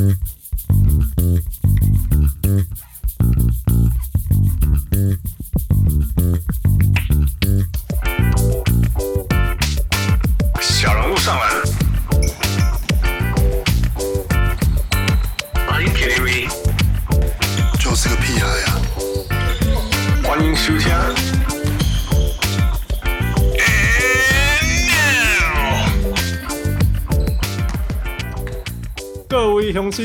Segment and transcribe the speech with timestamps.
[0.00, 0.59] Mm-hmm.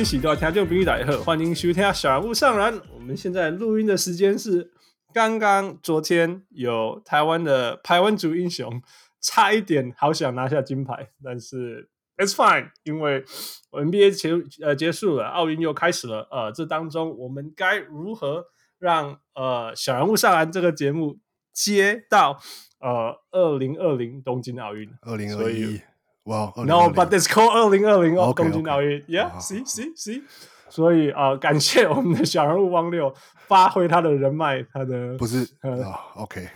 [0.05, 2.79] 喜多听众朋友大家好，欢迎收听小人物上篮。
[2.93, 4.71] 我们现在录音的时间是
[5.11, 8.79] 刚刚昨天有台湾的排湾族英雄。
[9.19, 13.25] 差一点好想拿下金牌，但是 it's fine，因为
[13.71, 16.27] NBA 结呃结束了，奥运又开始了。
[16.29, 18.45] 呃，这当中我们该如何
[18.77, 21.17] 让呃小人物上篮这个节目
[21.51, 22.39] 接到
[22.79, 24.87] 呃二零二零东京奥运？
[25.01, 25.81] 二零二一，
[26.25, 30.23] 哇，No，but it's called 二零二零哦东京奥运，Yeah，see，see，see，
[30.69, 33.13] 所以啊、呃，感谢我们的小人物汪六
[33.47, 35.83] 发挥他的人脉，他的不是、呃
[36.15, 36.49] oh,，OK。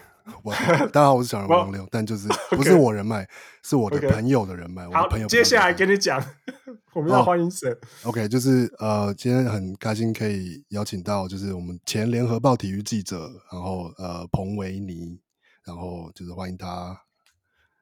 [0.43, 0.53] 我
[0.93, 3.27] 当然我是小人物汪六， 但就是不是我人脉，okay.
[3.63, 4.83] 是我的朋友的人脉。
[4.89, 6.23] 好，我的朋友接下来跟你讲，
[6.93, 15.19] 我们要欢迎谁？OK，就是呃，今天很开心可以邀请到，就是我们前联合报体育记者，然后呃彭维尼，
[15.65, 17.01] 然后就是欢迎他，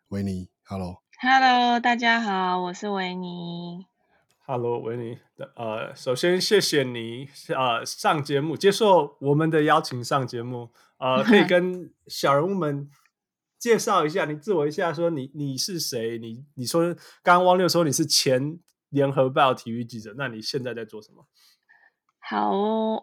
[0.09, 0.47] 维妮
[1.19, 3.87] ，Hello，Hello，大家好，我是维尼
[4.45, 5.17] ，Hello，维尼，
[5.55, 10.69] 呃，首先谢谢你呃上节目，接受我们的邀请上节目。
[10.99, 12.87] 呃，可以 跟小人物们
[13.57, 16.19] 介绍一下，你自我一下，说你你是谁？
[16.19, 16.93] 你你说
[17.23, 18.59] 刚刚汪六说你是前
[18.89, 21.25] 联合报体育记者，那你现在在做什么？
[22.19, 22.51] 好，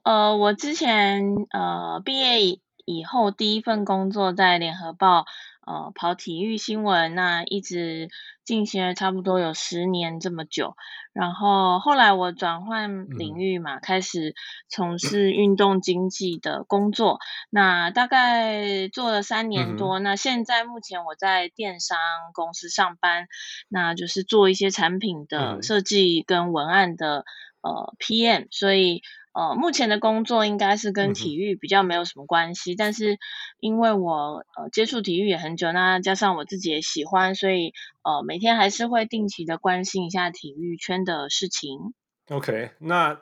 [0.04, 5.26] 呃，我之前呃毕业以后第一份工作在联合报。
[5.66, 8.08] 呃，跑体育新闻，那一直
[8.44, 10.76] 进行了差不多有十年这么久。
[11.12, 14.34] 然后后来我转换领域嘛，嗯、开始
[14.68, 17.18] 从事运动经济的工作。
[17.50, 19.98] 那大概做了三年多。
[20.00, 21.98] 嗯、那现在目前我在电商
[22.32, 23.28] 公司上班，
[23.68, 27.24] 那就是做一些产品的设计跟文案的、
[27.62, 29.02] 嗯、呃 PM，所以。
[29.34, 33.18] 呃，目前的工作应该是跟体育比较没有什么关系，嗯、但是
[33.58, 37.72] 因为我呃接触体育也很久，那加上我自己也喜欢，所以
[38.04, 41.94] 呃每天还是会定期的关心一下体育圈的事情。
[42.28, 43.18] OK，那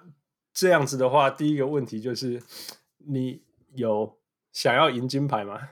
[0.53, 2.43] 这样子的话，第一个问题就是
[2.99, 3.41] 你
[3.75, 4.19] 有
[4.53, 5.71] 想要赢金牌吗？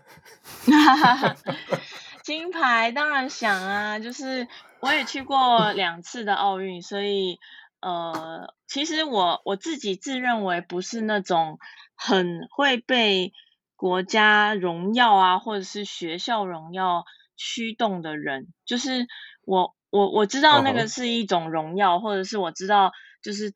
[2.25, 4.49] 金牌当然想啊，就是
[4.81, 7.39] 我也去过两次的奥运，所以。
[7.81, 11.59] 呃，其实我我自己自认为不是那种
[11.95, 13.33] 很会被
[13.75, 17.05] 国家荣耀啊，或者是学校荣耀
[17.37, 18.49] 驱动的人。
[18.67, 19.07] 就是
[19.43, 22.03] 我我我知道那个是一种荣耀，Uh-huh.
[22.03, 22.93] 或者是我知道
[23.23, 23.55] 就是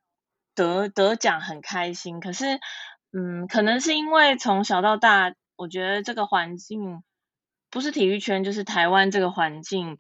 [0.55, 2.21] 得得奖很开心。
[2.21, 2.59] 可是，
[3.13, 7.03] 嗯，可能是因为从小到大，我觉得这个环境
[7.71, 9.99] 不是体育圈，就是台湾这个环境，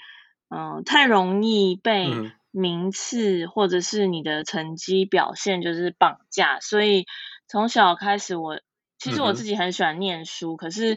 [0.48, 2.10] 嗯、呃，太容易被。
[2.10, 7.04] 嗯名次或者是你的成绩表现就是绑架，所以
[7.48, 8.60] 从小开始我
[8.96, 10.96] 其实我自己很喜欢念书，嗯、可是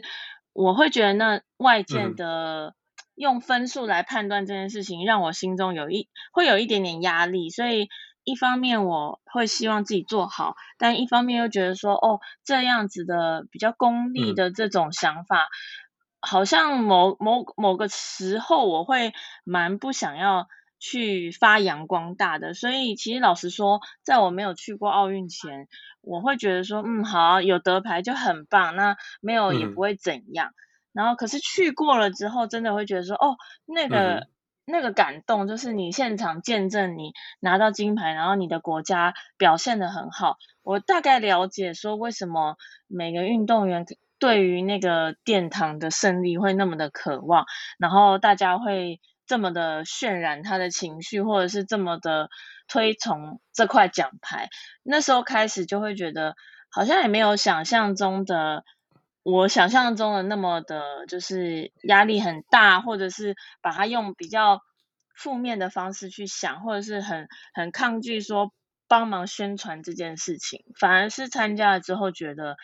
[0.52, 2.76] 我会觉得那外界的
[3.16, 7.88] 用分数来判断这件事情，让我心中有一会有一点点压力，所以
[8.22, 15.50] 一方面我会希望自己做好，但一方面又觉得说哦，这样子的比较功利的这种想法，嗯、
[16.20, 20.46] 好像某某某个时候我会蛮不想要。
[20.78, 25.66] 去发扬光大的，所以其实老实说，在我没有去过奥运前，
[26.00, 30.48] 我会觉得说，嗯，好，有得牌就很棒，那没有也不会怎样。
[30.48, 30.54] 嗯、
[30.92, 33.36] 然后，可是去过了之后，真的会觉得说，哦，
[33.66, 34.28] 那个、嗯、
[34.66, 40.36] 那个感动，就是你现场见证你拿到金牌，然后你的国家表现得很好。
[40.62, 42.56] 我大概了解说，为什么
[42.86, 43.84] 每个运动员
[44.20, 47.46] 对于那个殿堂的胜利会那么的渴望，
[47.78, 49.00] 然后大家会。
[49.28, 52.30] 这么的渲染他的情绪，或者是这么的
[52.66, 54.48] 推崇这块奖牌，
[54.82, 56.34] 那时候开始就会觉得
[56.70, 58.64] 好像也没有想象中的，
[59.22, 64.62] 我想象中的那么的，就是压力很大，或者是把它用比较
[65.14, 68.50] 负面的方式去想，或者是很很抗拒说
[68.88, 72.56] 帮忙宣传这件事情，反而是参加了之后觉得，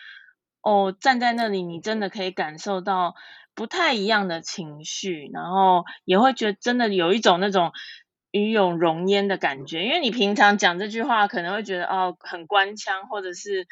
[0.63, 3.13] 哦，站在那里你真的可以感受到。
[3.55, 7.71] 不太一样的情绪，然后也会觉得真的有一种那种
[8.31, 13.65] 与有容焉的感觉，因为你平常讲这句话可能会觉得哦很官腔，或者是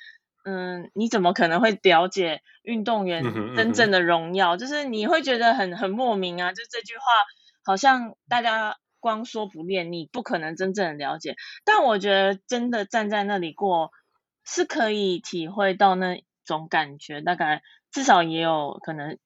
[0.46, 3.24] 嗯你怎么可能会了解运动员
[3.56, 4.56] 真正的荣耀？
[4.56, 7.04] 嗯哼嗯哼，就是你会觉得很很莫名啊，就这句话
[7.66, 11.36] 好像大家光说不练，你不可能真正的了解。
[11.66, 13.92] 但我觉得真的站在那里过，
[14.46, 19.18] 是可以体会到那种感觉，大概至少也有可能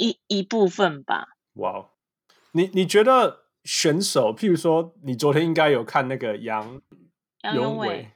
[0.00, 1.28] 一一部分吧。
[1.54, 1.86] 哇，wow，
[2.52, 6.80] 你你觉得选手，譬如说，你昨天应该有看那个杨
[7.42, 8.10] 杨勇纬，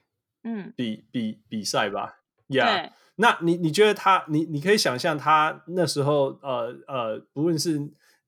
[0.44, 7.78] 嗯，比比比赛吧？Yeah，那你你觉得他，你你可以想象他那时候，呃呃，不论是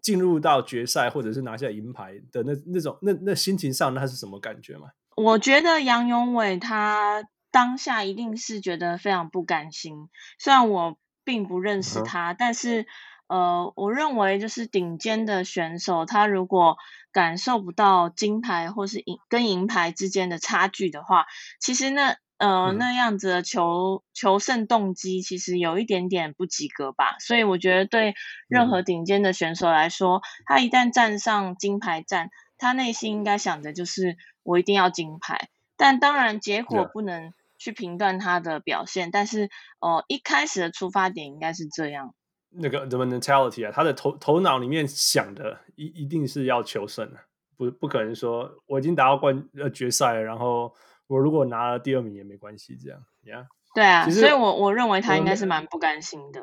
[0.02, 4.90] 进入到决赛，或者是拿下银牌的那那种那那心情上，那是什么感觉吗？
[5.16, 12.86] 我觉得杨永伟他当下一定是觉得非常不甘心，虽然我并不认识他，嗯、但是。
[13.28, 16.76] 呃，我认为就是顶尖的选手，他如果
[17.12, 21.26] 感受不到金牌或是银跟银牌之间的差距的话，
[21.60, 27.16] 其实那呃、嗯、那样子的求求胜动机其实有一点点不及格吧。
[27.18, 28.14] 所以我觉得对
[28.46, 32.28] 任何顶尖的选手来说，嗯、他一旦站上金牌战，
[32.58, 35.48] 他内心应该想的就是我一定要金牌。
[35.78, 39.48] 但当然结果不能去评断他的表现，嗯、但是
[39.80, 42.14] 呃一开始的出发点应该是这样。
[42.58, 47.18] 那个怎么 mentality 啊，他的头头脑里面想的一一定是要求胜的，
[47.56, 50.74] 不不可能说我已经达到冠呃决赛了，然后
[51.06, 53.46] 我如果拿了第二名也没关系，这样，yeah?
[53.74, 56.40] 对啊，所以我我认为他应该是蛮不甘心的。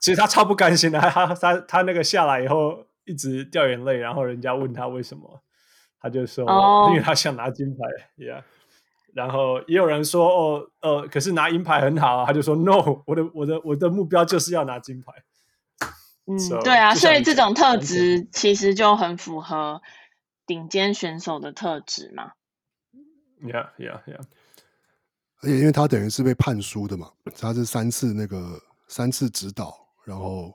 [0.00, 5.42] 其实他超不甘心的，他他他那个下来以后一直掉眼泪，然后人家问他为什么，
[6.00, 6.90] 他就说、oh.
[6.90, 7.84] 因为他想拿金牌，
[8.22, 8.42] yeah。
[9.16, 15.10] 然后也有人说哦，呃，可是拿银牌很好啊，他就说 no，我的我的我的目标就是要拿金牌。
[16.26, 19.80] 嗯，so, 对啊，所以这种特质其实就很符合
[20.46, 22.32] 顶尖选手的特质嘛。
[23.40, 24.20] Yeah, yeah, yeah。
[25.40, 27.10] 而且因为他等于是被判输的嘛，
[27.40, 29.74] 他是三次那个三次指导，
[30.04, 30.50] 然后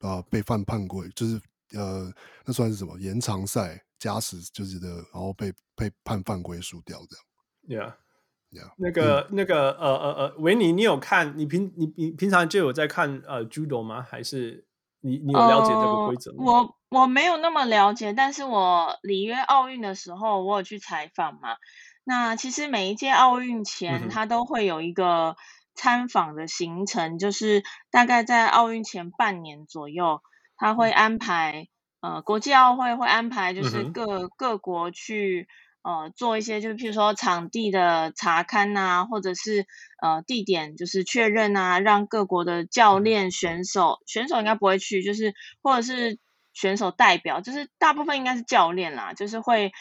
[0.00, 1.40] 啊、呃、被犯判规，就是
[1.72, 2.12] 呃
[2.44, 7.24] 那算是什么延长赛加时就是的，然后被被判犯规输掉这样。
[7.66, 11.38] Yeah，Yeah，那个、嗯、那个呃呃呃，维尼，你有看？
[11.38, 14.02] 你平你你平常就有在看呃 Judo 吗？
[14.02, 14.66] 还是
[15.00, 16.44] 你你有了解这个规则吗？
[16.44, 21.56] 呃、我我没有那么了解，但是我里约奥运的时候，我有去采访嘛。
[22.04, 25.36] 那其实每一届奥运前，它都会有一个
[25.74, 30.20] 参访的行程，嗯、就是大概在奥运前半年左右，
[30.56, 31.68] 他会安排、
[32.02, 35.48] 嗯、呃国际奥会会安排，就是各、嗯、各国去。
[35.84, 39.66] 呃，做一些就是譬如说场地的查勘啊，或者是
[40.02, 46.18] 呃地点就是确认啊，让各国的教练、选手，选手应该不会去，就是或者是
[46.54, 49.72] 选手代表，就是大部分应该是教练啦，就是会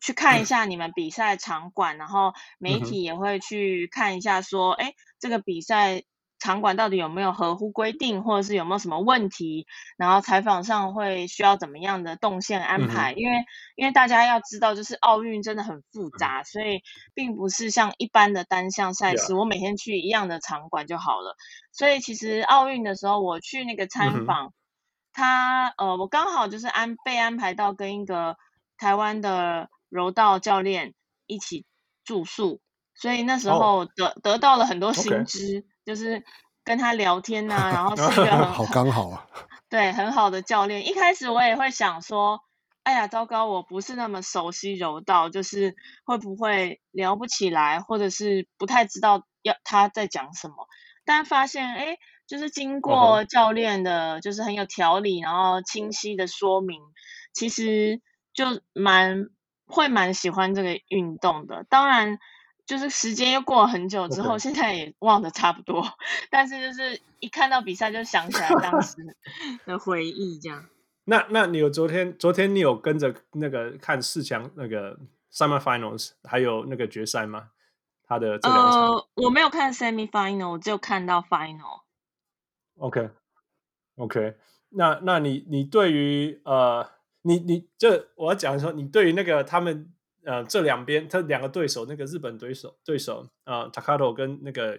[0.00, 6.02] 去看一下你们比赛场馆，然后媒体也会去看一下说，哎，这个比赛。
[6.42, 9.68] 场馆到底有没有合乎规定，或者是有没有什么问题？
[9.96, 13.12] 然后采访上会需要怎么样的动线安排？
[13.12, 13.36] 嗯、因为
[13.76, 16.82] 因为大家要知道，就是奥运真的很复杂，所以
[17.14, 21.36] 并不是像一般的单项赛事，我每天去一样的场馆就好了。
[21.70, 24.52] 所以其实奥运的时候，我去那个参访，嗯、
[25.12, 28.36] 他呃，我刚好就是安被安排到跟一个
[28.76, 30.92] 台湾的柔道教练
[31.28, 31.64] 一起
[32.04, 32.60] 住宿，
[32.96, 35.64] 所以那时候得、哦、得到了很多新知。
[35.84, 36.22] 就是
[36.64, 39.26] 跟他聊天呐、啊，然后是一个 很好刚好啊，
[39.68, 40.86] 对，很好的教练。
[40.86, 42.40] 一开始我也会想说，
[42.84, 45.74] 哎呀，糟糕，我不是那么熟悉柔道，就是
[46.04, 50.54] 会不会聊不起来，或者是不太知道要他在讲什么。
[51.04, 51.96] 但发现，哎，
[52.28, 56.80] 就是经过教练的，就是很有条理，然后清晰的说明，
[57.34, 58.00] 其实
[58.32, 59.26] 就蛮
[59.66, 61.66] 会蛮喜欢这个运动的。
[61.68, 62.18] 当然。
[62.64, 65.84] 就是时间又过了很久之后现在也忘得差不多，
[66.30, 68.96] 但是就是一看到比赛就想起来当时
[69.66, 70.64] 的回忆，这样。
[71.04, 74.96] 那那你有昨天昨天你有跟着那个看四强那个
[75.32, 77.48] semi finals 还有那个决赛吗？
[78.06, 81.80] 他的这两场呃，我没有看 semi final，我只有看到 final。
[82.78, 83.10] OK
[83.96, 84.36] OK，
[84.70, 86.88] 那那你你对于呃，
[87.22, 89.92] 你你这我要讲说，你对于那个他们。
[90.24, 94.78] 呃，这两边他两个对手，那个日本对手对手啊，Takato 跟那个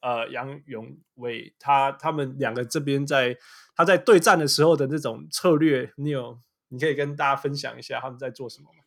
[0.00, 3.36] 呃杨永伟，他他们两个这边在
[3.74, 8.84] 他在对战的时候的那种策略，你有你可以跟大家分享一下他们在做什么吗？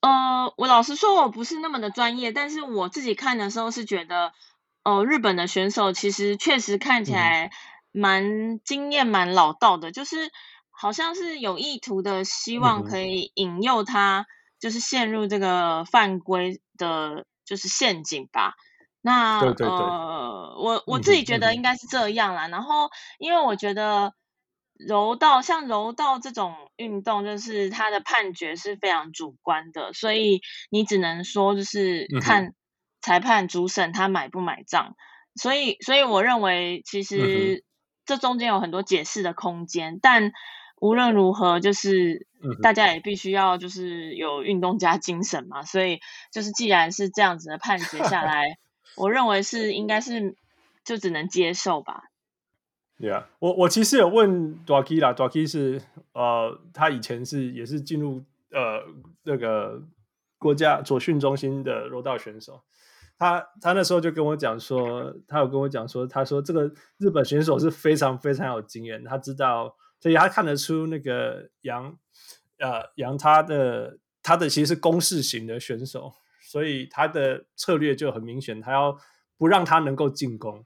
[0.00, 4.32] 呃，我老实说，我不是那么的专业，但是我自己看的时候是觉得，
[4.82, 7.50] 哦、呃，日本的选手其实确实看起来
[7.92, 10.30] 蛮经验、蛮老道的，嗯、就是
[10.70, 14.26] 好像是有意图的，希望可以引诱他。
[14.58, 18.54] 就是陷入这个犯规的，就是陷阱吧。
[19.00, 22.48] 那对对对呃，我我自己觉得应该是这样啦。
[22.48, 24.14] 然后，因为我觉得
[24.74, 32.52] 柔道像柔道这种运动，就是它的判决是非常主观的，所以你只能说就是看
[33.00, 34.88] 裁判主审他买不买账。
[34.88, 34.96] 嗯、
[35.40, 37.64] 所以，所以我认为其实
[38.04, 40.32] 这中间有很多解释的空间，嗯、但
[40.80, 42.26] 无论如何，就是
[42.62, 45.62] 大家也必须要就是有运动家精神嘛。
[45.62, 48.58] 所以，就是既然是这样子的判决下 来，
[48.96, 50.36] 我认为是应该是
[50.84, 52.04] 就只能接受吧。
[52.98, 58.82] 对啊，我我其实有问 Duaki 啦，Duaki 是呃，他以前是也是进入呃
[59.24, 59.82] 那个
[60.38, 62.62] 国家左训中心的柔道选手，
[63.18, 69.76] 他他那时候就跟我讲说，他有跟我讲说，他说这个日本选手是非常非常有经验，他知道，
[70.06, 71.98] 所以他看得出那个杨
[72.60, 78.96] 呃杨他的他的其实是攻势型的选手，所以他的策略就很明显，他要
[79.36, 80.64] 不让他能够进攻。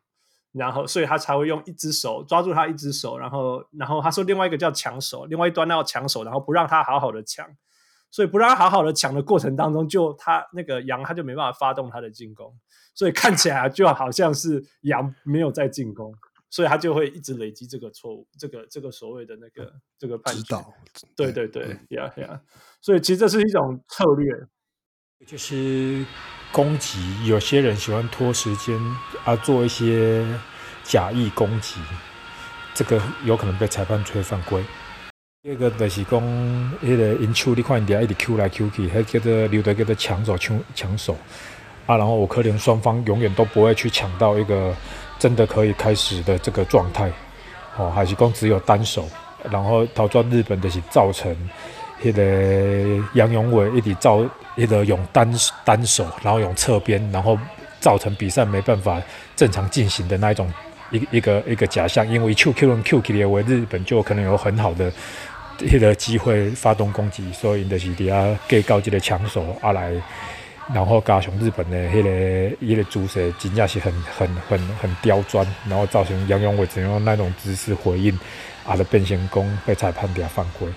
[0.53, 7.49] 然后，所以他才会用一只手抓住他一只手，然后，然后他说另外一个叫抢手，另外一端要抢手，然后不让他好好的抢，
[8.11, 12.53] 所以不让他好好的抢的过程当中，就他那个杨他就没办法发动他的进攻，
[12.95, 16.13] 所以看起来就好像是杨没有在进攻，
[16.51, 20.57] 所以他就会一直累积这个错误，这个这个所谓的那个这个判决。
[21.17, 22.41] 对对对，呀呀，
[22.83, 24.31] 所以其实这是一种策略，
[25.27, 26.05] 就是。
[26.53, 28.77] 攻击，有些人喜欢拖时间
[29.25, 30.27] 啊，做一些
[30.83, 31.81] 假意攻击，
[32.75, 34.61] 这个有可能被裁判吹犯规。
[35.43, 36.21] 第二个就是讲，
[36.81, 41.17] 那个因手你看人家一直 Q 来 Q 去，还叫做留的叫做抢手抢抢手
[41.87, 44.75] 啊，然后我可能双方永远都不会去抢到一个
[45.21, 47.09] 真的可以开始的这个状态，
[47.77, 49.09] 哦，还是讲只有单手，
[49.49, 51.37] 然后逃转日本就是造成。
[52.03, 54.25] 那个杨永伟一直造，
[54.57, 55.31] 一个用单
[55.67, 57.39] 单手，然后用侧边，然后
[57.79, 58.99] 造成比赛没办法
[59.37, 60.51] 正常进行的那一种
[60.91, 62.09] 一一个一个假象。
[62.09, 64.91] 因为 Q Q 轮 Q 起来为日本就可能有很好的
[65.59, 69.93] 那个机会发动攻击，所以就是底下给高级的抢手啊来，
[70.73, 78.17] 然后加上日本的那个一个姿势，真正是很很很很刁钻，然后造成杨勇伟只用那种姿势回应，
[78.65, 80.73] 啊的变形功被裁判给他犯规。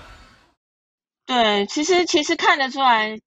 [1.26, 3.18] 对，其实其实看得出来，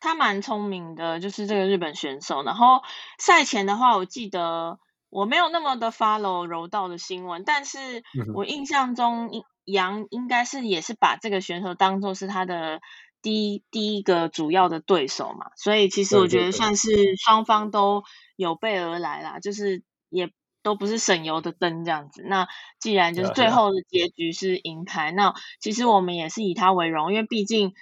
[0.00, 2.42] 他蛮聪明的，就是这个日本选手。
[2.42, 2.82] 然后
[3.18, 4.78] 赛前的话，我记得
[5.10, 8.02] 我没有那么的 follow 柔道的新闻，但是
[8.34, 9.30] 我印象中
[9.64, 12.80] 杨应该是也是把这个选手当做是他的
[13.22, 18.02] 第一第一个主要的对手嘛，所以其实我觉得算是双方都
[18.36, 20.30] 有备而来啦，就是也。
[20.62, 22.24] 都不是省油的灯这样子。
[22.26, 22.48] 那
[22.80, 27.72] 既然就是最后的结局是银牌，那其实我们也是以他为荣，因为毕竟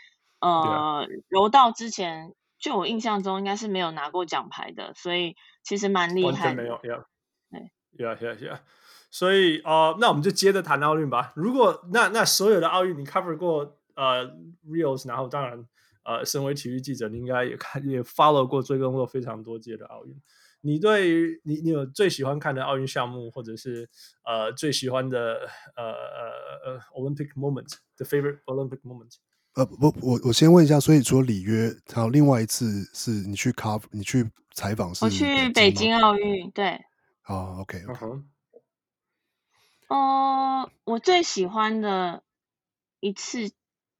[0.40, 6.62] 呃柔道之前就我印象中应该是没有拿过奖牌的，所以其实蛮厉害的。
[6.62, 8.60] 没有，对，呀呀呀，
[9.10, 11.32] 所以呃，那我们就接着谈奥运吧。
[11.36, 14.26] 如果那那所有的奥运你 cover 过呃
[14.66, 15.66] reels，然后当然
[16.04, 20.14] 呃，身为体育记者，你应该也看也 follow 过追踪过非常多届的奥运。
[20.60, 23.88] 你对于你你有最喜欢看的奥运项目，或者是
[24.24, 29.16] 呃最喜欢的呃呃呃 Olympic moment，the favorite Olympic moment？
[29.54, 35.04] 呃不，我我先问一下，所以除了里约，还有另外一次是你去 cover，你去采访是？
[35.04, 36.80] 我去北京奥运，对。
[37.26, 38.06] 哦，OK OK。
[39.88, 42.22] 哦、呃，我最喜欢的
[43.00, 43.52] 一次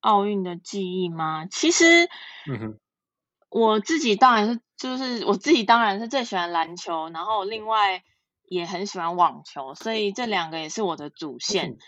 [0.05, 1.47] 奥运的记忆吗？
[1.51, 2.09] 其实，
[2.51, 2.79] 嗯哼，
[3.49, 4.61] 我自己当然是。
[4.77, 8.03] 就是我自己当然是最喜欢篮球，然后另外
[8.49, 11.79] 也很喜欢网球，所以这两个也是我的主线。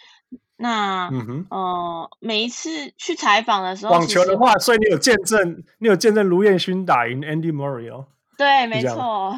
[0.56, 8.06] 那嗯哼呃，每一次去采访的时候，网球的话，所以你有见证，你有见证卢彦勋打赢 Andy Murray 哦？
[8.38, 9.36] 对，没错。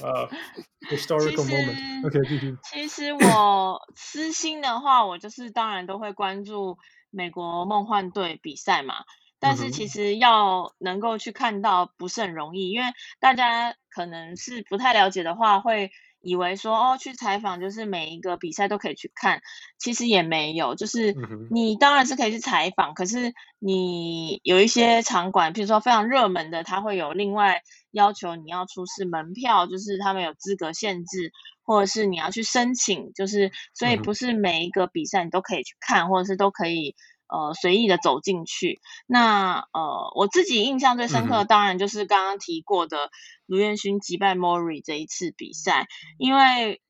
[0.00, 0.30] 呃，
[0.88, 2.06] historical moment。
[2.06, 2.56] OK，继续。
[2.62, 6.78] 其实我私心的话，我就是当然都会关注
[7.10, 9.04] 美国梦幻队比赛嘛。
[9.42, 15.90] 但是其实要能够去看到不是很容易，因为大家可能是不太了解的话，会
[16.20, 19.40] 以为说哦，去采访就是每一个比赛都可以去看，
[19.78, 21.14] 其实也没有，就是
[21.50, 31.32] 你当然是可以去采访，可是你有一些场馆，譬如说非常热门的，它会有另外要求你要出示门票，就是他们有资格限制，
[31.64, 36.94] 或者是你要去申请，就是所以不是每一个比赛你都可以去看，或者是都可以。
[37.30, 38.80] 呃，随意的走进去。
[39.06, 43.10] 那呃，我自己印象最深刻的，当然就是刚刚提过的
[43.46, 45.86] 卢彦勋击败 Murray 这一次比赛，
[46.18, 46.80] 因为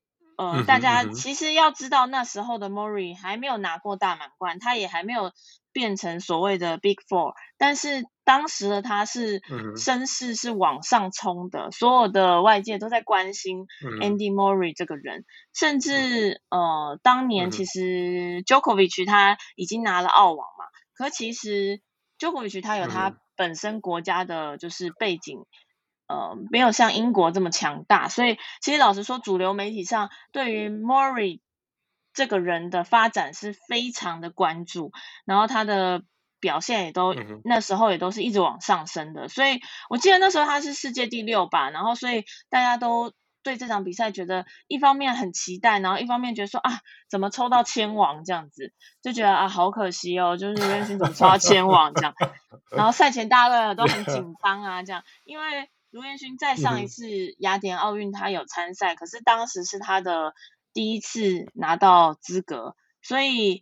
[0.41, 5.31] 呃，嗯大家其实要知道那时候的 Murray 还没有拿过大满贯，他也还没有
[5.71, 9.41] 变成所谓的 Big Four，但是当时的他是
[9.77, 13.67] 声势是往上冲的，所有的外界都在关心
[13.99, 21.81] Andy Murray 这个人，甚至呃，当年其实 Djokovic 他已经拿了澳网嘛，可其实
[22.17, 25.45] Djokovic 他有他本身国家的就是背景。
[26.11, 31.39] 呃，没有像英国这么强大，所以其实老实说，主流媒体上对于 Murray
[32.13, 34.91] 这个人的发展是非常的关注，
[35.23, 36.03] 然后他的
[36.41, 43.13] 表现也都、嗯那时候也都是一直往上升的，所以我记得那时候他是世界第六吧，然后所以大家都
[43.43, 48.25] 对这场比赛觉得一方面很期待，然后一方面觉得说啊，怎么抽到千王？
[48.25, 51.93] 这样子，就觉得啊好可惜哦，就是卢彦勋怎么抽到千王？
[51.93, 52.13] 这样，
[52.75, 55.69] 然后赛前大家都很紧张啊这样，因为。
[55.91, 57.05] 卢彦勋在上一次
[57.37, 60.33] 雅典奥运他有参赛，嗯、可是当时是他的
[60.73, 63.61] 第一次拿到资格，所以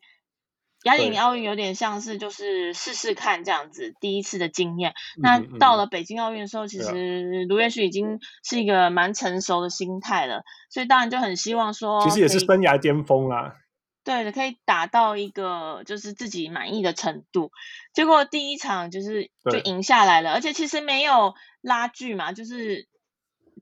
[0.84, 4.92] 雅典奥运有点像是就是试试看这样子第一次的经验。
[5.18, 13.56] 嗯、那到了北京奥运的时候，嗯、其实卢彦勋已经是一个蛮成熟的心态了，所以当然就很希望说，其实也是生涯巅峰啦。
[14.04, 17.52] 对的，可以打到一个就是自己满意的程度。
[17.94, 22.88] 结果第一场就是就赢下来了，而且其实没有拉锯嘛，就是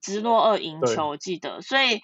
[0.02, 2.02] 直落二赢球，我记得，所以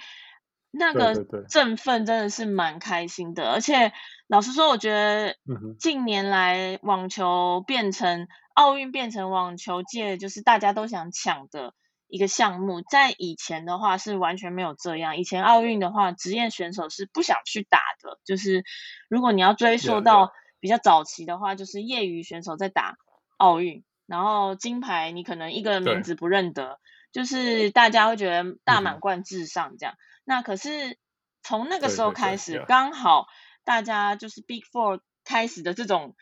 [0.71, 1.13] 那个
[1.47, 3.51] 振奋真的是蛮开心的。
[3.51, 3.93] 而且
[4.27, 5.35] 老实说，我觉得
[5.79, 11.73] 近年来网球变成奥运变成网球界就是大家都想抢的。
[12.13, 15.17] 一个项目，在以前的话是完全没有这样。
[15.17, 18.19] 以前奥运的话，职业选手是不想去打的。
[18.23, 18.63] 就是
[19.09, 22.97] 如果你要追溯到比较早期的话，就是业余选手在打
[23.37, 26.79] 奥运，然后金牌你可能一个名字不认得，
[27.11, 29.95] 就是大家会觉得大满贯至上这样。
[30.23, 30.99] 那可是
[31.41, 33.25] 从那个时候开始，刚好
[33.63, 36.15] 大家就是 Big Four 开始的这种。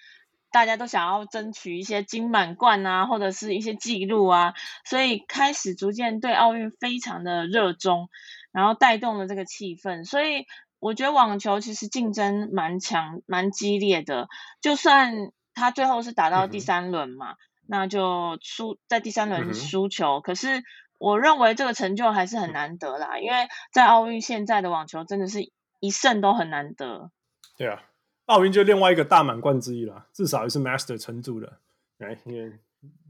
[0.51, 4.53] 大家都想要争取一些金满贯啊，或者是一些记录啊，
[4.83, 8.09] 所以开始逐渐对奥运非常的热衷，
[8.51, 10.03] 然后带动了这个气氛。
[10.03, 10.45] 所以
[10.79, 14.27] 我觉得网球其实竞争蛮强、蛮激烈的。
[14.59, 20.19] 就算他最后是打到第三轮嘛，嗯、那就输在第三轮输球。
[20.19, 20.63] 嗯、可是
[20.99, 27.09] 我认为这个成就还是很难得啦，因为在奥运现在的网球真的是一胜都很难得。
[27.57, 27.81] 对啊。
[28.25, 31.59] 奥运就另外一个大满贯之一了，至少也是 Master 撑住的，
[31.99, 32.59] 哎，因为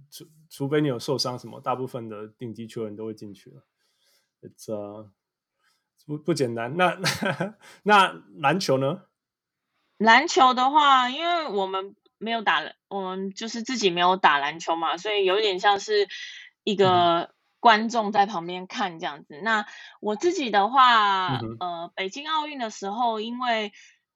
[0.09, 3.63] 除除非你有受伤什么，大部分的顶级球员都会进去了。
[4.41, 5.07] It's、uh,
[6.07, 6.75] 不不简单。
[6.75, 6.97] 那
[7.83, 9.03] 那篮球呢？
[9.97, 16.07] 篮球的话，因为我们没有打，我们就是自己没有打篮球嘛，所以有点像是
[16.63, 19.35] 一个观众在旁边看这样子。
[19.37, 19.65] 嗯、那
[19.99, 23.71] 我自己的话，嗯、呃，北京奥运的时候，因为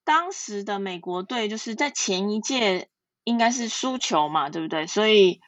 [0.06, 2.88] 当时的美国队就是在前一届
[3.24, 4.88] 应该是输球嘛，对不对？
[4.88, 5.42] 所以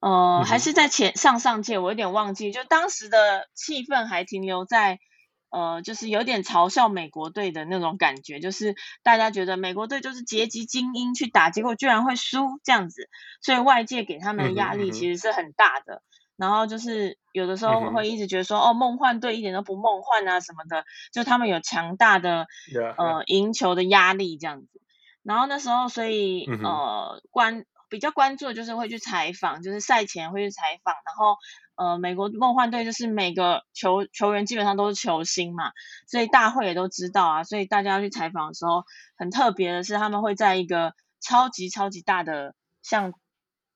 [0.00, 4.98] 呃，嗯、还是在前上上届，我有点忘记，就当时的气氛还停留在
[5.50, 13.08] 呃，就是有点嘲笑美国队的那种感觉，就是大家觉得美国队就是阶级精英去打，结果居然会输这样子，
[13.42, 15.96] 所以外界给他们的压力其实是很大的。
[15.96, 16.09] 嗯
[16.40, 22.94] 然后就是有的时候会一直觉得说，嗯、哦，梦幻队一点都不梦幻啊什么的，就他们有强大的 Yeah.
[22.96, 24.80] 呃赢球的压力这样子。
[25.22, 30.94] 然后那时候，所以、嗯、呃关比较关注的就是会去采访，就是赛前会去采访。
[30.94, 31.36] 然后
[31.76, 35.72] 呃美国梦幻队就是每个球球员基本上都是球星嘛，
[36.08, 37.44] 所以大会也都知道啊。
[37.44, 38.84] 所以大家去采访的时候，
[39.18, 43.12] 很特别的是他们会在一个超级超级大的像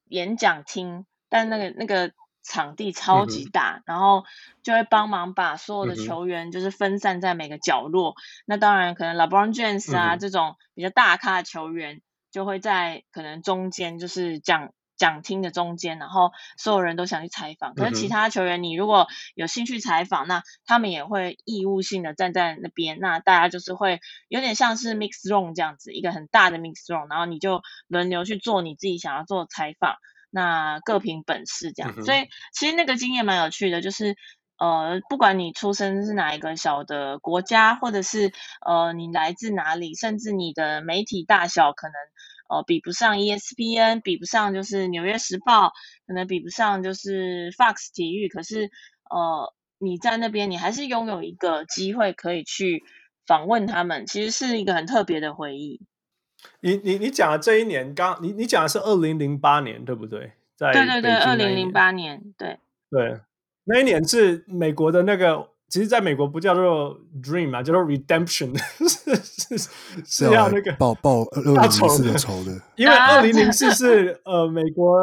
[0.09, 2.11] 演讲厅，但那个那个。
[2.45, 4.25] 场地超级大，嗯、然后
[4.63, 8.11] 就会帮忙把所有的球员就是分散在每个角落。
[8.11, 17.75] 嗯、那当然，可能 LeBron James 啊、这种比较大咖的球员就会在可能中间，就是讲讲厅的中间，然后所有人都想去采访。
[17.75, 22.99] 可是其他球员，你如果有兴趣采访，那他们也会义务性的站在那边。
[23.01, 29.97] 那大家就是会有点像是 mix room 这样子，一个很大的 mix room，然后你就轮流去做你自己想要做的采访。
[30.35, 34.17] 那各凭本事这样，嗯、所以其实那个经验蛮有趣的，就是
[34.59, 38.33] 呃，不管你出生是哪一个小的国家，或者是
[38.67, 41.95] 呃你来自哪里，甚至你的媒体大小可能
[42.49, 45.73] 呃比不上 ESPN，比不上就是纽约时报，
[46.09, 48.71] 可能比不上就是 Fox 体育，可是
[49.09, 52.83] 呃你在那边你还是拥有一个机会可以去
[53.25, 55.81] 访问他们，其实是一个很特别的回忆。
[56.61, 60.33] 你你你讲的这一年，刚你你讲的是二零零八年，对不对？
[60.57, 62.59] 在对对对，二零零八年，对。
[62.91, 63.21] 对，
[63.65, 69.71] 那一年是美国的那个其实在美国不叫做 dream 啊，叫做 redemption， 是是是
[70.05, 74.97] 是要那个报报二零零四的仇的，因为二零零四是呃美国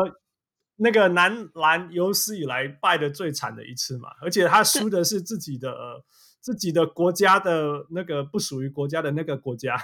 [0.77, 6.05] 那个男篮有史以来败的最惨的一次嘛，而且他输的是自己的、呃、
[6.39, 9.77] 自己的国家的那个不属于国家的那个国家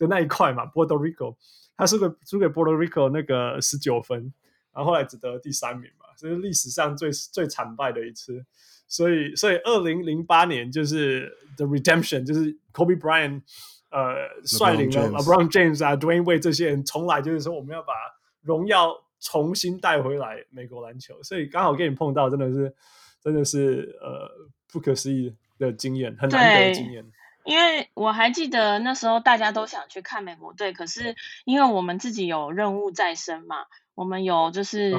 [0.00, 1.36] 的那一块嘛，Puerto Rico，
[1.76, 4.32] 他输给输给 Puerto Rico 那个十九分，
[4.72, 8.44] 然后后来只得第三名嘛，这是历史上最最惨败的一次。
[8.88, 13.42] 所以，所以二零零八年就是 The Redemption，就是 Kobe Bryant，
[13.90, 17.92] 呃，率领了 LeBron James 啊，Dwayne Wade 这些人重来，就是说我们要把
[18.40, 21.22] 荣耀重新带回来美国篮球。
[21.22, 22.74] 所以刚好跟你碰到，真的是，
[23.22, 24.28] 真的是呃
[24.72, 27.04] 不可思议的经验，很难得的经验。
[27.50, 33.56] 因为我还记得那时候大家都想去看美国队，可是因为我们自己有任务在身嘛。
[33.96, 34.92] 我们有就是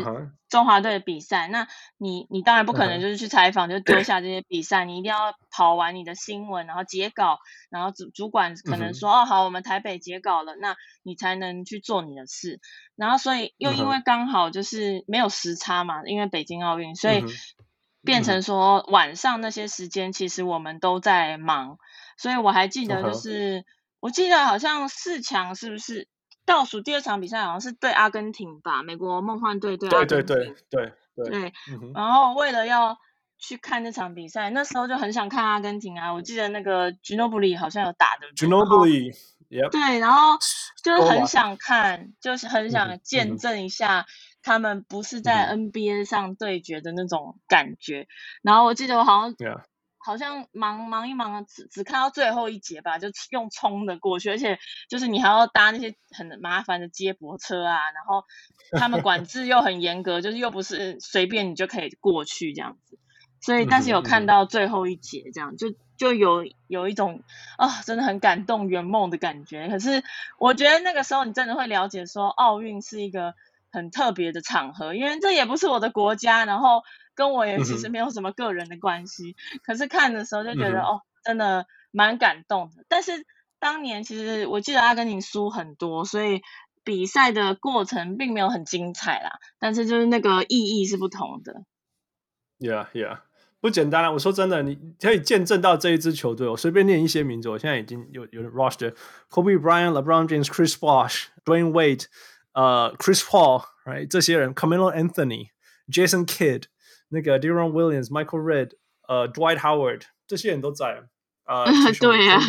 [0.48, 1.52] 中华队的比赛，uh -huh.
[1.52, 3.80] 那你你当然不可能就是去采访，uh -huh.
[3.80, 7.40] 就丢下这些比赛，你一定要跑完你的新闻，然后截稿，
[7.72, 9.22] 然后主主管可能说、uh -huh.
[9.24, 12.60] 哦好，我们台北截稿了，那你才能去做你的事。
[12.96, 17.24] 然后所以又因为刚好就是没有时差嘛，因为北京奥运，所以
[18.04, 21.80] 变成说晚上那些时间其实我们都在忙。
[22.17, 23.65] 所以我还记得就是、uh -huh.
[24.00, 26.08] 我记得好像四强是不是？
[26.43, 30.26] 倒数第二场比赛好像是对阿根廷吧，美国梦幻队对阿根廷。
[30.26, 31.91] 对对对对对，对、嗯。
[31.93, 32.97] 然后为了要
[33.38, 36.12] 去看那场比赛，那时候就很想看阿根廷啊。
[36.12, 38.28] 我记得那个 Ginobili 好像有打的。
[38.36, 39.15] Ginobili，
[39.71, 40.36] 对，然后
[40.84, 44.08] 就是很想看，就是很想见证一下
[44.41, 48.08] 他们不是在 NBA 上对决的那种感觉。
[48.41, 49.36] 然后我记得我好像。
[50.04, 54.58] 好像忙忙一忙，只只看到最后一节吧，就用冲的过去，而且
[54.90, 58.26] 就是你还要搭那些很麻烦的接驳车啊，然后
[58.80, 62.98] 他们管制又很严格，就是又不是随便你就可以过去这样子，
[63.42, 67.22] 所以但是有看到最后一节，这样就就有有一种
[67.58, 69.68] 啊、哦，真的很感动圆梦的感觉。
[69.70, 70.04] 可是
[70.40, 73.36] 我觉得那个时候你真的会了解说，奥运是一个
[73.72, 76.82] 很特别的场合，因为这也不是我的国家，然后。
[77.21, 82.84] 跟我也其实没有什么个人的关系，嗯、可是看的时候就觉得、嗯、哦，真的蛮感动的。
[82.89, 83.12] 但是
[83.60, 86.41] 当年其实我记得阿根廷输很多，所以
[86.84, 89.34] 比赛的过程并没有很精彩啦。
[89.60, 91.62] 但是就是那个意义是不同的。
[92.57, 93.19] Yeah, yeah，
[93.60, 94.12] 不简单啊！
[94.12, 96.47] 我说真的，你可以见证到这一支球队。
[96.47, 102.05] 我随便念一些名字，我现在已经有有 roster：Kobe Bryant、LeBron James、Chris Bosh、Dwayne Wade、
[102.53, 104.07] 呃、uh,，Chris Paul，right？
[104.07, 105.49] 这些人，Carmelo Anthony、
[105.88, 106.63] Jason Kidd。
[107.12, 108.71] 那个 Deron Williams、Michael Redd、
[109.08, 111.04] 呃 Dwight Howard 这些人都在
[111.43, 112.39] 啊、 呃，对呀，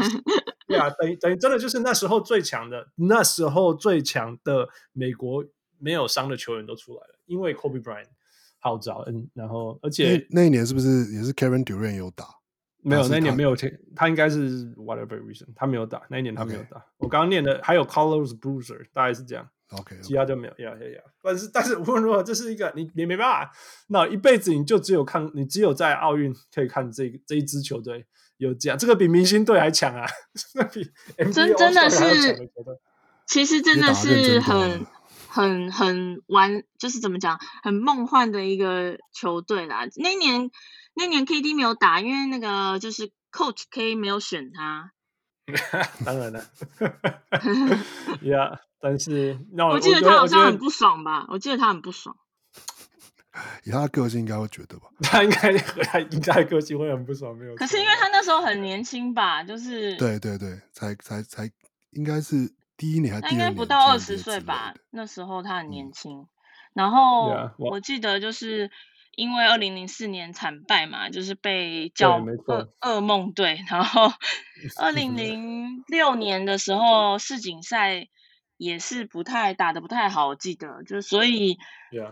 [0.68, 5.44] 对啊，等于等于真的就是那时候最强的，那时候最强的美国
[5.78, 8.06] 没有伤的球员都出来了，因为 Kobe Bryant
[8.60, 12.26] 号召，嗯，然后而且那，那一年是不是也是 Kevin Durant 有打？
[12.84, 13.56] 没有，那一年没有，
[13.96, 16.78] 他应该是 whatever reason 他没有打，那一年他没有打。
[16.78, 16.82] Okay.
[16.98, 19.48] 我刚刚念的还有 Carlos Bruiser，大概是这样。
[19.78, 21.02] OK，其他就没有，呀呀呀！
[21.22, 23.52] 但是 但是无论如何，这是一个你你没办法，
[23.88, 28.06] 那一辈子你就只有看，你只有在奥运可以看这个这一支球队
[28.36, 30.06] 有这样，这个比明星队还强啊！
[30.72, 30.90] 比
[31.32, 32.50] 真真的是，
[33.26, 34.86] 其实真的是很
[35.28, 39.86] 很很玩，就是怎么讲，很梦幻的一个球队啦。
[39.96, 40.50] 那年
[40.94, 44.92] 那年 KD 没有打，因为那个就是 Coach K 没有选他。
[46.04, 46.44] 当然了，
[48.22, 48.58] Yeah。
[48.80, 51.24] 但是，那我记得他好像很不爽吧？
[51.28, 52.16] 我记得他很不爽。
[53.64, 54.88] 以他的个性，应该会觉得吧？
[55.02, 57.54] 他应该他应该个性会很不爽，没有。
[57.54, 59.44] 可是因为他那时候很年轻吧？
[59.44, 61.48] 就是对对对，才才才
[61.92, 63.30] 应该是第一年还是第二年？
[63.30, 64.74] 他应该不到二十岁吧？
[64.90, 66.18] 那时候他很年轻。
[66.18, 66.26] 嗯、
[66.74, 68.68] 然后、yeah, 我记得就是
[69.14, 73.64] 因为二零零四年惨败嘛，就是被叫噩噩梦队。
[73.68, 74.12] 然后
[74.80, 78.08] 二零零六年的时候世锦赛。
[78.58, 81.58] 也是不太打得不太好，我记得就所以，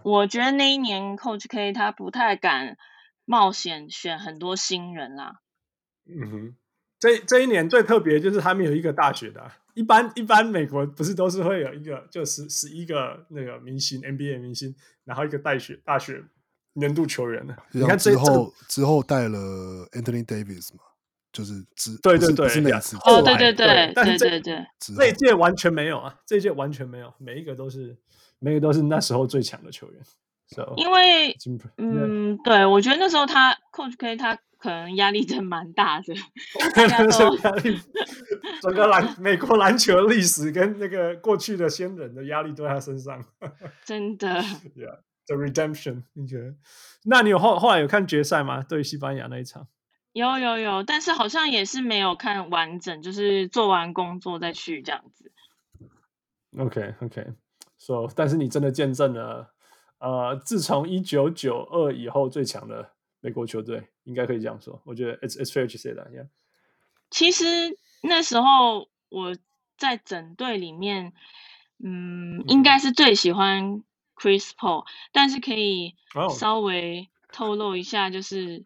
[0.02, 2.76] 我觉得那一年 Coach K 他不太敢
[3.24, 5.42] 冒险选很多新人啦。
[6.06, 6.56] 嗯哼，
[6.98, 16.24] 这这一年最特别就是他们有一个大学的，一般一般美国不是都是会有一个就十十一个那个明星 NBA 明星，然后一个大学大学
[16.74, 17.56] 年度球员呢。
[17.72, 19.38] 你看之后之后带了
[19.92, 20.80] Anthony Davis 嘛。
[21.32, 27.96] 就是只对对对，是那次哦，对对对，但是这对对对，这一届完全没有啊，这一届完全没有，每一个都是
[28.40, 30.02] 每一个都是那时候最强的球员。
[30.48, 31.36] So, 因为
[31.76, 36.12] 嗯，对我觉得那时候他 Coach K 他可能压力真蛮大的，
[36.88, 37.78] 压力，
[38.60, 43.24] 整个篮美国篮球历史跟那个过去的先人的压力都在他身上，
[43.86, 44.44] 真的。
[45.30, 46.54] Yeah，The Redemption， 你觉得？
[47.04, 48.62] 那你有后后来有看决赛吗？
[48.62, 49.68] 对西班牙那一场？
[50.12, 55.30] 有有有，但是好像也是没有看完整，就是做完工作再去这样子。
[56.58, 59.54] OK OK，so 但是你真的见证了，
[59.98, 62.90] 呃，自从一九九二以后最强的
[63.20, 64.82] 美国球队，应该可以这样说。
[64.84, 66.26] 我觉得 it's it's fair to say that yeah。
[67.08, 67.44] 其实
[68.02, 69.36] 那时候我
[69.78, 71.12] 在整队里面，
[71.78, 73.84] 嗯，嗯应该是最喜欢
[74.20, 75.94] Chris Paul，但是可以
[76.38, 78.64] 稍微透露一下，就是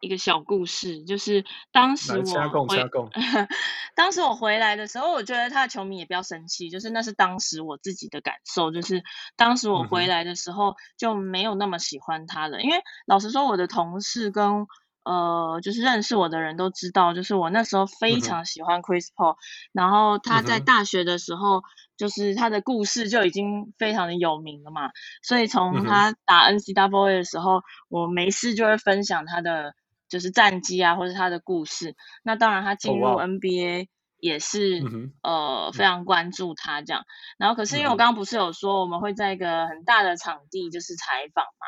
[0.00, 2.78] 一个小故事，就是当时我回，
[3.94, 9.02] 当时我回来的时候，我觉得他的球迷也不要生气，就是那是当时我自己的感受，就是
[9.36, 14.66] 当时我回来的时候就没有那么喜欢他了，嗯、因为老实说，我的同事跟
[15.08, 19.36] 呃，就是认识我的人都知道，就是我那时候非常喜欢 Chris Paul，、嗯、
[19.72, 21.62] 然后他在大学的时候，
[21.96, 24.90] 就是他的故事就已经非常的有名了嘛，
[25.22, 29.72] 所以从他打 NCAA 的时候，嗯、我没事就会分享他的
[30.10, 31.96] 就是战绩啊，或者他的故事。
[32.22, 33.86] 那当然，他进入 NBA
[34.20, 34.82] 也是、
[35.22, 37.04] 哦、呃非常关注他这样。
[37.38, 41.66] 然后，可是因为我刚刚不是有说我们会在一个很大的场地就是采访嘛，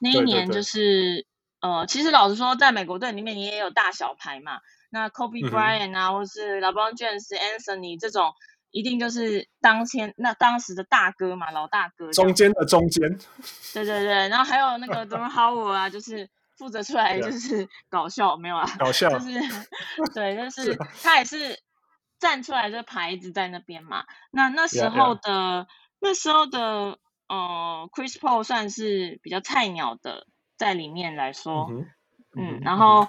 [0.00, 1.26] 那一年就是。
[1.60, 4.60] 呃，其实老实说，在美国队里面，你也有大小牌嘛。
[4.90, 8.32] 那 Kobe Bryant 啊，嗯、或是 LeBron James、Anthony 这种，
[8.70, 12.10] 一定就是当天那当时的大哥嘛，老大哥。
[12.12, 13.18] 中间的中间。
[13.74, 18.66] 对对对，然后还有那个 Dwight Howard 啊，就是负责出来就是 搞笑，没有啊？
[18.78, 19.10] 搞笑。
[19.10, 19.40] 就是
[20.14, 21.58] 对，就是他也是
[22.20, 24.04] 站出来这牌子在那边嘛。
[24.30, 25.66] 那那时候的 yeah, yeah.
[26.00, 30.26] 那时候的呃，Chris Paul 算是比较菜鸟的。
[30.58, 31.86] 在里面来说，嗯，
[32.34, 33.08] 嗯，然后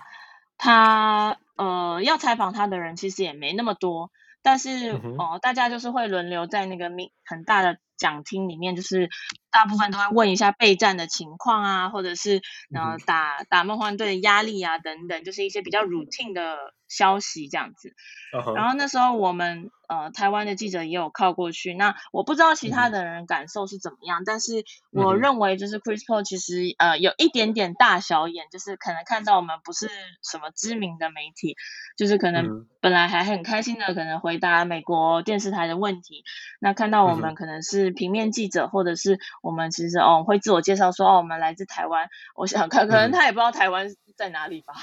[0.58, 6.90] 他呃要采访他的人其实也没那么多，但是哦、大家就是会轮流在那个
[7.26, 9.10] 很大的讲厅里面，就是
[9.52, 12.42] 大部分都会问一下备战的情况啊，或者是
[12.74, 16.58] 呃打打梦幻队的压力啊等等，就是一些比较 routine 的
[16.88, 17.94] 消息这样子。
[18.34, 18.54] Uh-huh.
[18.54, 29.90] 然后那时候我们呃台湾的记者也有靠过去，那我不知道其他的人感受是怎么样，嗯、但是我认为就是 Chris Paul 其实呃有一点点大小眼，就是可能看到我们不是
[30.24, 31.56] 什么知名的媒体，
[31.98, 36.24] 就是可能本来还很开心的可能回答美国电视台的问题，
[36.60, 44.74] 那看到我们可能是平面记者，或者是我们其实哦会自我介绍说哦我们来自台湾，我想看可能他也不知道台湾在哪里吧，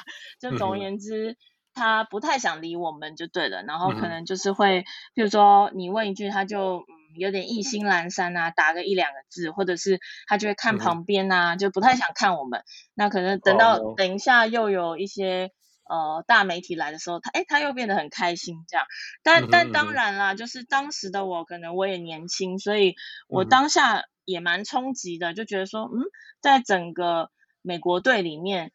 [0.41, 1.37] 就总而言之。
[1.79, 6.87] 他不太想理我们就对了，然后可能就是会，比、嗯、如说你问一句，他就嗯
[7.19, 12.63] 有点意兴阑珊啊，打个一两个字，或者是他就会看旁边啊，嗯、就不太想看我们。
[12.95, 15.51] 那可能等到等一下又有一些、哦、
[15.89, 18.87] 呃大媒体来的时候，他哎他又变得很开心这样。
[19.23, 22.95] 但、嗯、但当然啦，就是当时的我可能我也年轻，所以
[23.29, 26.05] 我当下也蛮冲击的，就觉得说嗯，
[26.41, 27.31] 在整个
[27.63, 28.73] 美国队里面。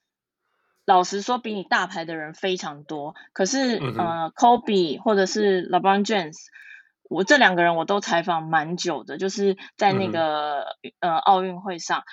[0.84, 3.14] 老实说，比你大牌的人非常多。
[3.34, 6.36] 可是，嗯、呃，Kobe 或者是 LeBron James，
[7.04, 10.62] 我这两个人我都采访蛮久的，就是在那个、
[11.00, 12.04] 嗯、呃奥运会上，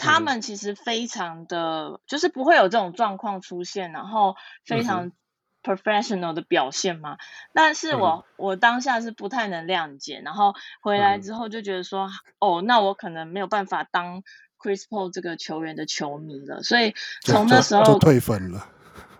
[0.00, 4.34] 他们其实非常的，嗯、就是不会有这种状况出现，然后
[4.64, 5.12] 非常
[5.62, 7.12] professional 的表现嘛。
[7.12, 7.18] 嗯、
[7.54, 14.22] 但是我我当下是不太能谅解，然后回来之后就觉得说，嗯、哦，那我可能没有办法当。
[14.62, 18.68] Chris Paul 这个球员的球迷了，所以 从那时候退粉了。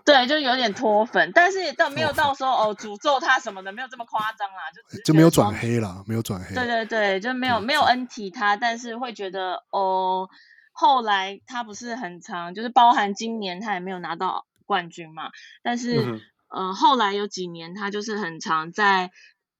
[0.05, 4.57] 对，就有点脱粉，但是也到 没有到说哦诅咒他什么的，没有这么夸张啦，
[4.93, 6.53] 就就没有转黑了，没有转黑。
[6.53, 10.29] 对对对，就没有没有恩提他，但是会觉得哦，
[10.71, 15.31] 后来他不是很长，就是包含今年他也没有拿到冠军嘛，
[15.63, 19.11] 但是嗯、呃，后来有几年他就是很长在。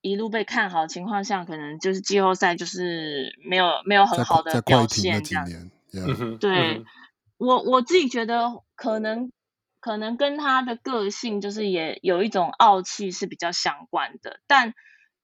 [0.04, 5.46] 一路被看好的情况下，可能就是季后赛就是没有没有很好的表现这样。
[5.92, 6.40] Yeah.
[6.40, 6.86] 对、嗯、
[7.38, 9.32] 我我自己觉得可能
[9.80, 14.40] 可能跟他的个性就是也有一种傲气是比较相关的。
[14.48, 14.74] 但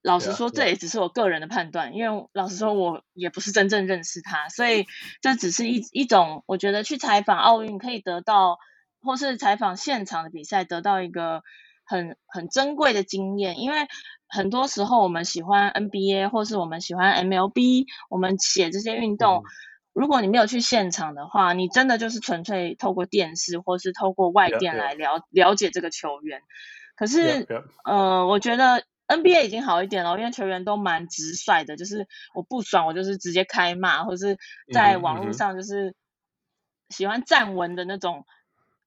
[0.02, 4.86] 老实说，这也只是我个人的判断.因为老实说我也不是真正认识他，所以
[5.22, 8.58] 这只是一一种我觉得去采访奥运可以得到，
[9.02, 11.44] 或是采访现场的比赛得到一个
[11.86, 13.88] 很很珍贵的经验，因为。
[14.30, 19.44] 很多时候，我们喜欢 NBA 或是我们喜欢 MLB，我们写这些运动，嗯，
[19.94, 26.42] 如果你没有去现场的话，你真的就是纯粹透过电视或是透过外电来了.了解这个球员。
[26.98, 27.64] 可是，yeah, yeah.
[27.86, 34.38] 呃，我觉得 NBA 已经好一点了，因为球员都蛮直率的，就是我不爽，我就是直接开骂，或是
[34.74, 35.96] 在网络上就是
[36.90, 38.26] 喜欢站文的那种。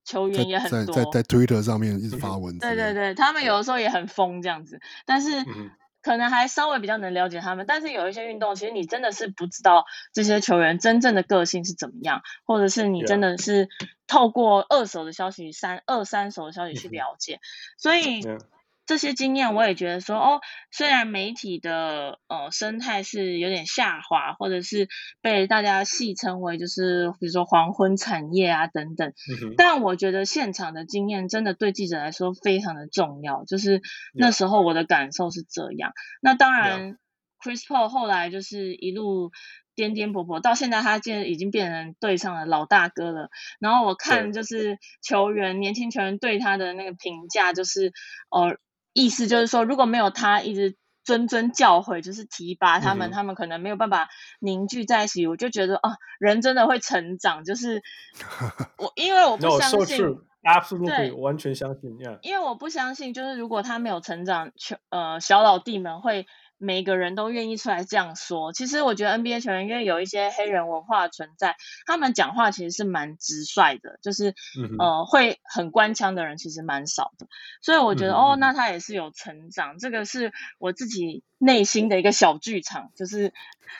[0.03, 2.59] 球员也很多，在在，在 Twitter 上面一直发文。
[2.59, 4.81] 对对对，他们有的时候也很疯这样子。
[5.05, 5.45] 但是，
[6.03, 13.69] 可能还稍微比较能了解他们，但是有一些运动，其实你真的是不知道这些球员真正的个性是怎么样，或者是你真的是
[14.07, 17.39] 透过二手的消息、三二三手的消息去了解，
[17.77, 18.23] 所以。
[18.91, 20.41] 这些经验我也觉得说哦，
[20.73, 24.89] 虽然媒体的呃生态是有点下滑，或者是
[25.23, 33.45] 被大家戏称为就是比如说黄昏产业啊等等，嗯、但我觉得现场的经验真的对记者来说非常的重要。
[33.45, 33.81] 就是
[34.13, 35.93] 那时候我的感受是这样。
[36.21, 36.99] 那当然
[37.41, 39.31] ，Chris Paul 后来就是一路
[39.77, 43.31] 颠颠簸簸，到现在他现在已经变成队上的老大哥了。
[43.61, 47.93] 然后我看就是球员年轻球员对他的那个评价就是
[48.31, 48.59] 呃。
[48.93, 54.09] 意思就是说，如果没有他一直谆谆教诲，就是提拔他们，嗯、他们可能没有办法
[54.41, 55.27] 凝聚在一起。
[55.27, 57.45] 我就觉得哦，人真的会成长。
[57.45, 57.83] 就是
[58.77, 61.91] 我，因为我不 相信 no, so true，absolutely，完全相信。
[61.99, 62.19] Yeah.
[62.23, 66.27] 因为我不相信，就是如果他没有成长，球呃小老弟们会。
[66.63, 68.53] 每个人都愿意出来这样说。
[68.53, 77.27] 其实我觉得 NBA 球员因为有一些黑人文化存在，他们讲话其实是蛮直率的，就是、嗯、呃会很官腔的人其实蛮少的。
[77.63, 79.79] 所以我觉得、嗯、哦，那他也是有成长。
[79.79, 83.33] 这个是我自己内心的一个小剧场，就是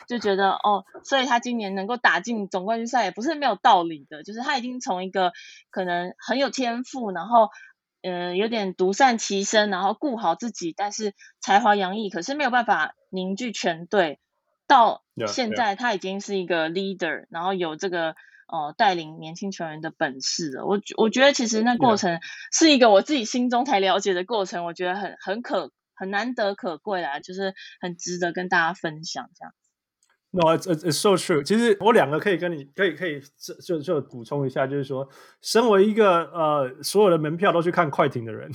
[0.07, 4.23] 就觉得哦，所以他今年能够打进总冠军赛也不是没有道理的。
[4.23, 5.33] 就是他已经从一个
[5.69, 7.49] 可能很有天赋，然后。
[8.01, 14.19] 嗯、呃，有点独善其身，然后顾好自己，但是才华洋溢，可是没有办法凝聚全队。
[14.67, 17.25] 到现在，他已经是一个 leader，、yeah.
[17.29, 18.15] 然后有这个
[18.47, 20.65] 呃带领年轻球员的本事了。
[20.65, 22.21] 我我觉得其实那过程
[22.53, 29.53] 是一个我自己心中才了解的过程，我觉得很很可很难得可贵啦，就是很值得跟大家分享这样。
[30.33, 31.43] No, it's it's so true.
[31.43, 35.07] 其实我两个可以跟你可以可以就就就补充一下，就是说，
[35.41, 38.49] 身为一个呃所有的门票都去看快艇的人，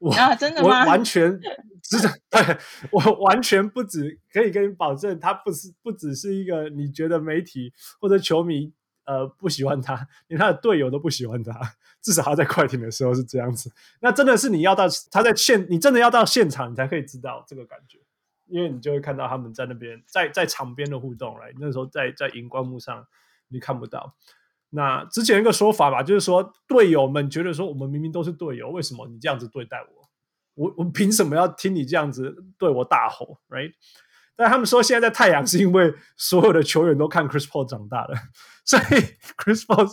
[0.00, 0.82] 我、啊、真的吗？
[0.82, 1.38] 我完全
[1.80, 1.96] 只
[2.28, 2.58] 对
[2.90, 8.72] 我完全不止可以跟你保证，他不是不只是一个你觉得媒体或者球迷
[9.04, 11.52] 呃不喜欢他，连他的队友都不喜欢他。
[12.02, 13.70] 至少他在快艇的时候是这样子。
[14.00, 18.00] 那真的是你要到他在现，你真的要到现场，你才可以知道这个感觉。
[18.52, 23.06] 因为你就会看到他们在那边，在在场边的互动来，那时候在在荧光幕上
[23.48, 24.14] 你看不到。
[24.68, 30.08] 那之前一个说法吧，就是说队友们觉得说我们明明都是队友，为什么你这样子对待我？
[30.54, 33.72] 我我凭什么要听你这样子对我大吼？Right？
[34.36, 38.14] 但他们说现在在太阳是因为所有的球员都看 Chris Paul 长大的，
[38.66, 38.82] 所以
[39.42, 39.88] Chris Paul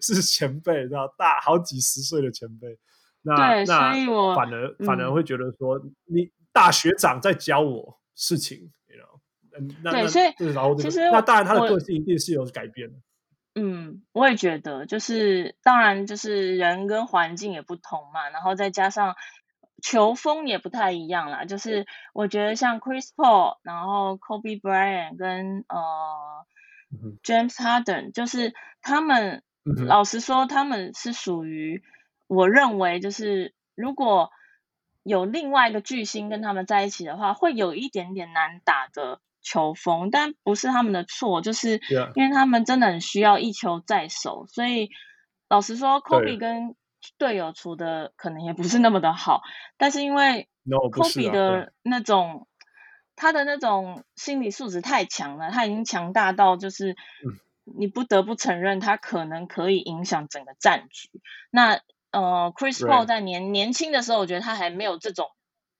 [0.00, 2.78] 是是前辈，知道大好几十岁的前辈。
[3.20, 6.30] 那那反而反而会觉得说、嗯、你。
[6.50, 9.20] 大学长在教我事情，you know?
[9.56, 10.34] 嗯，对，所以
[10.82, 12.98] 其实那当然他的个性一定是有改变的。
[13.54, 19.14] 嗯，我也觉得，就是当然就是人跟环境也不同嘛，然后再加上
[19.80, 21.44] 球风也不太一样啦。
[21.44, 26.46] 就是我觉得像 Chris Paul，然后 Kobe Bryant 跟呃、
[26.90, 28.52] 嗯、James Harden，就是
[28.82, 31.82] 他们、嗯、老实说，他们是属于
[32.26, 34.30] 我认为就是如果。
[35.08, 41.80] 有另外一个巨星跟他们在一起的话，会有一点点难打的球风，但不是他们的错，就是
[42.14, 44.46] 因为他们真的很需要一球在手。
[44.46, 44.90] 所以
[45.48, 46.76] 老实说，Kobe 跟
[47.16, 49.42] 队友处的可能也不是那么的好，
[49.76, 52.46] 但是因为 Kobe 的那种
[53.16, 56.96] 他的那种心理素质太强了，他已经强大到就是
[57.64, 61.08] 你不得不承认他可能可以影响整个战局。
[61.50, 65.26] 那呃，Chris Paul 在年年轻的时候，我觉得他还没有这种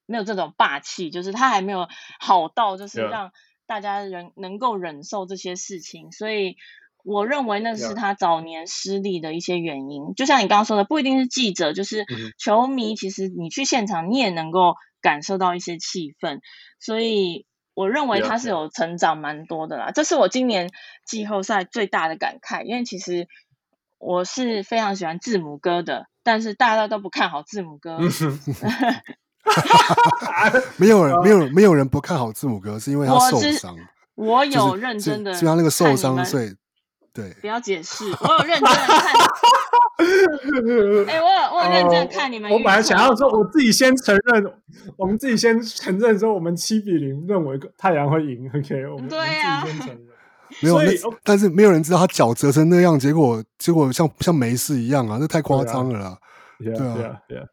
[0.06, 1.88] 没有这种霸气，就是他还没有
[2.20, 3.32] 好到就是让
[3.66, 6.12] 大家人能够忍受这些事情。
[6.12, 6.56] 所以
[7.04, 10.14] 我认为那是他早年失利的一些原因。
[10.14, 12.04] 就像你刚刚说的，不一定是记者，就是
[12.38, 16.40] 球迷，其实你去现场你也能够感受到一些气氛，
[16.80, 19.92] 所以我认为他是有成长蛮多的啦。
[19.92, 20.70] 这是我今年
[21.06, 23.28] 季后赛最大的感慨，因为其实
[23.98, 26.06] 我是非常喜欢字母哥的。
[26.24, 27.98] 但是大家都不看好字母哥，
[30.76, 33.74] 没有人，没有，没有人不看好字母哥，是因为他受伤。
[34.14, 36.54] 我有认真的，就他那个受伤，所以
[37.14, 38.04] 对，不要解释。
[38.20, 39.14] 我有认真的看，
[41.08, 42.50] 哎、欸，我有我有认真看你们。
[42.50, 44.52] 我本来想要说，我自己先承认，
[44.98, 48.50] 我们自己先承认说，我们七比零认为太阳会赢。
[48.54, 49.66] OK，我们对呀、啊。
[50.62, 50.78] 没有，
[51.22, 56.18] 但是没有人知道他脚折成那样，结果结果像像没事一样啊，这太夸张了啦。
[56.58, 57.46] 对啊，对啊。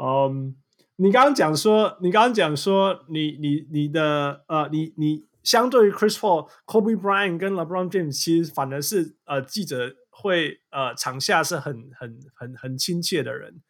[0.00, 0.54] 嗯，
[0.96, 13.60] 你刚刚讲说，你刚刚讲说，你你你的呃，你你相对于 Chris Paul、Kobe Bryant 跟 LeBron James，其实反而是呃记者会呃场下是很很很很亲切的人。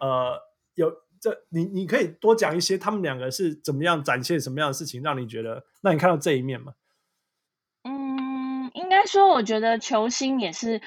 [0.00, 0.38] 呃，
[0.74, 6.72] 有这你你可以多讲一些，他们两个是怎么样展现什么样的事情，让你觉得让你看到这一面吗？
[7.86, 10.80] 嗯，应该说，我觉得球星也是，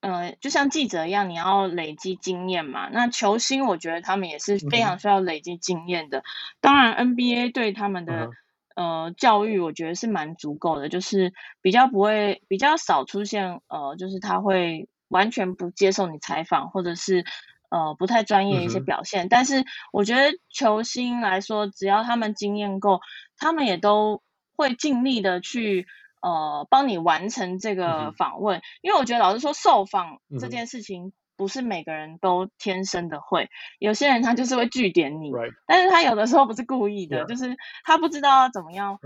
[0.00, 2.90] 呃，就像记者一样，你要累积经验嘛。
[2.92, 6.18] 那球星，我觉得他们也是非常需要累积经验的。
[6.18, 6.22] 嗯、
[6.60, 8.28] 当然，NBA 对他们的、
[8.74, 11.32] 嗯、呃教育，我觉得是蛮足够的，就是
[11.62, 17.24] 比较不会比较少出现呃，就是他会完全不接受你采访，或者是
[17.70, 19.24] 呃不太专业的一些表现。
[19.24, 19.64] 嗯、但是，
[19.94, 23.00] 我觉得球星来说，只要他们经验够，
[23.38, 24.22] 他们也都
[24.54, 25.86] 会尽力的去。
[26.24, 33.48] 呃，帮你完成这个访问，嗯、因为我觉得老实说，受访这件事情不是每个人都天生的会，嗯、
[33.78, 35.30] 有些人他就是会据点你.
[35.66, 38.98] 但是他有的时候不是故意的.就是他不知道要怎么样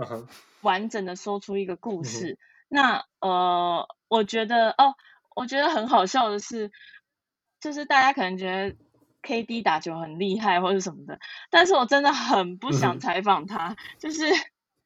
[0.60, 2.34] 完整的说出一个故事。
[2.34, 2.38] Uh.
[2.68, 4.94] 那呃，我觉得哦，
[5.34, 6.70] 我觉得很好笑的是，
[7.60, 8.76] 就是大家可能觉得
[9.24, 11.18] KD 打球很厉害或者什么的，
[11.50, 13.76] 但是我真的很不想采访他，uh.
[13.98, 14.22] 就是。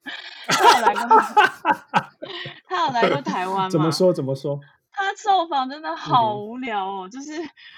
[0.48, 1.20] 他有来过，
[2.68, 3.70] 他有来过台湾吗？
[3.70, 4.12] 怎么说？
[4.12, 4.58] 怎么说？
[4.92, 7.32] 他受访真的好无聊哦，嗯、就是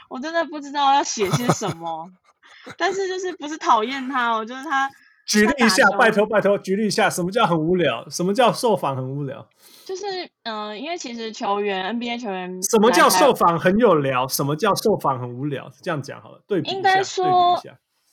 [0.09, 2.11] 我真的不知道要写些什么。
[2.77, 4.91] 但是就是不是讨厌他哦，就是他
[5.27, 8.09] 举例一下，拜托拜托，举例一下，什么叫很无聊？
[8.11, 9.47] 什么叫受访很无聊？
[9.85, 10.05] 就是
[10.43, 14.27] 嗯、呃，因为其实球员 NBA 球员，什么叫受访很有聊？
[14.27, 15.71] 什么叫受访很无聊？
[15.83, 17.61] 这样讲好了，对应该说，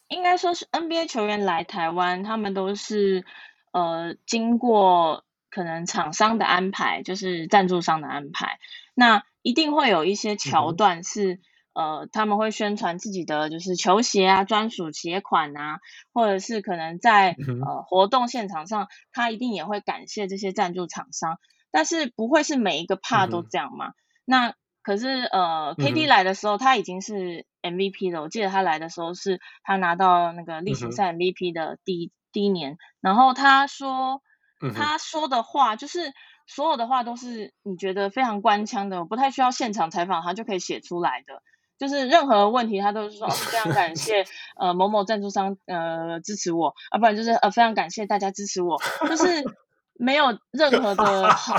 [0.09, 3.25] 应该说是 NBA 球员来台湾，他们都是。
[3.71, 8.59] 呃，经过可能厂商的安排，就是赞助商的安排，
[8.93, 11.35] 那一定会有一些桥段是，
[11.73, 15.79] 嗯、呃，他们会宣传自己的就是球鞋啊，专属鞋款啊，
[16.13, 21.37] 或者是可能在、嗯、呃活动现场上，他一定也会感谢这些赞助厂商，
[21.71, 23.87] 但是不会是每一个 part 都这样嘛？
[23.87, 23.93] 嗯、
[24.25, 24.53] 那
[24.83, 32.07] 可是呃，KD 来的时候，他已经是 MVP 了，我记得他来的时候是他拿到那个例行赛 MVP 的第一。
[32.07, 34.21] 嗯第一年，然后他说，
[34.75, 36.13] 他说的话就是
[36.47, 41.41] 所有的话都是你觉得非常官腔的，不太需要现场采访他就可以写出来的，
[41.77, 44.25] 就是任何问题他都是说非常感谢
[44.59, 46.75] 呃某某赞助商呃支持我。
[46.89, 48.77] 啊，不然就是呃非常感谢大家支持我，
[49.07, 49.43] 就是
[49.97, 51.55] 没有任何的 好，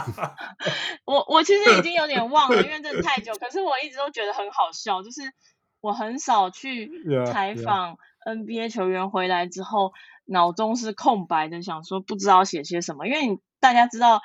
[1.04, 5.22] 我我其实已经有点忘了，因为这太久，可是我一直都觉得很好笑，就是
[5.80, 6.90] 我很少去
[7.26, 7.96] 采访
[8.26, 9.92] NBA 球员回来之后。
[10.24, 14.20] 脑中是空白的，想说不知道写些什么，因为你大家知道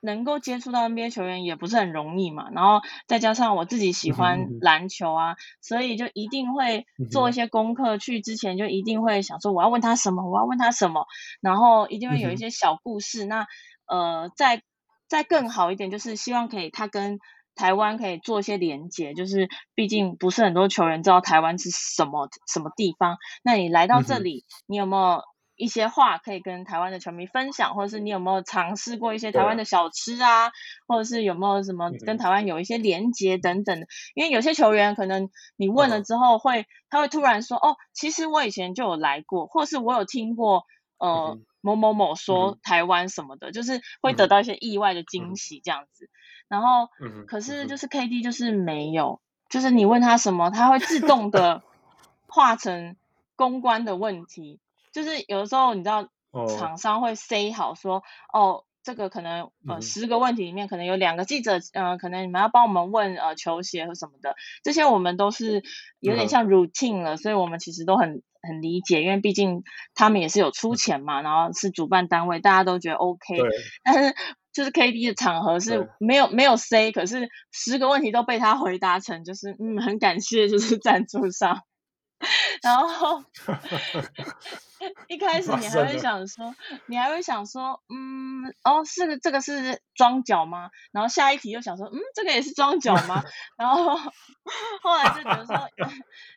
[0.00, 11.06] 能够接触到 NBA 球员也不是很容易嘛，然后再加上我自己喜欢篮球啊，嗯、所以就一定会做一些功课，去之前就一定会想说我要问他什么，我要问他什么，
[11.40, 13.24] 然后一定会有一些小故事。
[13.24, 13.46] 嗯、那
[13.86, 14.62] 呃，再
[15.08, 17.18] 再更好一点，就是希望可以他跟
[17.54, 25.22] 台湾可以做一些连接，就是毕竟不是很多球员知道台湾是什么什么地方，那你来到这里，嗯、你有没有？
[25.56, 30.52] 一些话可以跟台湾的球迷分享，或者是你有没有尝试过一些台湾的小吃啊，对
[30.88, 33.86] 或者是有没有什么跟台湾有一些连接等等的。
[34.16, 40.64] 因为有些球员可能你问了之后会，他会突然说，哦，其实我以前就有来过，或是我有听过，
[40.98, 46.10] 呃，某某某说台湾什么的，就是会得到一些意外的惊喜这样子。
[46.48, 46.88] 然后，
[47.26, 51.62] 可是就是 KD 就是没有，就是你问他什么，他会自动的
[52.28, 52.96] 化 成
[53.36, 54.60] 公关的问题。
[54.92, 56.08] 就是有的时候，你知道，
[56.56, 65.62] 厂商会 say 好说，哦，哦，这个可能呃十个问题里面，可能有两个记者，呃，可能你们要帮我们问呃球鞋和什么的，这些我们都是
[65.98, 69.64] 有点像 routine 了，嗯、所以我们其实都很很理解，因为毕竟
[69.94, 73.36] 他们也是有出钱嘛，然后是主办单位，大家都觉得 OK。
[73.38, 73.48] 对
[73.82, 74.14] 但是
[74.54, 81.62] 就是 KD 的场合是没有没有 say，可是十个问题都被他回答成就是嗯很感谢，就是赞助商。
[82.62, 83.22] 然后
[85.08, 86.54] 一开始你还会想说，
[86.86, 90.70] 你还会想说，嗯，哦，是个这个是装脚吗？
[90.92, 93.24] 然后下一题又想说，嗯，这个也是装脚吗？
[93.58, 95.68] 然后后来就觉得说，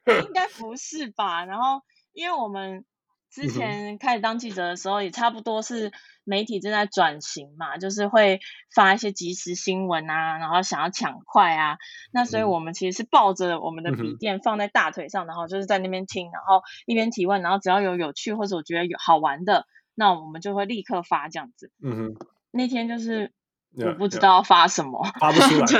[0.26, 1.46] 应该不是吧？
[1.46, 2.84] 然后因为我们。
[3.38, 5.92] 之前开始当记者的时候，也差不多是
[6.24, 8.40] 媒体正在转型嘛，就是会
[8.74, 11.78] 发一些即时新闻啊，然后想要抢快啊。
[12.12, 21.72] 那所以我们其实是抱着我们的笔电放在大腿上，然后就是在那边听，然后一边提问，然后只要有有趣或者我觉得有好玩的，那我们就会立刻发这样子。
[21.84, 22.28] 嗯哼。
[22.50, 23.32] 那天就是
[23.76, 25.78] 我不知道要发什么，发不出来，就，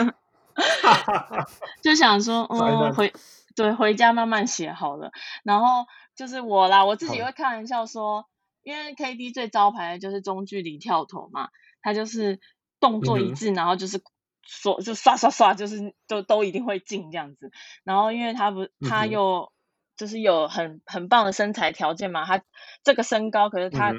[1.82, 3.12] 就想说，嗯，回
[3.56, 5.88] 对回家慢慢写好了，然后。
[6.18, 8.26] 就是我啦，我自己会开玩笑说，
[8.64, 11.50] 因为 KD 最招牌的就是中距离跳投嘛，
[11.82, 12.42] 他就是
[12.82, 14.02] 动作一致，嗯、然后就是
[14.42, 17.52] 说就刷刷刷，就是都都一定会进这样子。
[17.84, 19.54] 然后因为他不他又
[19.96, 22.44] 就是有很很棒的身材条件嘛，他
[22.84, 23.94] 这个身高，可是他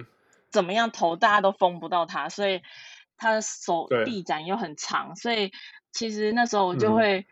[0.51, 2.63] 怎么样投大家都封不到他，所以
[3.17, 5.53] 他的手臂展又很长，所以
[5.93, 7.27] 其实那时候我就会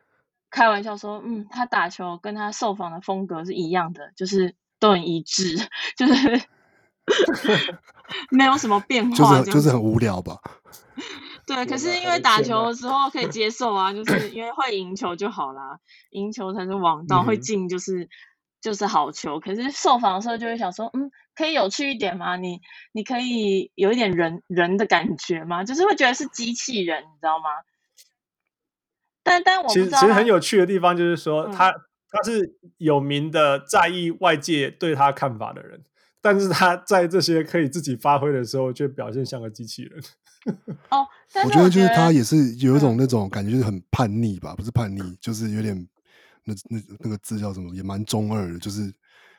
[0.51, 4.55] 开玩笑说，嗯，他打球跟他受访的风格是一样的，就是
[4.87, 5.57] 都很一致，
[5.99, 6.43] 就是
[8.31, 10.39] 没有什么变化， 就是就是很无聊吧。
[11.45, 15.79] 对，可是因为打球的时候可以接受啊，就是 因为会赢球就好啦，
[16.11, 18.09] 赢球才是王道，会进就是
[18.61, 19.41] 就是好球。
[19.41, 22.37] 可是受访的时候就会想说，嗯，可以有趣一点吗？
[22.37, 22.61] 你
[22.93, 25.65] 你可以有一点人人的感觉吗？
[25.65, 27.45] 就是会觉得是机器人，你知道吗？
[29.23, 31.73] 但但其实其实很有趣的地方就是说，他
[32.11, 35.85] 他是有名的在意外界对他看法的人，
[36.21, 40.03] 但是他在这些可以自己发挥的时候，却表现像个机器人。
[40.91, 41.05] 哦，
[41.45, 45.77] 我觉，我觉得就是他也是有一种那种感觉，就是很叛逆吧，嗯、不是叛逆，就是有点
[46.45, 48.93] 那那那个字叫什么，也蛮中二的，就是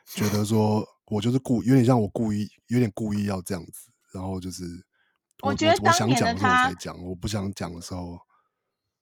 [0.04, 4.64] 觉得说我就是故，有点像我故意，有点故意要这样子，然后就是
[5.40, 8.20] 我，我觉得我，我想讲的时候才讲，我不想讲的时候，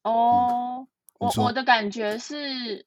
[0.03, 0.87] 哦，嗯、
[1.19, 2.87] 我我的感觉是，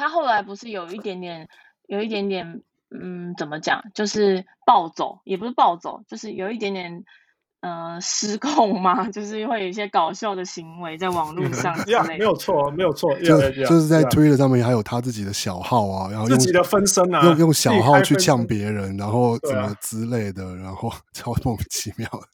[0.00, 1.48] 他后来不是有一点点，
[1.86, 7.04] 有一点点，嗯，怎么讲，就是暴走，也不是暴走，就是有一点点。
[7.62, 9.06] 呃，失控嘛？
[9.12, 12.04] 就是会有一些搞笑的行为在网络上之 类的。
[12.16, 13.14] 没有错，没有错。
[13.16, 22.26] 就就是在 Twitter 上面还有他自己的小号啊，然后用自己的分身啊，用用小号去呛别人，然后怎么之类的，然后 超莫名其妙的。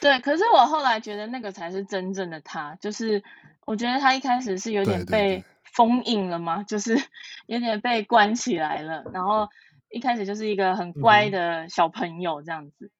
[0.00, 3.22] 对，可是我后来觉得那个才是真正的他，就是
[3.66, 5.44] 我觉得他一开始是有点被
[5.74, 6.96] 封印了吗，就是
[7.46, 9.48] 有点被关起来了，然后
[9.90, 12.90] 一开始就是一个很乖的小朋友这样子。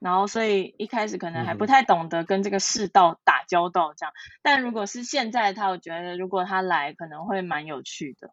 [0.00, 4.12] 然后，所以一开始可能还不太懂得跟这个世道打交道，这样。
[4.12, 8.30] 嗯、但如果是现在他，我觉得如果他来，可能会蛮有趣的。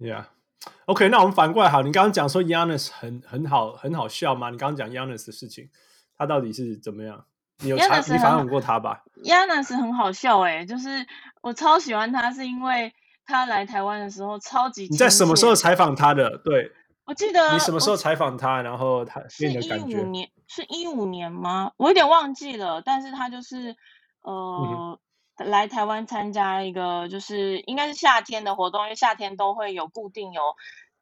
[0.00, 4.50] Yeah，OK，okay, 那我们反过来好，你刚刚讲说 Giannis 很很好很好笑吗？
[4.50, 5.70] 你刚刚讲 Giannis 的事情，
[6.16, 7.24] 他到底是怎么样？
[7.58, 11.06] 你有查你访问过他吧？Giannis 很好笑哎、欸，就是
[11.42, 12.92] 我超喜欢他，是因为
[13.28, 14.88] 他来台湾的时候超级。
[14.90, 16.38] 你在什么时候采访他的？
[16.38, 16.72] 对。
[17.04, 21.72] 我记得你什么时候采访他，然后他是一五年，是一五年吗？
[21.78, 23.74] 我有点忘记了，但是他就是
[24.20, 24.98] 呃、
[25.40, 30.42] 嗯、来台湾参加一个就是应该是夏天的活动，因为夏天都会有固定有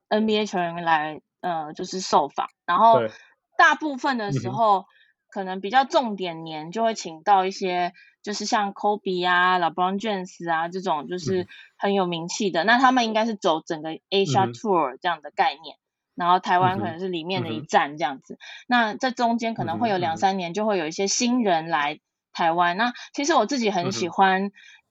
[0.09, 3.01] NBA 球员来呃就是受访，然后
[3.59, 4.85] 大部分的时候、嗯、
[5.29, 7.93] 可能比较重点年就会请到一些
[8.27, 11.47] 就是像 Kobe 啊、LeBron James 啊这种就是
[11.79, 15.77] 很有名气的，嗯、那他们应该是走整个 Asia Tour 这样的概念。
[15.77, 15.85] 嗯
[16.17, 22.01] 然后台湾可能是里面的一站这样子，那这中间可能会有两三年就会有一些新人来
[22.33, 22.75] 台湾。
[22.75, 24.45] 嗯、那其实我自己很喜欢，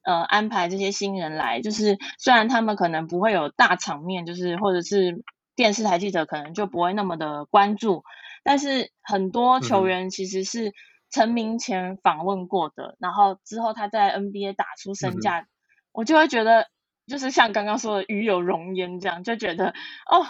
[0.04, 5.24] 嗯、呃，安排这些新人来，就是虽然他们可能不会有大场面，就是或者是
[5.56, 8.04] 电视台记者可能就不会那么的关注，
[8.44, 10.74] 但是很多球员其实是
[11.10, 15.48] 成名前访问过的，嗯、然后之后他在 NBA 打出身价，嗯、
[15.92, 16.68] 我就会觉得
[17.08, 19.74] 就是像刚刚说的与有容焉这样，就觉得
[20.10, 20.26] 哦。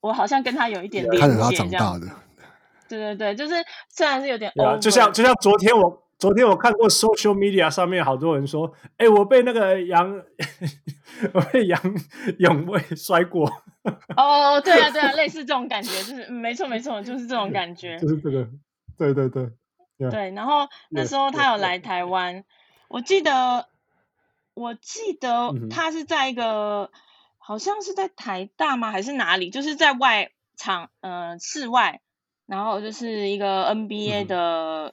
[0.00, 2.06] 我好像跟他有一点连接，看着他长大的。
[2.88, 3.56] 对对对，就是
[3.88, 10.22] 虽然是有点 over，就像就像昨天我昨天我看过 social media 上面好多人说，哎、欸，我被那个杨
[11.34, 11.80] 我被杨
[12.38, 13.50] 永卫摔过。
[14.16, 18.48] 哦，对啊对啊， 类似这种感觉，就是、嗯、没错没错，就是这种感觉，就是这个，
[18.96, 19.50] 对对对
[19.98, 20.10] ，yeah.
[20.10, 20.30] 对。
[20.30, 22.44] 然后 那时候他有来台湾，yeah.
[22.88, 23.68] 我记得
[24.54, 26.90] 我记得他是在一个。
[27.40, 28.90] 好像是在台大吗？
[28.90, 29.48] 还是哪里？
[29.48, 32.02] 就是在外场，呃，室外，
[32.44, 34.92] 然后就是一个 NBA 的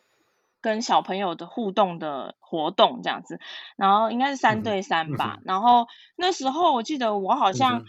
[0.61, 3.41] 跟小朋友的互动的活动这样子，
[3.75, 5.39] 然后应该是三对三吧。
[5.43, 7.83] 然后那时候我记得我好像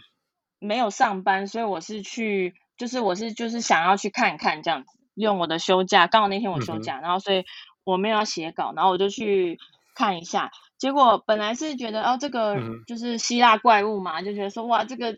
[0.59, 7.45] 没有上班，所以我是去，就是我是就是想要去看看这样子，用我的休假，刚好那天我休假，然后所以
[7.85, 9.59] 我没有要写稿，然后我就去
[9.95, 10.51] 看一下。
[10.79, 15.17] 结果本来是觉得哦，这个就是希腊怪物嘛，嗯、就觉得说哇，这个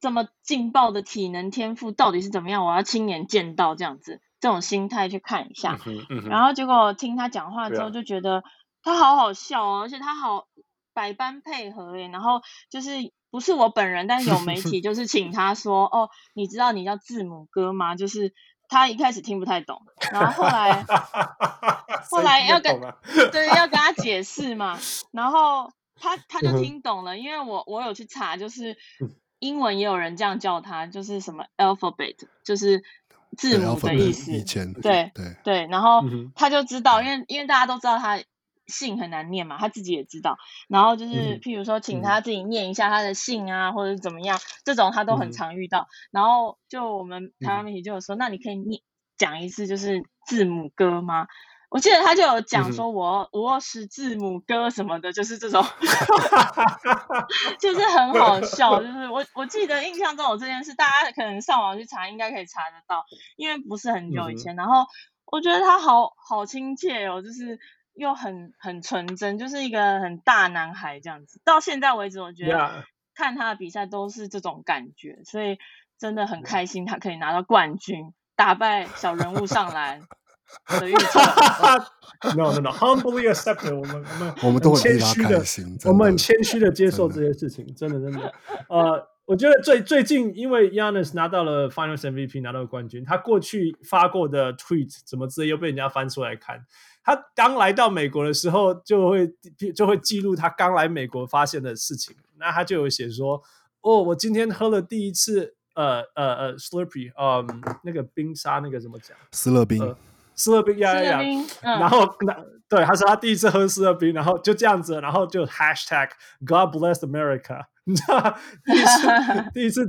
[0.00, 2.64] 这么劲爆的体能天赋到底是怎么样？
[2.64, 5.78] 我要亲眼见到这样子，这种心态去看一下。
[6.30, 8.42] 然后结果听他讲话之后，就觉得
[8.82, 10.46] 他好好笑哦，而且他好
[10.94, 12.08] 百般配合诶。
[12.08, 12.40] 然后
[12.70, 17.96] 就是不是我本人，但是有媒体 就是请他说哦，你知道你叫字母哥吗？
[17.96, 18.32] 就是。
[18.68, 19.80] 他一开始听不太懂，
[20.12, 20.84] 然后后来
[22.10, 22.80] 后来要跟
[23.32, 24.78] 对要跟他解释嘛，
[25.12, 28.76] 然后他他就听懂了，因为我我有去查，就是
[29.38, 32.82] 英文也有人这样叫他，就是什么 alphabet，就是
[33.36, 34.32] 字母的意思。
[34.82, 35.36] 对对。
[35.44, 36.02] 对，然后
[36.34, 38.18] 他就知道，因为因为大家都知道他
[38.66, 40.36] 姓很难念嘛，他自己也知道。
[40.68, 45.80] 然后就是，嗯、譬如说，请他自己念一下他的姓啊，嗯、或者怎么样，这种他都很常遇到。
[45.80, 48.80] 嗯、然后就我们台湾媒体就有说，嗯、那你可以念
[49.16, 51.26] 讲一次，就是字母歌吗？
[51.70, 55.64] 我记得他就有讲说我，我我是字母哥什么的，就是这种，
[57.58, 58.80] 就是很好笑。
[58.80, 63.04] 就 是我我记得印象中有这件事，大家可能上网去查，应该可以查得到，
[63.36, 64.54] 因为不是很久以前。
[64.54, 64.86] 嗯、然后
[65.26, 67.58] 我觉得他好好亲切哦，就是
[67.94, 71.40] 又很很纯真，就是一个很大男孩这样子。
[71.44, 72.84] 到现在为止，我觉得
[73.14, 75.58] 看他的比赛都是这种感觉，所以
[75.98, 80.02] 真的很开心，他可以拿到冠军，打败小人物上篮。
[80.78, 81.18] 的预测
[82.36, 83.74] ，no no no，humbly accepted。
[83.74, 85.42] 我们我们我们都很谦虚的，
[85.88, 88.32] 我们很谦虚的接受这些事情，真的真的。
[88.68, 96.66] 呃，我觉得最最近，因为 Giannis 拿到了 Finals MVP，拿到了冠军，他过去发过的 tweet 怎么之类又被人家翻出来看。
[97.04, 99.30] 他刚来到美国的时候，就会
[99.74, 102.16] 就会记录他刚来美国发现的事情。
[102.38, 103.40] 那他就有写说
[103.82, 109.14] ：“哦，我今天喝了第一次，呃呃呃，Slurpee，嗯、呃，那个冰沙，那个怎么讲？
[109.32, 109.80] 思乐冰。
[109.82, 109.94] 呃”
[110.36, 111.28] 斯乐冰呀呀呀，
[111.62, 112.36] 然后那
[112.68, 116.08] 对，他说他第一次喝斯乐冰，然后就这样子，然后就 hashtag
[116.46, 119.88] God bless America， 你知道第一次第一次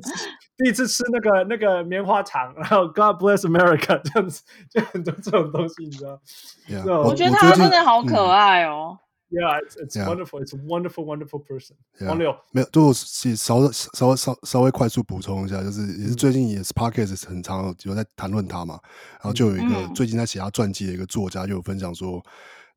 [0.57, 6.19] 第一次吃那个那个棉花糖，然后 God bless America 这样子，就很多这种东西，你知道
[6.69, 8.99] ？Yeah, 我觉得他真的好可爱哦。
[9.31, 10.39] Yeah, it's it's wonderful.
[10.39, 11.75] It's a wonderful, wonderful person.
[12.07, 18.79] 王六没有，就稍稍稍稍稍微快速补充一下，就是也是最近也是 parkas 很常有在谈论他嘛，
[19.13, 22.23] 然后就有一个最近在写他传记的一个作家就有分享说，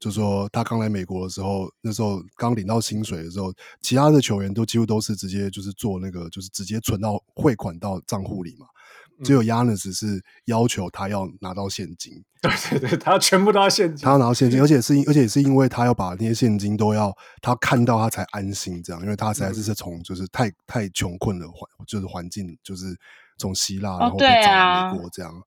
[0.01, 8.66] 就说他刚来美国的时候，那时候刚领到薪水的时候，其他的球员都几乎都是直接就是做那个就是直接存到汇款到账户里嘛。
[9.25, 17.12] 只有 Giannis 是要求他要拿到现金， 对对对，他全部都要现金，他要拿到现金， 而且是而且是因为他要把那些现金都要
[17.43, 22.97] 他看到他才安心，这样，因为他实在是是从就是太太穷困的环就是环境，就是
[23.39, 25.43] 从希腊然后再找美国这样，哦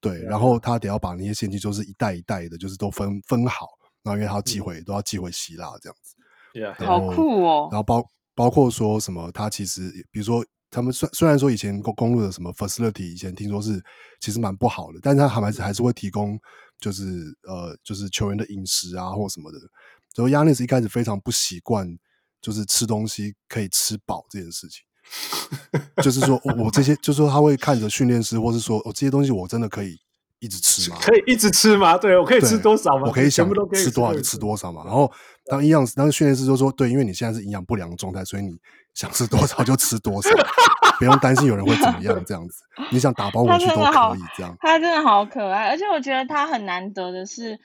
[0.00, 3.68] 对，啊、对，然后他得要把那些现金就是一袋一袋的，就是都分分好，
[4.02, 6.16] 然后因为他要寄回、嗯、都要寄回希腊这样子，
[6.52, 8.04] 对，好酷哦，然后包
[8.34, 10.44] 包括说什么，他其实比如说。
[10.72, 13.78] 他们虽虽然说以前公公路的什么 facility 以前听说是
[14.20, 16.40] 其实蛮不好的，但是他还是还是会提供
[16.80, 17.04] 就是
[17.46, 19.58] 呃就是球员的饮食啊或什么的。
[20.14, 21.86] 所以 Giannis 一开始非常不习惯
[22.40, 24.82] 就是吃东西可以吃饱这件事情，
[26.02, 29.98] 就是说我这些就是说他会看着训练师，或是说哦这些东西我真的可以
[30.38, 30.96] 一直吃吗？
[31.02, 31.98] 可以一直吃吗？
[31.98, 33.08] 对，我可以吃多少吗？
[33.08, 34.82] 我可以想吃多少就吃多少嘛。
[34.86, 35.12] 然后
[35.44, 38.56] 当营养师当训练师就说对，因为你现在是营养不良的状态，所以你。
[38.94, 40.30] 想吃多少就吃多少，
[40.98, 42.24] 不用担心有人会怎么样。
[42.24, 44.20] 这样子，你想打包回去都可以。
[44.36, 47.58] 这样，他真的好可爱，而且我觉得他很难得的是，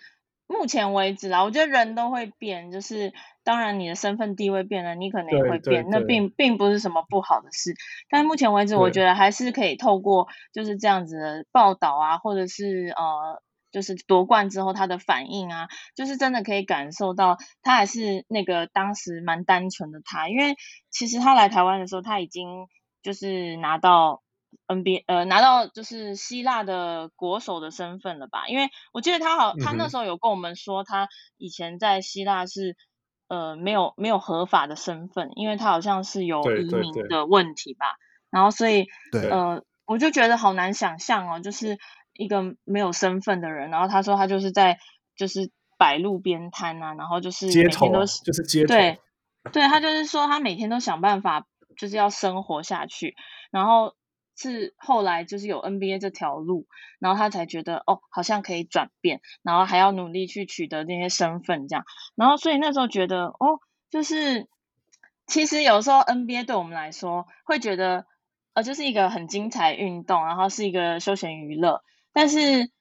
[0.48, 3.12] 目前为止啦，我觉得人都会变，就是
[3.44, 7.74] 当然你的身份地位变了，你可能也会变，那并并不是什么不好的事。
[8.10, 13.42] 但目前为止，我觉得还是可以透过就是这样子的报道啊，或者是呃。
[13.72, 20.56] 就是夺冠之后他的反应啊，就是真的可以感受到他还是那个当时蛮单纯的他，因为
[20.90, 22.68] 其实他来台湾的时候他已经
[23.04, 24.24] 就是拿到
[24.68, 28.48] NBA 呃拿到就是希腊的国手的身份了吧？
[28.48, 32.78] 因为我记得他好他那时候有跟我们说他以前在希腊是
[33.28, 37.98] 呃没有没有合法的身份，因为他好像是有移民的问题吧，
[38.30, 38.88] 然后所以
[39.30, 41.78] 呃我就觉得好难想象哦，就是。
[42.18, 44.80] 一个没有身份的人，然后他说他就是在
[45.16, 49.00] 就是摆路边摊啊，然后就是每天都是就是街头，对，
[49.54, 51.46] 对他就是说他每天都想办法
[51.78, 53.16] 就是要生活下去，
[53.52, 53.96] 然后
[54.36, 56.68] 是后来就是有 NBA 这条路，
[57.00, 63.60] 然后他才觉得哦好像可以转变，然后还要努力去取得那些身份这样，然后所以那时候觉得哦
[63.92, 64.48] 就是
[65.28, 68.06] 其实有时候 NBA 对我们来说会觉得
[68.54, 71.84] 呃就是一个很精彩运动，然后是一个休闲娱乐。
[72.20, 72.72] 但是，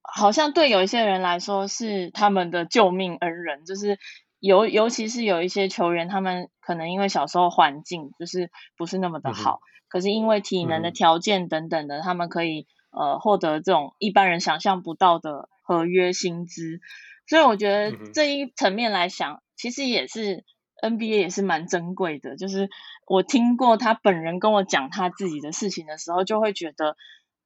[0.00, 3.98] 好像对有一些人来说是他们的救命恩人，就是
[4.38, 16.78] 尤尤其是有一些球员，他们可能因为小时候环境就是不是那么的好，嗯、可是因为体能的条件等等的，嗯、他们可以呃获得这种一般人想象不到的合约薪资，
[17.26, 20.44] 所以我觉得这一层面来想，嗯、其实也是
[20.80, 22.36] NBA 也是蛮珍贵的。
[22.36, 22.70] 就是
[23.08, 26.96] 我听过他本人跟我讲他自己的事情的时候，就会觉得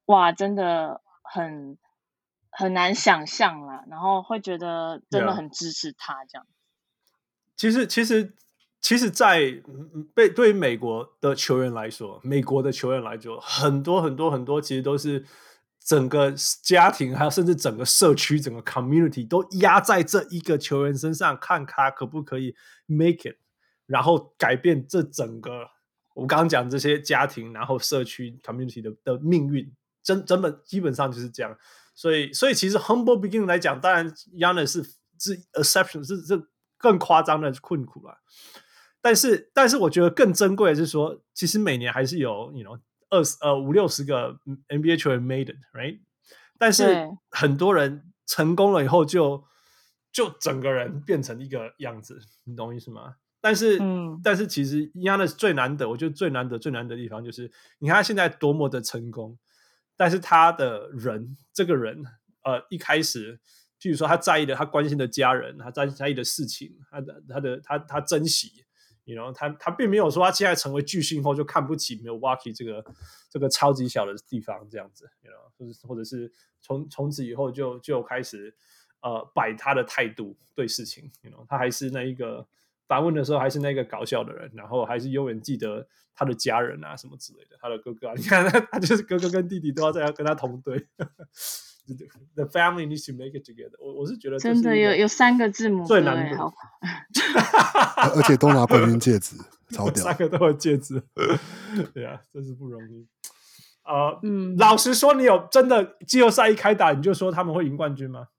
[0.05, 1.01] 哇，真的。
[1.33, 1.77] 很
[2.49, 6.47] 很难想象啦，然后会觉得真的很支持他这样。
[7.55, 8.33] 其实，其实，
[8.81, 9.61] 其实，在
[10.13, 15.25] 被对于美国的球员来说，美国的球员来说，很多很多很多，其实都是
[15.79, 22.55] 整个家庭，还有甚至整个社区、整个 community 都压在这一个球员身上，看他可不可以
[22.85, 23.37] make it，
[23.85, 25.69] 然后改变这整个
[26.13, 29.71] 我刚刚讲这些家庭，然后社区 community 的的命运，
[30.05, 31.57] 真真本基本上就是这样。
[31.93, 34.83] 所以，所以其实 humble beginning 来讲，当然 Giannis 是
[35.19, 36.47] 是 exception，是是
[36.77, 38.19] 更夸张的困苦了。
[39.01, 42.79] 但是，但是我觉得更珍贵的是说，其实每年还是有，you know。
[43.07, 45.99] 二十呃五六十个 NBA 球员 made it，right？
[46.57, 49.45] 但是很多人成功了以后就，
[50.11, 53.15] 就就整个人变成一个样子，你懂我意思吗？
[53.39, 59.37] 但是，嗯，但是其实 Giannis 最难得，我觉得最难得、最难得的地方就是，你看他现在多么的成功，
[59.95, 62.03] 但是他的人，这个人，
[62.43, 63.39] 呃，一开始，
[63.79, 68.65] 譬如说他在意的、他关心的家人，他在在意的事情，他的、他的、他他珍惜。
[69.07, 72.83] You know, 他他并没有说他现在成为巨星后就看不起 Milwaukee 这个
[73.29, 78.51] 这个超级小的地方这样子，You know，或者或者是从从此以后就就开始
[79.01, 82.47] 呃摆他的态度对事情，You know，他还是那一个
[82.87, 90.87] 反问的时候还是那个搞笑的人，然后还是永远记得他的家人啊什么之类的，他的哥哥啊， 你看他他就是哥哥跟弟弟都要在要跟他同队。
[92.33, 93.93] The family needs to make it together 我。
[93.93, 96.51] 我我是觉得真的有有三个字母最难的，
[98.15, 99.35] 而且都拿冠军戒指，
[99.69, 100.99] 超屌，三个都有戒指，
[101.93, 103.07] 对啊，真是不容易。
[103.83, 108.29] 呃，嗯，老实说，你有真的季后赛一开打，你就说他们会赢冠军吗？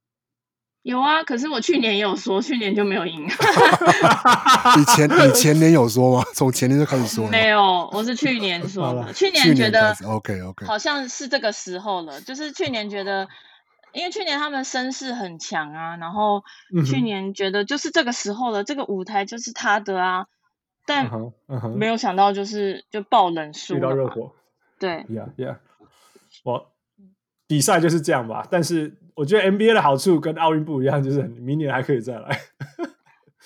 [0.86, 3.26] 有啊，可是我去年也有说，去年就没有赢。
[3.26, 6.24] 你前你前年有说吗？
[6.32, 7.28] 从前年就开始说。
[7.28, 9.12] 没有，我是去年说的。
[9.12, 12.20] 去年觉得 OK OK，好像是这个时候了。
[12.20, 13.26] 就是去年觉得，
[13.92, 16.44] 因为去年他们声势很强啊，然后
[16.86, 20.26] 去年觉得就是这个时候了，这个舞台就是他的啊。
[20.86, 21.10] 但
[21.74, 23.80] 没有想到就是就爆冷输了。
[23.80, 24.30] 遇到热火。
[24.78, 25.04] 对。
[25.10, 25.56] Yeah Yeah，
[26.44, 26.70] 我
[27.48, 28.98] 比赛就是这样吧，但是。
[29.16, 32.38] 我觉得 NBA 的好处跟奥运不一样，就是明年还可以再来。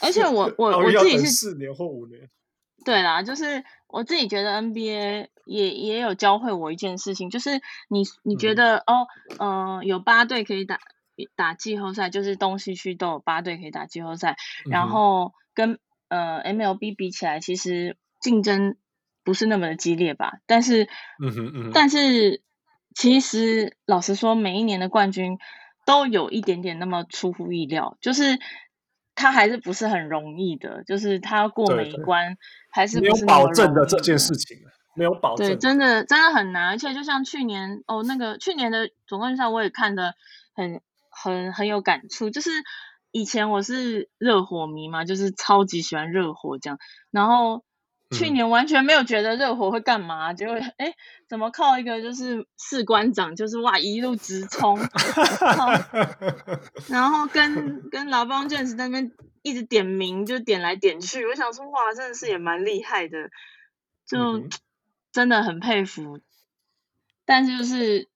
[0.03, 2.29] 而且我 我我自己是四年或五年。
[2.85, 7.51] 对啦，就是我自己觉得 NBA 也也有教会我一件事情，就是
[7.89, 9.07] 你你觉得、嗯、哦，
[9.39, 10.79] 嗯、呃，有八队可以打
[11.37, 18.77] 打季后赛，就是东西区都有八队可以打季后赛，嗯、然后跟呃 MLB 比起来，其实竞争
[19.23, 20.39] 不是那么的激烈吧？
[20.47, 20.85] 但是，
[21.23, 22.43] 嗯哼嗯哼，但是
[22.95, 25.39] 其实老实说，每一年的冠军。
[25.87, 28.39] 都有一点点那么出乎意料，就是
[29.17, 32.39] 他还是不是很容易的，就是他要过每一关，对对
[32.71, 34.59] 还是没有保证的这件事情，
[34.95, 36.69] 没有保证，对，真的真的很难。
[36.69, 40.15] 而且就像去年哦，那个去年的总冠军赛我也看得
[40.55, 42.51] 很很很有感触，就是
[43.11, 46.79] 以前我是热火迷嘛，就是超级喜欢热火这样，
[47.11, 47.65] 然后。
[48.11, 50.95] 去年完全没有觉得热火会干嘛，结果哎，
[51.29, 54.79] 怎么靠一个就是士官长，就是哇一路直冲，
[56.91, 63.31] 然后跟跟劳邦卷士在那边一直点名，就点来点去，我想说哇，真的是也蛮厉害的，
[64.07, 64.49] 就
[65.13, 66.19] 真的很佩服。
[67.25, 68.09] 但是就是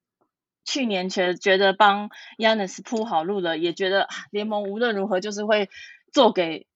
[0.64, 5.70] 去年觉觉得帮 Giannis 铺好路了，也觉得联盟无论如何就是会
[6.12, 6.66] 做给。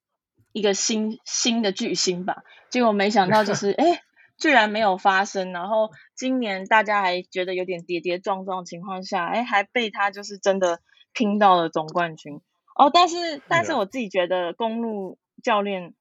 [0.53, 4.03] 一个新新的巨星吧，结果没想到就是哎，
[4.38, 5.53] 居然没有发生。
[5.53, 10.80] 然后今年大家还觉得有点跌跌撞撞的情况下，哎，还被他就是真的
[11.12, 12.40] 拼到了总冠军
[12.74, 12.90] 哦。
[12.92, 15.94] 但是但是我自己觉得公路教练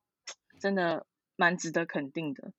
[0.60, 2.52] 真的蛮值得肯定的。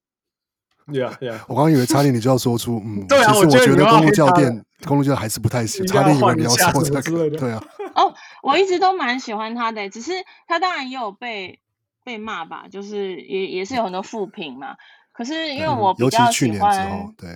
[0.92, 7.64] 对啊对啊，我刚刚以为差点你就要说出嗯，对啊，其实我觉得公路教练公路教练还是不太行，差点以为你要说这个，对啊。
[7.94, 10.12] 哦，我一直都蛮喜欢他的，只是
[10.46, 11.60] 他当然也有被。
[12.08, 14.78] 被骂吧，就是也也是有很多负评嘛。
[15.12, 17.28] 可是因为我比较喜欢，对，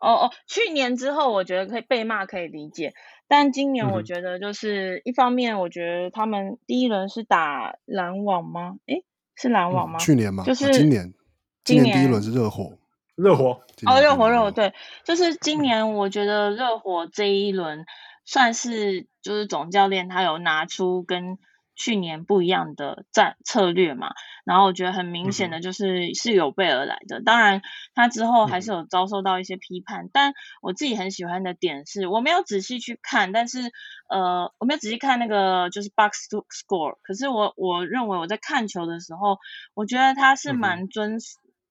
[0.00, 2.94] 哦哦，去年之后我觉得可以被骂可以理解，
[3.26, 8.76] 但今年我觉得就是一方面，我觉得他们第一轮是打篮网吗？
[8.86, 9.04] 诶，
[9.34, 9.98] 是篮网吗？
[9.98, 10.44] 去年吗？
[10.44, 11.12] 就是今年，
[11.64, 12.78] 今年第一轮是热火，
[13.16, 14.72] 热火哦，热火热火，对，
[15.04, 17.84] 就是今年我觉得热火这一轮
[18.24, 21.36] 算是就是总教练他有拿出跟。
[21.80, 24.12] 去年不一样的战策略嘛，
[24.44, 27.22] 然后我觉得很明显的就是是有备而来的。
[27.22, 27.62] 当然，
[27.94, 33.72] 他之后还是有遭受到一些批判，但我自己很喜欢的点是，我没有仔细去看，但是
[34.10, 39.38] 呃，我没有仔细看那个就是 box score，可是我我认为我在看球的时候，
[39.72, 41.16] 我觉得他是蛮遵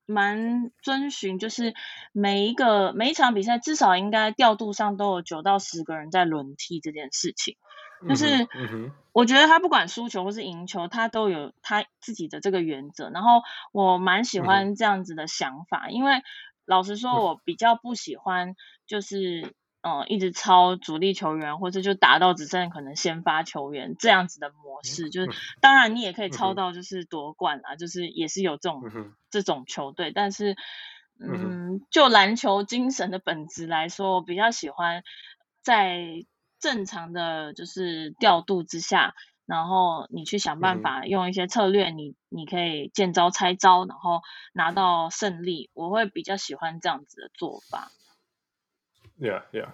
[0.07, 1.75] 蛮遵循，就是
[2.13, 7.57] 每一个每一场比赛至少应该调度上都有九到十个人在轮替这件事情。
[8.07, 8.47] 就是，
[9.11, 13.09] 我觉得他不管输球或是赢球，他都有他自己的这个原则。
[13.09, 13.41] 然后
[13.71, 16.21] 我蛮喜欢这样子的想法，因为
[16.65, 25.29] 老实说，我比较不喜欢就是嗯，一直超主力球员，或者就打到只剩可能先发球员这样子的模式，就是
[25.61, 28.81] 当然你也可以超到就是夺冠啊，就是也是有这种
[29.29, 30.55] 这种球队，但是
[31.17, 35.03] 嗯，就篮球精神的本质来说，我比较喜欢
[35.61, 36.25] 在
[36.59, 44.21] 正常的就是调度之下，然后你去想办法用一些策略，你你可以见招拆招，然后
[44.53, 47.91] 拿到胜利，我会比较喜欢这样子的做法。
[49.19, 49.69] Yeah, yeah.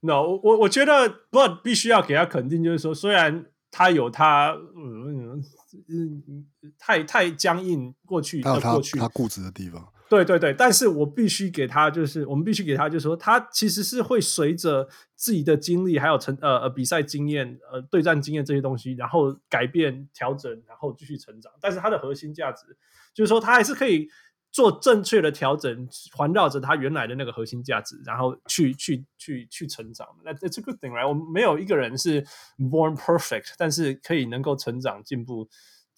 [0.00, 5.42] No，我我我觉得不必须要给他肯定，就是说，虽然他有他嗯
[5.88, 6.46] 嗯
[6.78, 9.92] 太太僵硬过去，他有他过去他固执的地方。
[10.10, 21.50] 对对对，但是我必须给他，就是我们必须给他，就是说，他其实是会随着自己的经历，还有成呃呃比赛经验、呃对战经验这些东西，然后改变、调整，然后继续成长。
[21.60, 22.66] 但是他的核心价值，
[23.14, 24.08] 就是说，他还是可以。
[24.52, 30.04] 做正确的调整，环绕着他原来的那个核心价值，然后去去去去成长。
[30.24, 31.08] 那这是 good thing right？
[31.08, 32.20] 我们没有一个人是
[32.58, 35.48] born perfect，但是可以能够成长进步，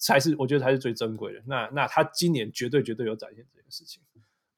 [0.05, 1.41] 才是我觉得才是最珍贵的。
[1.45, 4.01] 那那他今年绝对绝对有展现这件事情。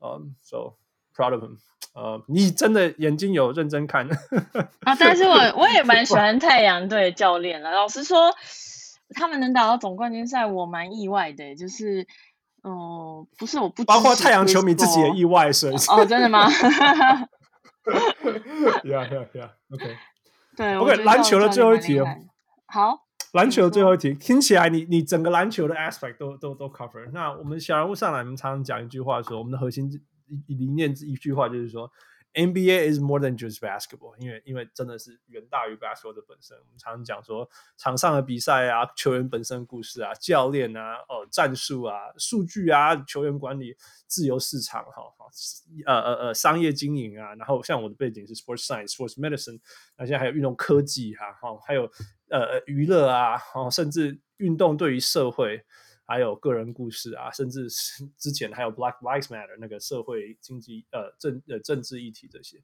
[0.01, 0.73] 嗯、um,，so
[1.15, 1.57] proud of him。
[1.93, 4.07] 呃，你真的眼睛有认真看
[4.83, 4.95] 啊？
[4.99, 7.71] 但是我我也蛮喜欢太阳队教练了。
[7.71, 8.33] 老实说，
[9.15, 12.07] 他们能打到总冠军赛，我蛮意外的，就是。
[12.65, 16.49] 哦，不是我不，包括太阳球迷自己也意外，所以哦，真的吗？
[18.83, 19.49] Yeah, yeah, yeah.
[19.69, 19.95] OK，
[20.57, 20.95] 对，OK。
[21.03, 22.01] 篮球的最后一题，
[22.65, 23.04] 好，
[23.35, 27.11] 篮球的最后一题，听起来你你整个篮球的 aspect 都都都 cover。
[27.11, 29.91] 那我们小人物上来，我们常常讲一句话说，我们的核心
[30.47, 31.91] 理念一句话就是说。
[32.35, 36.57] NBA is more than just basketball，因为因为真的是远大于 basketball 的本身。
[36.57, 43.75] 我们常常讲说，场上的比赛啊，球员本身故事啊，教练啊，哦，战术啊，数据啊，球员管理，
[44.05, 45.03] 自由市场，哈，
[45.85, 49.59] 呃呃呃，商业经营啊，然后像我的背景是 sports science、sports medicine，
[49.97, 51.89] 那现在还有运动科技哈，哈，还有
[52.29, 55.63] 呃娱乐啊，哦，甚至运动对于社会。
[56.05, 62.61] 还有个人故事啊，甚至是之前还有 Black Lives Matter 那个社会经济呃政呃政治议题这些，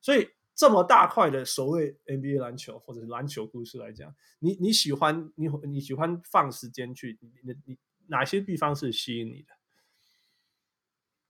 [0.00, 7.78] 所以这么大块的所谓 NBA 篮球或者是篮球故事来讲，你你喜欢你你喜欢放时间去你你你
[8.08, 9.48] 哪些地方是吸引你的？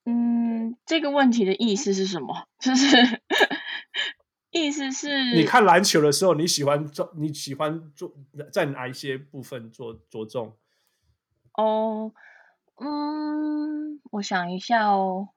[0.07, 2.49] 嗯，这个问题的意思是什么？
[2.59, 3.21] 就是
[4.51, 8.13] 意思是你看篮球的时候，你喜欢做你喜欢做
[8.53, 10.57] 在哪一些部分做着重？
[11.55, 12.13] 哦，
[12.77, 15.29] 嗯，我想一下哦。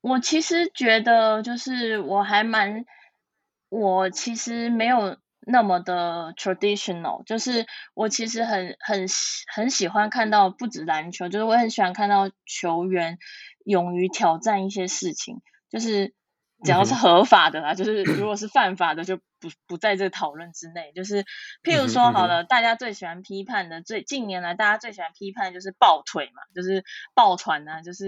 [0.00, 2.84] 我其实觉得，就是我还蛮，
[3.68, 9.06] 我其实没有那么的 traditional，就是我其实很很
[9.54, 13.18] 很喜欢看到不止篮球，就是我很喜欢看到球员
[13.64, 16.14] 勇于挑战一些事情，就是。
[16.64, 20.92] 只要是合法的啦，就是如果是犯法的，就不不在这个讨论之内。
[20.94, 21.24] 就是
[21.62, 28.06] 譬如说，好了，大家最喜欢批判的，最近年来大家最喜欢批判的就是抱腿嘛，就是抱团啊，就是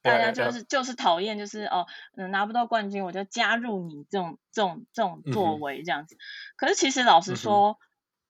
[0.00, 1.86] 大家就是就是讨厌，就是哦，
[2.16, 6.16] 嗯，拿不到冠军我就加入你这种这种这种作为这样子。
[6.56, 7.78] 可是其实老实说，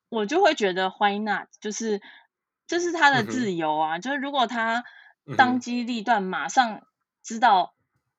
[0.09, 1.49] 我就会觉得 Why not？
[1.61, 2.01] 就是
[2.67, 4.85] 这是他的自由啊，就是如果他
[5.37, 6.87] 当机立断，马上
[7.23, 7.75] 知道。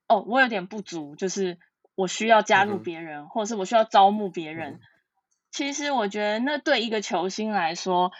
[0.05, 1.57] 哦，我有点不足，就是
[1.96, 4.74] 我需要加入别人，嗯、或者是我需要招募别人。
[4.74, 4.80] 嗯、
[5.52, 8.12] 其实我觉得那对一个球星来说，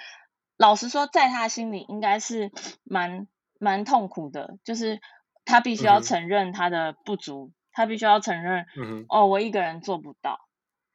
[0.58, 2.52] 老实说，在他心里应该是
[2.84, 3.28] 蛮
[3.60, 5.02] 蛮痛苦的，就是
[5.46, 10.40] 他必须要承认他的不足，嗯、他必须要承认，嗯、哦，我一个人做不到。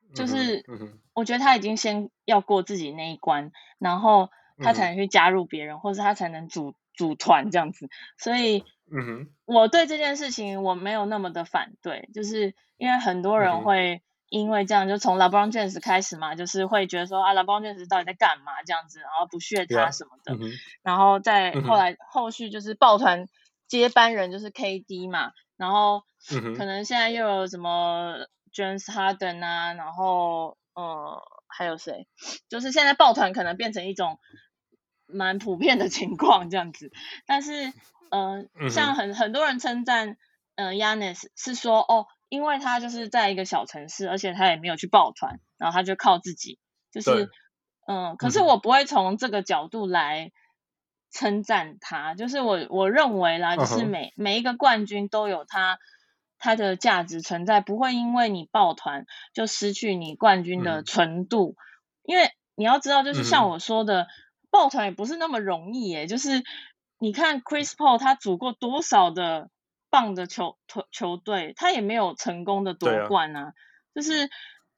[0.09, 0.65] 嗯、就是
[1.15, 7.89] 我觉得他已经先要过自己那一关，然后他才能去加入别人，嗯、或者他才能组组团这样子。
[8.17, 8.65] 所以。
[8.91, 23.27] 嗯哼，我对这件事情我没有那么的反对，就是因为很多人会因为这样，就从 LeBron James 开始嘛，就是会觉得说啊，LeBron James 到底在干嘛这样子，然后不屑他什么的，yeah, 然后再后来后续就是抱团
[23.67, 26.03] 接班人就是 KD 嘛，然后
[26.57, 26.65] 可。
[26.65, 28.17] 能现在又有什么
[28.55, 32.07] James Harden 啊，然后呃还有谁，
[32.49, 34.19] 就是现在抱团可能变成一种
[35.07, 36.91] 蛮普遍的情况这样子，
[37.27, 37.73] 但是。
[38.11, 40.17] 嗯、呃，像很很多人称赞，
[40.57, 46.59] 嗯、呃，Giannis 是说哦，因为他就是在一个小城市，而且他也没有去抱团，然后他就靠自己，
[46.93, 47.31] 就是，
[47.87, 50.31] 嗯，可是我不会从这个角度来
[51.13, 55.79] 称赞他，就是我我认为啦，就是每每一个冠军都有他
[56.39, 61.57] 他的价值存在，不会因为你抱团就失去你冠军的纯度，
[62.05, 64.07] 因为你要知道，就是像我说的，
[64.51, 66.43] 抱团也不是那么容易耶，就是。
[67.01, 69.51] 你看 Chris Paul 他组过多少的
[69.89, 73.41] 棒的球球球队，他也没有成功的夺冠啊。
[73.41, 73.53] 啊
[73.95, 74.29] 就是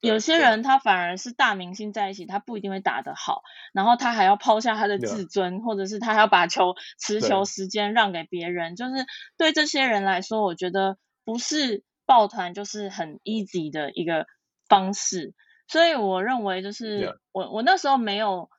[0.01, 3.43] 有些人他反而是大明星在一起，他不一定会打得好，
[3.73, 8.77] 然后他还要抛下他的自尊，或者是他还要把球持球时间让给别人。
[8.77, 9.07] 就是
[9.37, 14.27] 对这些人来说，我觉得不是抱团就是很 easy 的一个
[14.68, 15.35] 方式。
[15.66, 18.51] 所以我认为，就是我我那时候没有。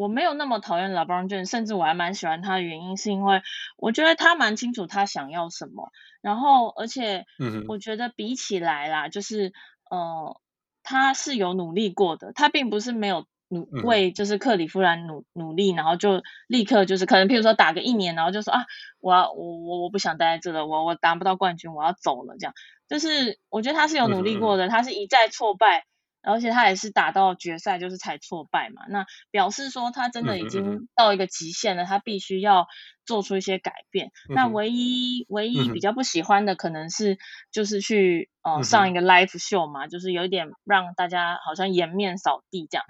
[0.00, 3.42] 我没有那么讨厌 LeBron James，甚至我还蛮喜欢他的原因，是因为
[3.76, 5.90] 我觉得他蛮清楚他想要什么。
[6.22, 7.26] 然后，而且，
[7.68, 9.52] 我觉得比起来啦，嗯、就是
[9.90, 10.40] 呃，
[10.82, 18.64] 他是有努力过的，他并不是没有努为就是克里夫兰努努力，然后就立刻就是可能譬如说打个一年，然后就说啊，
[19.00, 22.54] 我要我我我不想待在这了，我我拿不到冠军，我要走了这样。
[22.88, 25.84] 就是我觉得他是有努力过的，他是一再挫败。
[26.22, 28.82] 而且他也是打到决赛，就是才挫败嘛。
[28.88, 32.66] 那表示说他真的已经到一个极限了，他必须要
[33.06, 34.12] 做出一些改变。
[34.28, 37.18] 那唯一唯一比较不喜欢的，可能是
[37.50, 42.84] 就是去呃上一个 live show 嘛，就是有一点让大家好像颜面扫地这样。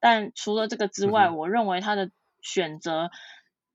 [0.00, 2.10] 但除了这个之外，我认为他的
[2.42, 3.10] 选择，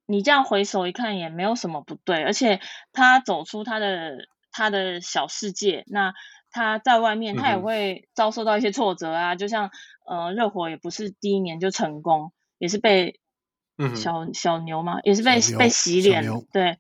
[0.06, 2.24] 你这样回首一看也没有什么不对。
[2.24, 2.60] 而且
[2.94, 6.14] 他走出他的他的小世界，那。
[6.52, 9.70] 他在外面，他也会遭受到一些挫折啊，嗯、就像
[10.06, 13.20] 呃，热火也不是第一年就成功，也是被
[13.96, 16.78] 小、嗯、小牛嘛，也是被被洗脸，对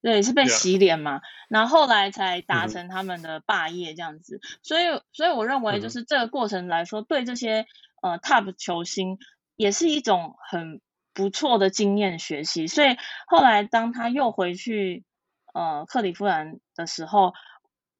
[0.00, 7.66] 对，也是被洗脸嘛.然后后来才达成他们的霸业这样子，嗯、所以所以我认为就是这个过程来说，嗯、对这些
[8.00, 9.18] 呃 top 球星
[9.56, 10.80] 也是一种很
[11.12, 12.96] 不错的经验学习，所以
[13.26, 15.04] 后来当他又回去
[15.52, 17.34] 呃克利夫兰的时候。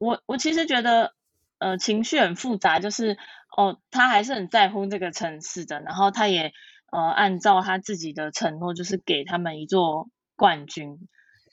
[0.01, 1.13] 我我其实觉得，
[1.59, 3.19] 呃，情绪很复杂，就是
[3.57, 6.55] 哦，他还是很在乎这个城市的，然后他也
[6.91, 10.99] 呃按照他自己的承诺，就是给他们一座冠军。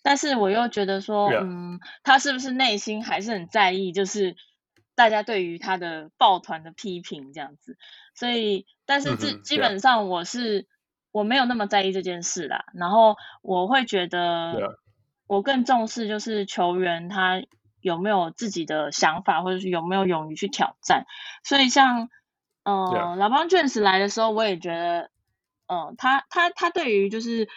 [0.02, 4.38] 但是我又觉得说.嗯，他是不是内心还是很在意，就是
[4.96, 7.78] 大家对于他的抱团的批评这样子。
[8.16, 10.66] 所以，但是基基本上我是.
[11.14, 12.66] 我没有那么在意这件事啦。
[12.76, 14.78] 然后我会觉得，
[15.26, 17.42] 我更重视就是球员他。
[17.88, 21.06] 有没有自己的想法，或者是有没有勇于去挑战？
[21.44, 22.10] 所以像
[22.64, 25.10] 呃，LeBron James 来的时候，我也觉得，
[25.68, 27.48] 呃，他他他对于就是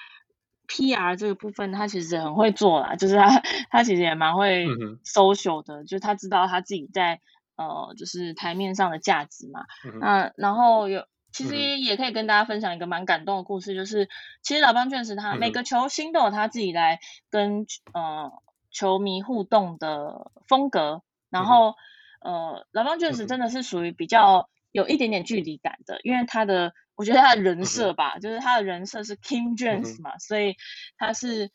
[0.69, 4.67] PR 这个部分，他其实很会做啦，就是他他其实也蛮会
[5.05, 7.21] social 的，嗯、就是他知道他自己在
[7.57, 9.65] 呃，就是台面上的价值嘛。
[10.01, 14.09] 那、嗯然后有其实也可以跟大家分享一个蛮感动的故事，就是
[14.43, 17.01] 其实 LeBron James 他每个球星都有他自己来
[17.31, 18.31] 跟呃。
[18.71, 21.75] 球迷互动的风格，然后、
[22.21, 30.57] 嗯、呃，LeBron James 真的是属于比较有一点点距离感的，因为他的，我觉得他的人设吧，嗯、就是他的人设是 King James 嘛，嗯、所以
[30.97, 31.51] 他是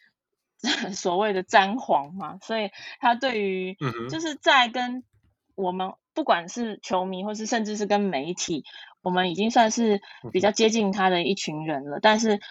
[0.93, 3.77] 所谓的詹皇嘛，所以他对于
[4.09, 5.03] 就是在跟
[5.55, 8.65] 我们不管是球迷或是甚至是跟媒体，
[9.01, 10.01] 我们已经算是
[10.31, 12.41] 比较接近他的一群人了，但是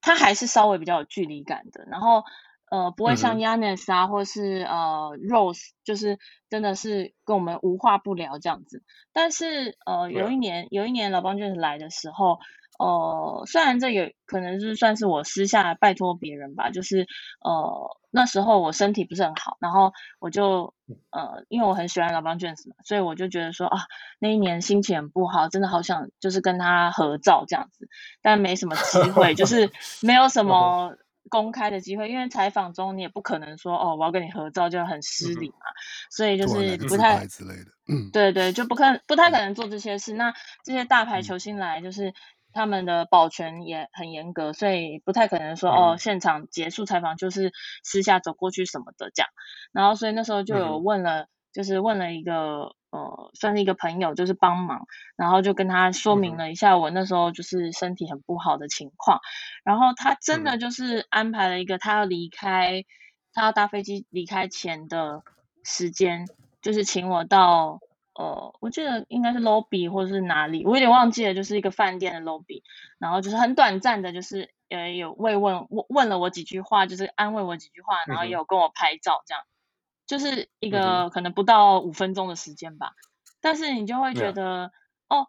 [0.00, 2.24] 他还是稍微比较有距离感的，然后。
[2.70, 6.18] 呃，不会像 Giannis 啊，或是呃 Rose，就是
[6.50, 8.82] 真的是跟我们无话不聊这样子。
[9.12, 12.38] 但是呃，有一年，有一年 LeBron James 来的时候，
[12.78, 17.06] 呃，虽然这有可能是算是我私下拜托别人吧，就是
[17.40, 20.74] 呃那时候我身体不是很好，然后我就
[21.10, 23.78] 呃因为我很喜欢 LeBron James 嘛，所以我就觉得说啊，
[24.18, 27.88] 那一年心情很不好，真的好想就是跟他合照这样子，
[28.22, 29.70] 但没什么机会，就是
[30.02, 30.96] 没有什 么。
[31.28, 35.74] 公开的机会，因为采访中你也不可能说哦，我要跟你合照，就很失礼嘛，嗯、
[36.10, 40.14] 所以就是不太之类的，嗯，对对，就不可不太可能做这些事。
[40.14, 42.14] 嗯、那这些大牌球星来，就是
[42.52, 47.52] 他们的保全也很严格，所以不太可能说、嗯、哦，现场结束采访就是
[47.84, 49.28] 私下走过去什么的这样。
[49.72, 52.76] 然后所以那时候就有问了，嗯、就是问了一个。
[52.90, 54.86] 呃，算是一个朋友，就是帮忙，
[55.16, 59.20] 然后就跟他说明了一下我那时候就是身体很不好的情况，
[59.64, 62.84] 然后他真的就是安排了一个他要离开，
[63.34, 65.22] 他要搭飞机离开前的
[65.62, 66.26] 时间，
[66.62, 67.80] 就是请我到
[68.14, 72.62] 呃，我记得应该是 lobby 或者是哪里，我有点忘记了，就是一个饭店的 lobby，
[72.98, 79.44] 然后就是很短暂的，就是呃有慰问问问了我几句话，就是安慰我几句话，然后也有跟我拍照这样。
[80.06, 82.92] 就是一个可能不到五分钟的时间吧，
[83.40, 84.72] 但是你就会觉得，
[85.08, 85.26] 嗯、哦，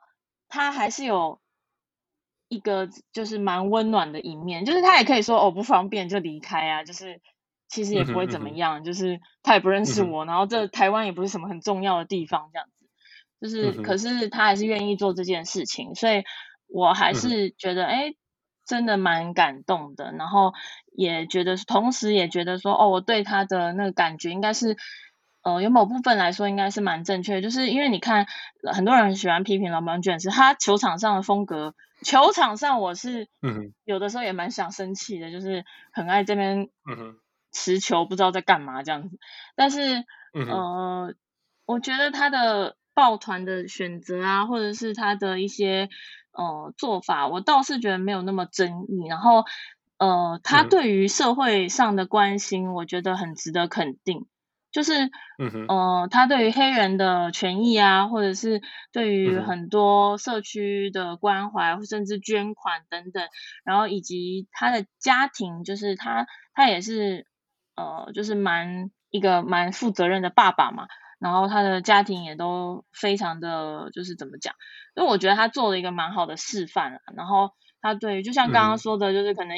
[0.47, 1.41] 他还是有
[2.47, 7.21] 一个就是蛮温暖的一面，就是他也可以说哦不方便就离开啊，就是
[7.67, 12.87] 其实也不会怎么样，嗯、就是他也不认识我，嗯、然后这台湾也不是什么很重要的地方，这样子，
[13.41, 16.23] 就是、嗯、可是他还是愿意做这件事情，所以
[16.67, 18.13] 我还是觉得哎、
[18.65, 20.53] 真的蛮感动的，然后
[20.97, 24.75] 也觉得，同时也觉得说，哦，我对他的那个感觉应该是，
[25.43, 28.25] 呃，有某部分来说应该是蛮正确的，就是因为你看，
[28.73, 37.15] 很多人很喜欢批评 LeBron James，他球场上的风格，球场上我是，嗯，有的时候也蛮想生气的，就是很爱这边，嗯
[37.51, 39.19] 持球不知道在干嘛这样子，
[39.55, 41.13] 但是，呃，
[41.67, 45.89] 我觉得他的抱团的选择啊，或者是他的一些。
[46.39, 49.43] 呃，做法我倒是觉得没有那么争议，然后
[49.97, 54.27] 呃，他对于社会上的关心，我觉得很值得肯定。
[54.69, 55.05] 就是，
[55.39, 63.27] 嗯哼，呃，他对于黑人的权益啊，或者是对于很多社区的关怀，甚至捐款等等，
[63.63, 67.25] 然后以及他的家庭，就是他他也是
[67.75, 70.85] 呃，就是蛮一个蛮负责任的爸爸嘛。
[71.19, 74.53] 然后他的家庭也都非常的就是怎么讲，
[74.95, 76.99] 因为我觉得他做了一个蛮好的示范了。
[77.15, 79.57] 然后他对于，就像刚刚说的，就是可能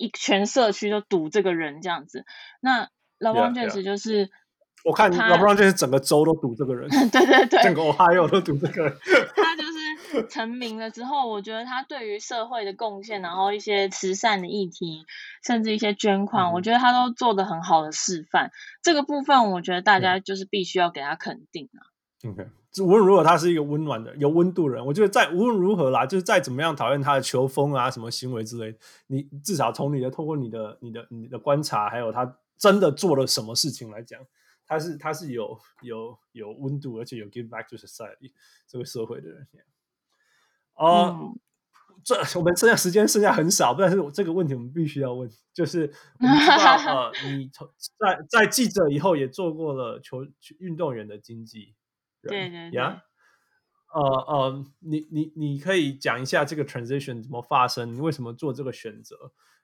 [0.00, 2.24] 一全社区都赌这个人这样子。
[2.60, 2.88] 那
[3.18, 4.26] LeBron James 就是。
[4.26, 4.34] Yeah, yeah.
[4.82, 8.96] 我看 LeBron James 整个州都赌这个人， 对对对，整个 Ohio 都赌这个人。
[9.36, 9.62] 他就
[10.10, 15.04] 是成名了之后，我觉得他对于社会的贡献，然后一些慈善的议题，
[15.44, 18.52] 甚至一些捐款，嗯、我觉得他都做得很好的示范。
[18.82, 21.84] 这个部分，我觉得大家就是必须要给他肯定啊。
[22.30, 22.46] OK，
[22.78, 24.86] 无论如何，他是一个温暖的、有温度的人。
[24.86, 28.76] 我觉得在无论如何啦，就是再怎么样讨厌他的球风啊、什么行为之类，
[29.08, 34.20] 你至少从你的透过你的、你的、你的观察，还有他真的做了什么事情来讲。
[34.66, 38.30] 他是他是有有有温度，而且有 give back to society
[38.68, 39.48] 这个社会的人。
[40.74, 41.34] 哦、
[42.04, 47.68] 这我们剩下时间剩下很少，但是这个问题我们必须要问，就是我们知道呃，你从
[47.98, 50.24] 在在记者以后也做过了球
[50.60, 51.74] 运动员的经纪
[52.22, 53.02] 人，对对对，呀，
[53.94, 59.16] 呃呃，你你你可以讲一下这个 transition 怎么发生，你为什么做这个选择？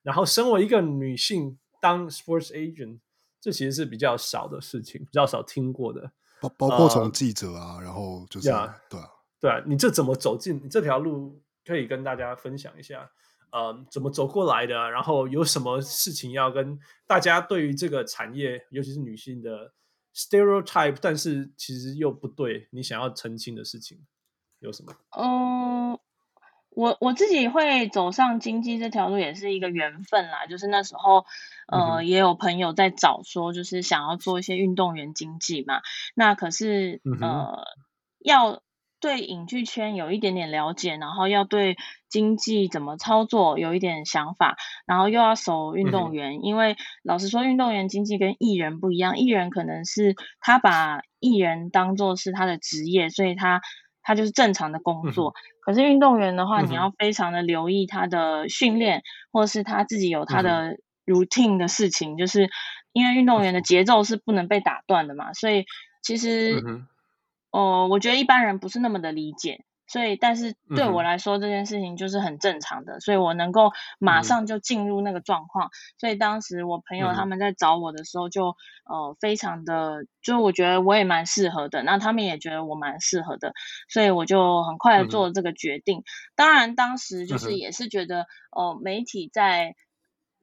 [0.03, 3.01] 然后，身为一个女性当 sports agent。
[3.39, 11.41] 这其实是比较少的事情，比较少听过的，包包括从记者啊，uh, 然后就是、yeah, 对啊，对啊，你这怎么走进你这条路？
[11.65, 13.09] 可以跟大家分享一下，
[13.53, 14.91] 呃、uh,，怎么走过来的？
[14.91, 16.77] 然后有什么事情要跟
[17.07, 19.73] 大家对于这个产业，尤其是女性的
[20.17, 23.99] stereotype，但是其实又不对，你想要澄清的事情
[24.61, 24.95] 有什么？
[25.17, 26.01] 嗯、uh,。
[26.71, 31.25] 我我自己会走上经济这条路也是一个缘分啦，就是那时候，
[31.69, 35.81] 呃，也有朋友在找说，就是想要做一些运动员经济嘛。
[36.15, 37.65] 那可是，呃，
[38.19, 38.63] 要
[39.01, 41.77] 对影剧圈有一点点了解，然后要对
[42.09, 53.61] 经济怎么操作有一点想法，然后又要守运动员，因为老实说，运动员经济跟艺人不一样，艺人可能是他把艺人当做是他的职业，所以他。
[54.09, 60.77] 他就是正常的工作，嗯、可是运动员的话，你要非常的留意他的训练，嗯、或者是他自己有他的
[61.07, 62.49] routine 的事情，嗯、就是
[62.93, 65.65] 因为运动员的节奏是不能被打断的嘛，所以
[66.05, 66.63] 其实，
[67.57, 69.65] 哦、我觉得一般人不是那么的理解。
[69.89, 75.69] 所以，但是对我来说，这件事情就是很正常的，嗯、所以我能够马上就进入那个状况。
[75.69, 78.57] 嗯、所以当时我朋友他们在找我的时候就，就、
[78.91, 83.53] 嗯、呃非常的，就我觉得我也蛮适合的，那他们也觉得我蛮适合的，
[83.89, 86.01] 所以我就很快的做了这个决定。
[86.01, 86.05] 嗯、
[86.35, 89.77] 当然，当时就是也是觉得，哦、媒体在。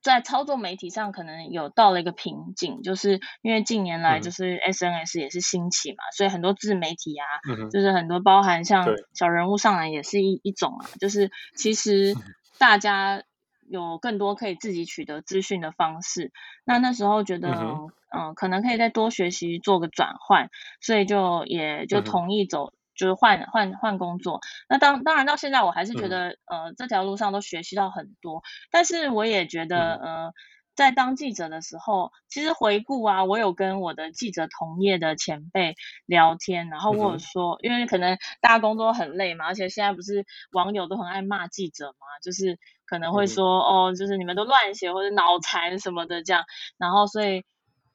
[0.03, 12.13] 在操作媒体上可能有到了一个瓶颈，就是因为近年来就是 SNS 也是兴起嘛，嗯、所以很多自媒体啊，嗯、就是很多包含像小人物上来也是一一种啊，就是其实
[12.57, 13.23] 大家
[13.69, 16.33] 有更多可以自己取得资讯的方式。
[16.65, 20.49] 那那时候觉得，嗯、呃，可能可以再多学习做个转换，
[20.81, 22.73] 所以就也就同意走。
[22.93, 24.39] 嗯就是换换换工作，
[24.69, 28.43] 那当当然到现在我还是觉得，嗯、呃，这条路上都学习到很多。
[28.71, 30.33] 但是我也觉得，嗯、呃，
[30.75, 35.75] 在当记者的时候，其实回顾啊，我有跟我的记者同业的前辈
[36.05, 46.43] 聊天，然后我有说，嗯、因为可能大家工作很累嘛，而且现在不是网友都很爱骂记者嘛，就是可能会说，嗯、哦，就是你们都乱写或者脑残什么的这样，
[46.77, 47.43] 然后所以。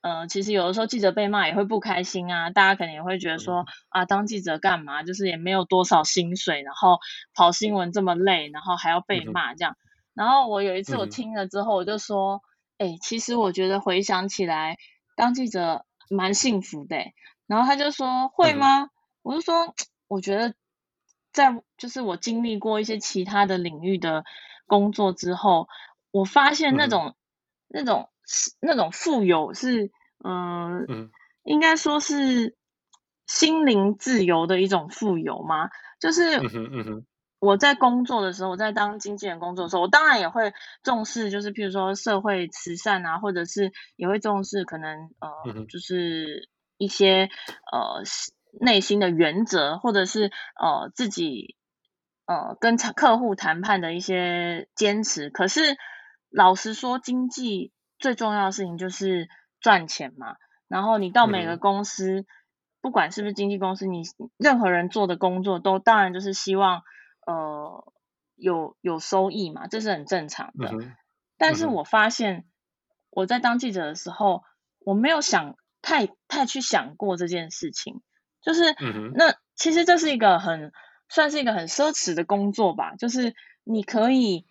[0.00, 5.02] 呃，其实有的时候记者被骂也会不开心啊，大家可能也会觉得说啊，当记者干嘛？
[5.02, 7.00] 就是也没有多少薪水，然后
[7.34, 9.76] 跑新闻这么累，然后还要被骂这样。
[10.14, 12.42] 然后我有一次我听了之后，我就说，
[12.78, 14.76] 哎，其实我觉得回想起来，
[15.16, 16.96] 当记者蛮幸福的。
[17.48, 18.90] 然后他就说，会吗？
[19.22, 19.74] 我就说，
[20.06, 20.54] 我觉得
[21.32, 24.24] 在就是我经历过一些其他的领域的
[24.66, 25.66] 工作之后，
[26.12, 27.16] 我发现那种
[27.66, 28.08] 那种。
[28.60, 29.90] 那种富有是，
[30.22, 31.10] 呃、嗯，
[31.44, 32.56] 应该说是
[33.26, 35.70] 心灵自由的一种富有吗？
[36.00, 36.38] 就是，
[37.40, 40.52] 我在工作的时候，我在当经纪人工作的时候，我当然也会
[40.82, 47.30] 重视，就是譬如说社会慈善啊，或者是也会重视可能呃，嗯、就是一些
[47.72, 48.02] 呃
[48.60, 51.56] 内心的原则，或者是呃自己
[52.26, 55.30] 呃跟客户谈判的一些坚持。
[55.30, 55.76] 可是
[56.30, 59.28] 老实说，经济最重要的事情就是
[59.60, 60.36] 赚钱嘛。
[60.68, 62.26] 然后你到每个公司，嗯、
[62.80, 64.02] 不管是不是经纪公司，你
[64.36, 66.82] 任何人做的工作，都当然就是希望。
[67.26, 67.92] 呃，
[68.36, 70.70] 有有收益嘛，这是很正常的。
[70.70, 70.96] 嗯、
[71.36, 72.46] 但是我发现
[73.10, 74.44] 我在当记者的时候，
[74.78, 78.00] 我没有想太太去想过这件事情。
[78.40, 80.72] 就是、嗯、那其实这是一个很
[81.10, 82.94] 算是一个很奢侈的工作吧。
[82.96, 84.46] 就是你可以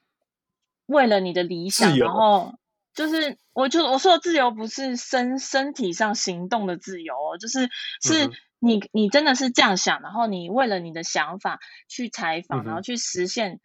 [0.85, 2.59] 为了你的理想，然后
[2.97, 7.69] 就是我就我说的自由不是身身体上行动的自由哦，就是
[8.01, 8.25] 是。
[8.25, 13.59] 嗯你你真的是这样想，然后你为了你的想法去采访，然后去实现，嗯、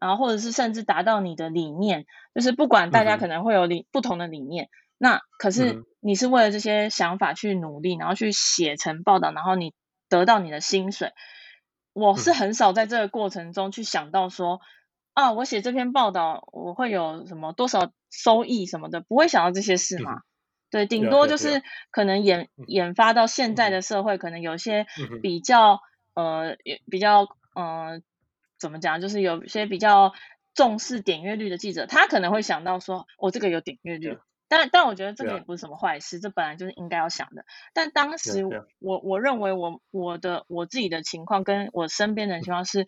[0.00, 9.74] 然后或者是甚至达到你的理念，就是不管大家可能会有理、嗯、不同的理念，那可是你是为了这些想法去努力，然后去写成报道，然后你
[10.08, 11.12] 得到你的薪水。
[11.92, 14.62] 我是很少在这个过程中去想到说，
[15.12, 20.14] 嗯、啊，我写这篇报道我会有什么多少收益什么的，不会想到这些事嘛？
[20.14, 20.22] 嗯
[20.70, 24.86] 对，顶多就是可能演.演发到现在的社会，嗯、可能有些
[25.22, 25.80] 比较、
[26.12, 26.56] 嗯、呃，
[26.90, 28.02] 比较呃，
[28.58, 30.12] 怎么讲，就是有些比较
[30.52, 37.46] 重视点阅率的记者，他可能会想到说，我、哦、这个有点阅率.但但我觉得这个也不是什么坏事.这本来就是应该要想的。
[37.72, 38.44] 但当时.
[38.78, 42.86] 我，我认为我我的我自己的情况跟我身边的情况是，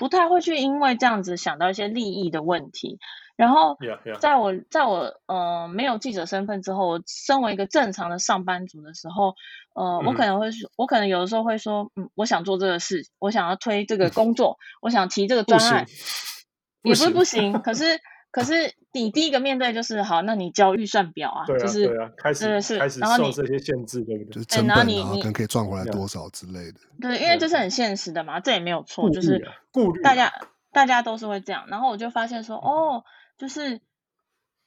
[0.00, 2.98] 不太会去因为这样子想到一些利益的问题。
[3.36, 3.76] 然后，
[4.18, 9.34] 在我在我呃没有记者身份之后，我身为一个正常的上班族的时候，
[9.74, 15.86] 呃，嗯、我可能会说，我可能有的时候会说，嗯，我想做这个事，我想要推这个工作，我想提这个专案，
[16.82, 18.00] 也不是不行，可是
[18.30, 24.32] 可是你第一个面对就是，好，那你交预算表啊，对啊就是对啊，开始是开始受这些限制，对不对？
[24.32, 24.84] 就是成本啊，
[25.16, 26.80] 可能可以赚回来多少之类的。
[27.00, 30.32] 对，因为这是很现实的嘛，这也没有错，就是顾虑，大家
[30.72, 33.04] 大家都是会这样，然后我就发现说，哦。
[33.38, 33.80] 就是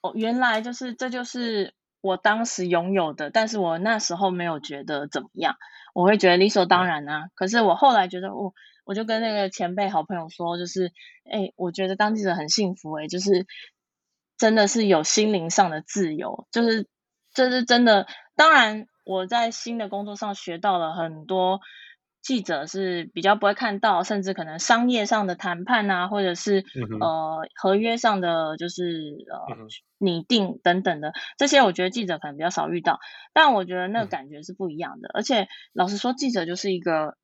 [0.01, 5.57] 哦，原来就是这就是我当时拥有的，但是我那时候没有觉得怎么样，
[5.93, 7.25] 我会觉得理所当然啊。
[7.35, 10.91] 可是我后来觉得，我、哦、我就跟那个前辈好朋友说，就是
[11.31, 13.45] 哎，我觉得当记者很幸福哎，就是
[14.37, 16.87] 真的是有心灵上的自由，就是
[17.33, 18.07] 这、就是真的。
[18.35, 21.59] 当然，我在新的工作上学到了很多。
[22.25, 33.01] 记者是比较不会看到，甚至可能商业上的谈判啊，或者是、嗯、呃合约上的就是呃拟、嗯、定等等的这些，我觉得记者可能比较少遇到。
[33.33, 35.09] 但我觉得那个感觉是不一样的。
[35.09, 37.17] 嗯、而且老实说，记者就是一个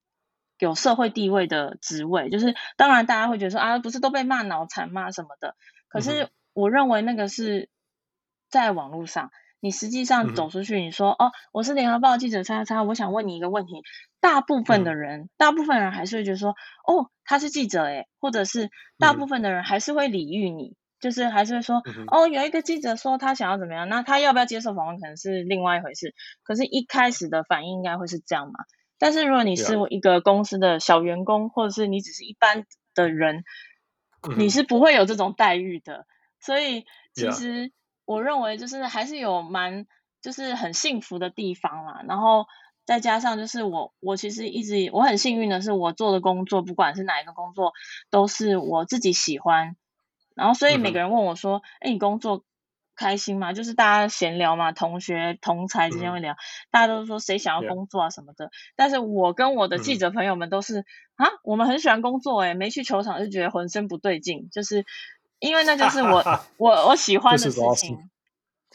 [0.58, 5.56] 有社会地位的职位，就是当然大家会觉得说啊，不是都被骂脑残吗什么的？
[5.88, 7.70] 可是我认为那个是
[8.50, 9.32] 在网络上。
[9.62, 13.84] 你实际上走出去，你说、嗯、哦，我是联合报记者叉叉叉，我想问你一个问题。
[14.22, 16.52] 大部分的人，嗯、大部分人还是会觉得说，
[16.88, 26.16] 哦，他是记者诶，或者是大部分的人还是会礼遇你，嗯、就是还是会说、嗯，哦，有一个记者说他想要怎么样，那他要不要接受访问可能是另外一回事。
[26.44, 28.54] 可是，一开始的反应应该会是这样嘛？
[28.98, 32.64] 但是如果你是一个公司的小员工，或者是你只是一般
[32.96, 33.44] 的人，
[34.22, 36.06] 嗯、你是不会有这种待遇的。
[36.40, 37.72] 所以，其实。
[38.06, 39.86] 我认为就是还是有蛮
[40.20, 42.48] 就是很幸福的地方啦，然后
[42.84, 47.72] 再加上就是我我其实一直我很幸运的是我做的工作，不管是哪一个工作
[48.10, 49.76] 都是我自己喜欢，
[50.34, 51.00] 然后所以每个。
[51.00, 52.44] 人问我说，哎、嗯，你工作
[52.96, 53.54] 开心吗？
[53.54, 56.38] 就是大家闲聊嘛，同学同才之间会聊，嗯、
[56.72, 64.84] 大家都说谁想要工作啊什么的，嗯、但是我跟我的记者朋友们都是、嗯、啊，我们很喜欢工作、欸，诶没去球场就觉得浑身不对劲，就是。
[65.40, 66.24] 因为那就是我
[66.58, 67.98] 我我喜欢的事情，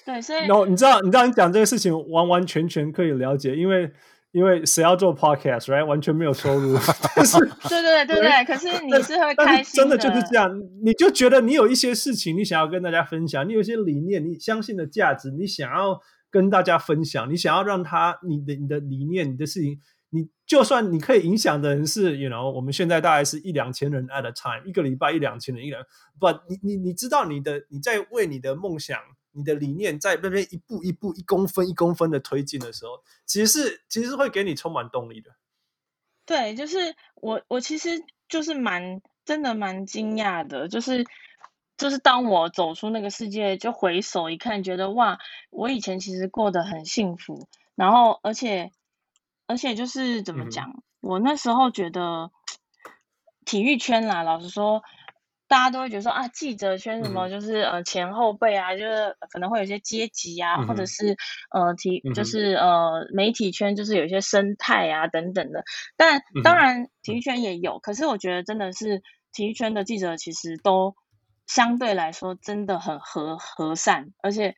[0.05, 3.91] 对，所以然后你知道你知道你讲这个事情完完全全可以了解，因为
[4.33, 5.85] 因为谁要做 podcast，right？
[5.87, 6.77] 完全没有收入，
[7.15, 10.51] 但是对对对对对，可是你是会开心真的就是这样，
[10.85, 16.01] 你就觉得你有一些事情你想要跟大家分享，你有一些理念，你相信的价值，你想要
[16.31, 19.79] 跟大家分享，你想要让他你的你的理念你的事情。
[20.15, 25.83] 你就算你可以影响的人是，you know，我们现在大概是一两千人 at a time，一个礼拜一两千人，一两
[26.21, 28.97] ，but 你你你知道你的你在为你的梦想、
[29.33, 35.33] 你的理念在那边一步一步、一公分一公分的推进的时候，其实是其实是会给你充满动力的。
[36.25, 41.05] 对，就是我我其实就是蛮真的蛮惊讶的，就是
[41.77, 45.19] 就是当我走出那个世界，就回首一看，觉得哇，
[45.51, 48.71] 我以前其实过得很幸福，然后而且。
[49.47, 52.31] 而且就是怎么讲，嗯，我那时候觉得，
[53.45, 54.83] 体育圈啦，老实说。
[55.47, 61.17] 大家都会觉得说啊，记者圈什么就是呃前后辈啊，就是可能会有一些阶级啊，嗯、或者是
[61.51, 65.63] 呃体就是呃媒体圈就是有一些生态啊等等的。
[65.97, 69.03] 但当然体育圈也有，嗯、可是我觉得真的是
[69.33, 70.97] 体育圈的记者其实都
[71.47, 74.57] 相对来说真的很和和善，而且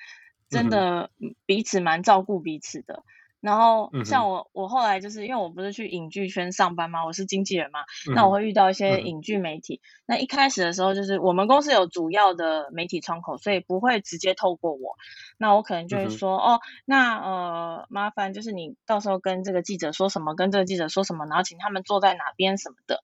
[0.48, 1.10] 真的
[1.46, 3.02] 彼此蛮照顾彼此的。
[3.46, 9.80] 然后像我，我后来就是因为我不是去影剧圈上班嘛，我是经纪人嘛，嗯、那我会遇到一些影剧媒体。
[9.84, 14.96] 嗯、那一开始的时候，就是我们公司有主要的媒体窗口，所以不会直接透过我。
[15.38, 23.00] 那我可能就会说，嗯、哦，那呃，麻烦就是你到时候跟这个记者说什么，跟这个记者说什么，然后请他们坐在哪边什么的。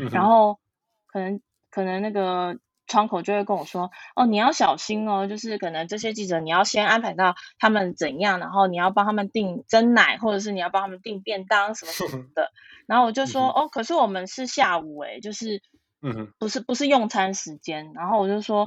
[0.00, 0.58] 嗯、然后
[1.06, 2.56] 可能可能那个。
[2.86, 12.50] 窗口就会跟我说：“哦，你要小心哦，就是可能这些记者你要先安排到他们怎样，然后你要帮他们订蒸奶，或者是你要帮他们订便当什么什么 的。”
[12.86, 15.62] 然后我就说：“嗯、哼哦，可是我们是下午诶，就是，
[16.02, 18.62] 嗯，不是不是用餐时间。”然后我就说：“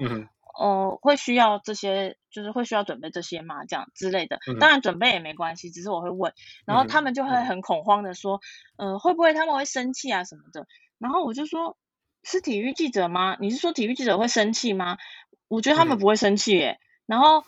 [0.57, 3.65] 哦、嗯会需要这些，就是会需要准备这些吗？
[3.65, 4.39] 这样之类的。
[4.59, 6.33] 当然准备也没关系，只是我会问。
[6.65, 8.39] 然后他们就会很恐慌的说
[8.77, 10.65] ：‘嗯、呃，会不会他们会生气啊什么的？’
[10.97, 11.77] 然后我就说。”
[12.25, 13.37] 是体育记者吗？
[13.39, 14.97] 你是说体育记者会生气吗？
[15.47, 16.79] 我觉得他们不会生气耶。
[16.79, 17.45] 嗯、然后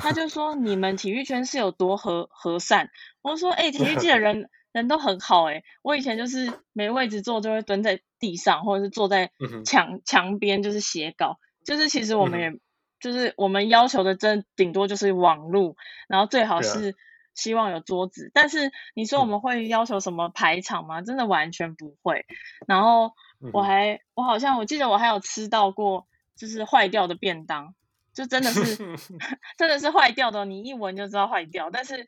[0.00, 2.90] 他就说：“你们体育圈是有多和和善？”
[3.22, 5.64] 我说：“哎、欸，体育记者人 人都很好哎。
[5.82, 9.32] 我以前就是没位置坐，就会蹲在地上，或者是坐在
[9.66, 11.40] 墙墙边，就是写稿。
[11.64, 12.52] 就是其实我们也
[13.00, 15.76] 就是我们要求的，真顶多就是网路，
[16.06, 16.94] 然后最好是
[17.34, 18.30] 希望有桌子。
[18.32, 21.02] 但是你说我们会要求什么排场吗？
[21.02, 22.26] 真的完全不会。
[22.68, 23.10] 然后。
[23.52, 26.06] 我还我好像我记得我还有吃到过，
[26.36, 27.74] 就是坏掉的便当，
[28.12, 28.76] 就真的是
[29.56, 31.70] 真的是坏掉的，你一闻就知道坏掉。
[31.70, 32.06] 但是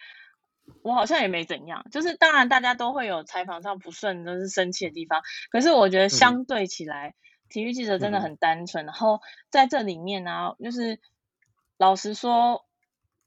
[0.82, 5.22] 我好像也没怎样，就是当然大家都会有采访上不顺，都是生气的地方。
[5.50, 7.14] 可是我觉得相对起来，嗯、
[7.48, 8.84] 体育记者真的很单纯。
[8.84, 11.00] 嗯、然后在这里面呢、啊，就是
[11.78, 12.66] 老实说，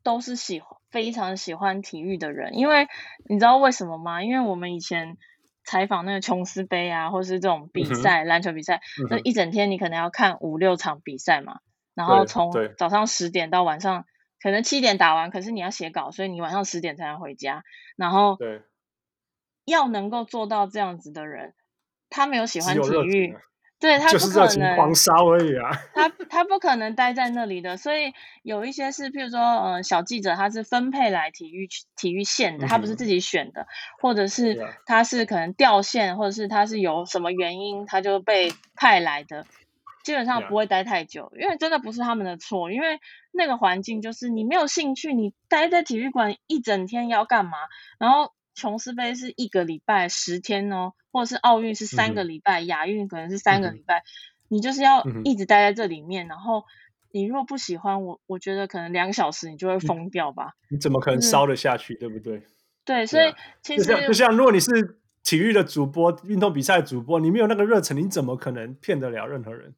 [0.03, 2.55] 都是喜欢非常喜欢体育的人。
[2.55, 2.87] 因为
[3.27, 4.23] 你知道为什么吗？
[4.23, 5.17] 因为我们以前。
[5.65, 11.59] 采访那个琼斯杯啊，或是这种比赛，篮、球比赛，那、一整天你可能要看五六场比赛嘛，
[11.95, 14.05] 然后从早上十点到晚上，
[14.39, 17.63] 可能七点打完，可是你要写稿，所以你晚上十点才能回家。
[17.97, 18.37] 然后，
[19.65, 21.53] 要能够做到这样子的人，
[22.09, 23.35] 他没有喜欢体育。
[23.85, 33.67] 对，他不可能狂烧而已啊，他他不可能待在那里的，所以有一些是，譬如说，呃，小记者他是分配来体育体育线的，他不是自己选的，
[34.01, 39.45] 或者是他是可能掉线，或者是他是有什么原因他就被派来的，
[40.03, 42.99] 基本上不会待太久，因为真的不是他们的错，因为
[43.31, 47.59] 那个环境就是你没有兴趣，你待在体育馆一整天要干嘛？
[47.99, 48.31] 然后。
[48.57, 54.03] 琼斯杯是一个礼拜十天哦，或者是奥运是三个礼拜，嗯、亚运可能是三个礼拜，嗯、
[54.49, 56.25] 你就是要一直待在这里面。
[56.25, 56.65] 嗯、然后
[57.11, 60.55] 你如果不喜欢我，我觉得可能两个小时你就会疯掉吧。
[60.67, 62.43] 你怎么可能烧得下去，就是、对不对？
[62.83, 69.73] 对，所以其实就像就像如果你是体育的主播，运动比赛主播，你没有那个热忱，你怎么可能骗得了任何人？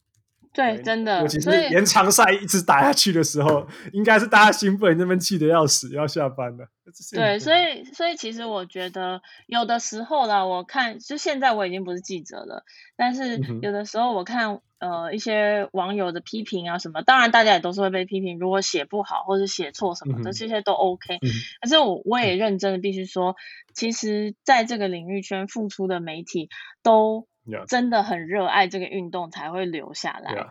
[0.58, 6.68] 对，真的，尤其是延长赛一直打下去的时候，以应该是大家兴奋，那边气得要死，要下班了。
[7.14, 12.64] 对，所以所以其实我觉得有的时候啦，我看就现在我已经不是记者了，
[12.96, 21.20] 但是有的时候我看呃一些网友的批评啊什么，当然大家也都是会被批评，如果写不好或者写错什么的，这些都 OK。
[21.62, 23.36] 但是我我也认真的必须说，
[23.76, 26.50] 其实在这个领域圈付出的媒体
[26.82, 27.28] 都
[27.68, 30.34] 真的很热爱这个运动，才会留下来。
[30.34, 30.50] Yeah,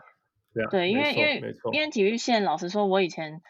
[0.55, 3.43] yeah, 对，因为因为因为体育线，老实说，我以前。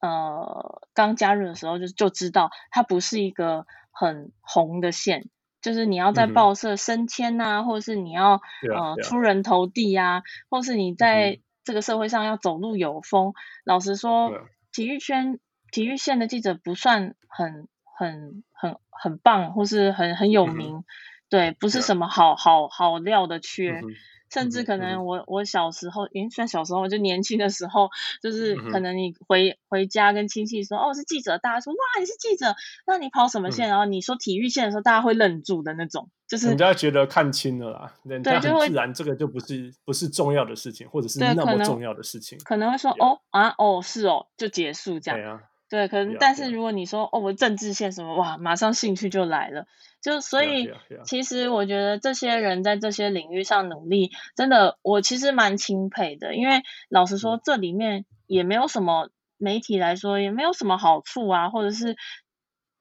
[0.00, 5.28] 呃，刚加入的时候就就知道，它不是一个很红的线，
[5.60, 8.40] 就是你要在报社升迁呐、啊，或者是你要
[8.72, 13.32] 呃.出人头地呀、啊，或是你在这个社会上要走路有风。
[13.64, 14.30] 老实说.
[14.70, 15.40] 体育圈
[15.72, 20.84] 体育线的记者不算很很很很棒，或是很很有名，
[21.28, 23.80] 对，不是什么好好好，料的缺。
[23.80, 23.94] 嗯
[24.30, 27.88] 甚至可能我我小时候，因为算小时候，就年轻的时候，
[28.22, 28.94] 就是可能。
[28.98, 32.54] 你回回家跟亲戚说，哦，是记者，大家说哇，你是记者，
[32.86, 33.70] 那你跑什么线？
[33.70, 45.18] 然后你说体育线的时候，大家会愣住的那种，就是人家觉得看清了啦，人家很自然，这个就不是不是重要的事情，或者是那么重要的事情，可能会说哦啊哦是哦，就结束这样。
[45.18, 45.46] 对，
[45.88, 49.66] 可能但是如果你说哦，我政治线什么哇，马上兴趣就来了。
[50.00, 50.72] 就所以，
[51.04, 56.36] 其实我觉得这些人在这些领域上努力，真的我其实蛮钦佩的。
[56.36, 61.96] 因为老实说，这里面也没有什么媒体来说，也没有什么好处啊，或者是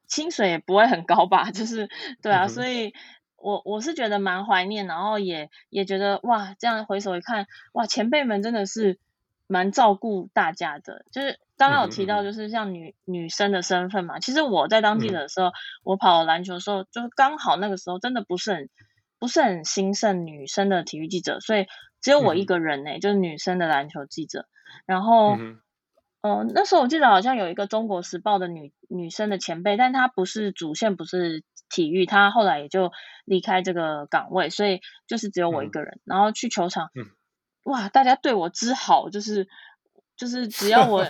[0.08, 1.50] 薪水也不会很高吧。
[1.50, 1.90] 就是
[2.22, 2.94] 对啊，所以
[3.36, 9.00] 我我是觉得蛮怀念，然后也也觉得哇，这样回首一看，哇，前辈们真的是
[9.48, 11.04] 蛮照顾大家的。
[11.12, 15.54] 就是刚刚有提到，就是像女、嗯、女生的身份嘛，其实我在当记者的时候，嗯、
[15.84, 18.70] 我跑篮球的时候，就是刚好那个时候真的不是很
[19.20, 21.66] 不是很兴盛女生的体育记者，所以
[22.02, 24.46] 只有我一个人呢、欸，嗯、就是女生的篮球记者。
[24.86, 25.60] 然后，嗯，
[26.22, 31.44] 呃、那时候我记得好像有一个《中国时报》的女女生的前辈，但她不是主线，不是。
[31.70, 32.94] 体育，她后来也就
[33.26, 35.96] 离开这个岗位，所以就是只有我一个人。
[35.96, 37.04] 嗯、然后去球场，嗯、
[37.64, 39.50] 哇，大家对我之好，就是
[40.18, 41.06] 就是只要我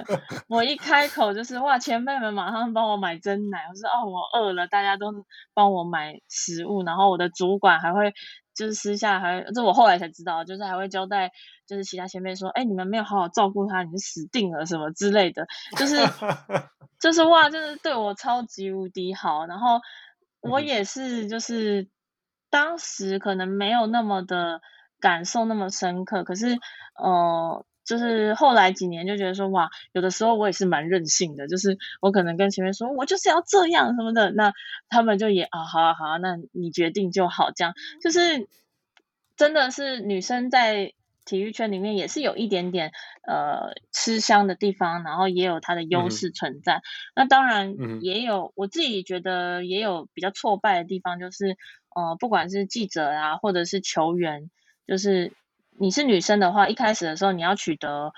[0.47, 5.11] 我一开口，就是哇，前辈们马上帮我买真奶，我说哦，我饿了，大家都
[5.53, 6.83] 帮我买食物。
[6.83, 8.13] 然后我的主管还会
[8.53, 11.31] 就是私下还会，这我后来才知道，就是还会交代，
[11.65, 15.47] 就是其他前辈说，哎，你们没有好好照顾他，你就死定了什么之类的，
[15.77, 15.95] 就是
[16.99, 19.79] 就是哇，就是对我超级无敌好，然后。
[20.39, 21.89] 我也是，就是
[22.49, 24.61] 当时可能没有那么的
[24.99, 26.57] 感受那么深刻，可是
[26.95, 34.53] 呃，就是后来几年就觉得说，哇，有的时候我也是蛮任性的，就是我可能跟前面说，我就是要这样什么的，那
[34.89, 37.73] 他们就也啊，好啊好啊，那你决定就好，这样
[38.03, 38.47] 就是
[39.35, 40.93] 真的是女生在。
[41.29, 42.93] 体育圈里面也是有一点点
[43.27, 46.75] 呃吃香的地方，然后也有它的优势存在。
[46.75, 46.81] 嗯、
[47.17, 51.57] 那当然也有、嗯、我自己觉得也有比较挫败的地方，就是
[51.93, 54.49] 呃不管是记者啊，或者是球员，
[54.87, 55.33] 就是
[55.79, 58.13] 你是女生的话，一开始的时候你要取得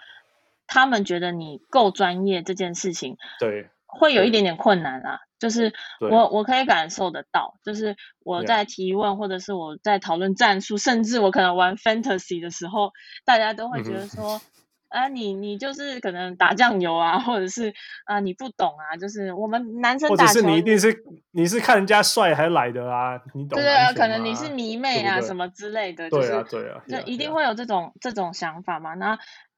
[0.68, 5.22] 他们觉得你够专业这件事情，对，会有一点点困难啦。
[5.40, 7.95] 就是我我可以感受得到，就是
[8.26, 12.91] 我在提问或者是我在讨论战术.甚至我可能玩 fantasy 的时候，
[13.23, 14.41] 大家都会觉得说，
[14.90, 17.74] 啊，你你就是可能打酱油啊，或者是
[18.06, 23.60] 啊你不懂啊，就是我们男生打球，或者是你一定是你是看人家帅还来的啊，你懂？
[23.60, 28.94] 对啊，可能你是迷妹啊什么之类的，就是、对啊对啊，就一定会有这种这种想法嘛。
[28.95, 29.18] 那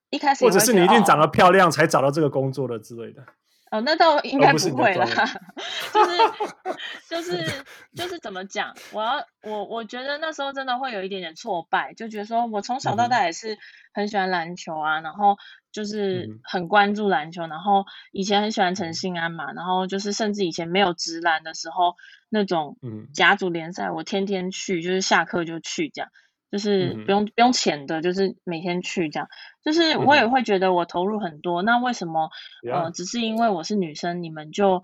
[0.10, 3.24] 一开始或者是你一定长得漂亮才找到这个工作的之类的。
[3.72, 5.08] 哦，那倒应该不会啦，
[5.94, 6.18] 就 是
[7.10, 7.66] 就是
[7.96, 8.76] 就是怎么讲？
[8.92, 13.58] 我要我我觉得那时候真的会有一点点挫败，就觉得说我从小到大也是
[13.94, 15.38] 很喜欢篮球啊，嗯、然后
[15.72, 21.96] 就是很关注篮球，嗯、然后以前很喜欢陈信安嘛，然后就是甚至以前没有直篮的时候，
[22.28, 22.78] 那种
[23.14, 26.12] 甲组联赛我天天去，就是下课就去这样。
[26.52, 29.30] 就是不用、嗯、不用钱的，就是每天去这样。
[29.64, 31.64] 就是我也会觉得我投入很多。
[31.64, 32.30] 嗯、那为什么
[32.70, 34.84] 呃，只是因为我是女生，你们就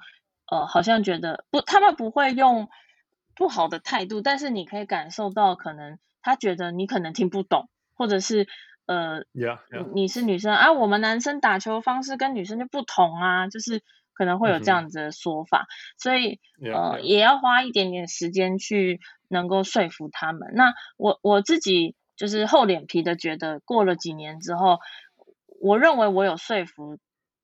[0.49, 2.69] 呃好像觉得不，他们不会用
[3.35, 8.47] 不好的态度，但是你可以感受到，可能他觉得你可能听不懂，或者是
[8.85, 9.59] 呃，Yeah.
[9.69, 9.91] Yeah.
[9.93, 13.83] 你是女生啊，我们男生打球方式跟女生就不同啊，就是
[14.13, 15.67] 可能会有这样子的说法，
[15.97, 19.01] 所以.呃.也要花一点点时间去。
[19.29, 24.79] 能够说服他们，那我我自己就是厚脸皮的，觉得过了几年之后，
[25.61, 26.97] 我认为我有说服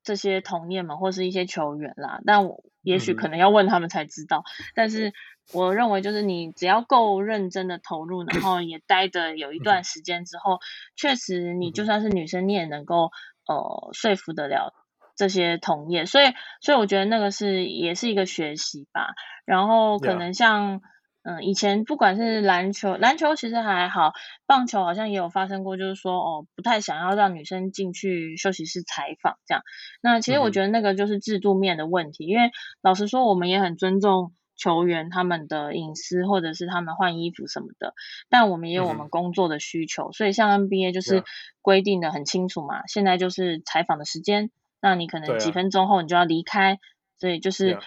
[0.04, 4.40] 这些同业们或是一些球员啦，但我也许可能要问他们才知道。
[4.40, 4.44] 嗯、
[4.76, 5.14] 但是
[5.54, 10.60] 我认为，就是你只要够认真的投入，然后也待的有一段时间之后，
[10.96, 13.12] 确实你就算是女生，你也能够
[13.48, 14.74] 呃说服得了
[15.16, 16.06] 这些同业。
[16.06, 19.14] 所以，所以我觉得那个是也是一个学习吧。
[19.46, 20.82] 然后可能像。
[21.26, 24.12] 嗯，以前不管是篮球，篮球其实还好，
[24.46, 29.64] 棒球好像也有发生过，就是说哦，不太想要让女生进去休息室采访这样。
[30.02, 32.52] 那其实我觉得那个就是制度面的问题，嗯、因为
[32.82, 37.94] 老实说，我们也很尊重球员他们的隐私，或者是他们换衣服什么的，
[38.30, 41.24] 但我们也有我们工作的需求，嗯、所以像 NBA 就是
[41.62, 44.52] 规定的很清楚嘛，嗯、现在就是采访的时间，
[44.82, 46.78] 那你可能几分钟后你就要离开，啊、
[47.18, 47.80] 所以就是。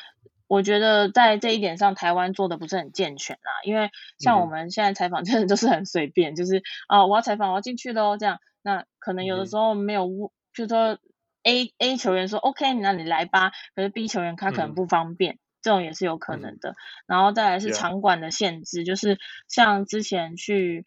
[0.48, 3.52] 我觉得在这一点上，台湾做的不是很健全啦。
[3.64, 8.38] 因为像我们现在采访， 真的都是很随便，嗯、就是啊，我要采访，我要进去喽，这样。
[8.62, 10.98] 那可能有的时候没有，嗯、就是说
[11.42, 13.52] A A 球员说 OK，那你来吧。
[13.74, 16.70] 可是 B 球员他可能不方便，嗯、这种也是有可能的。
[16.70, 19.18] 嗯、然后再来是场馆的限制，嗯、就是
[19.48, 20.84] 像之前去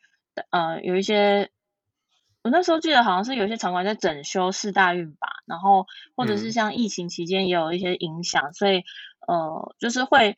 [0.52, 1.50] 呃有一些。
[2.50, 5.86] 我那时候记得好像是有些场馆在整修四大运吧，然后
[6.16, 8.84] 或者是像疫情期间也有一些影响，嗯、所以
[9.28, 10.36] 呃就是会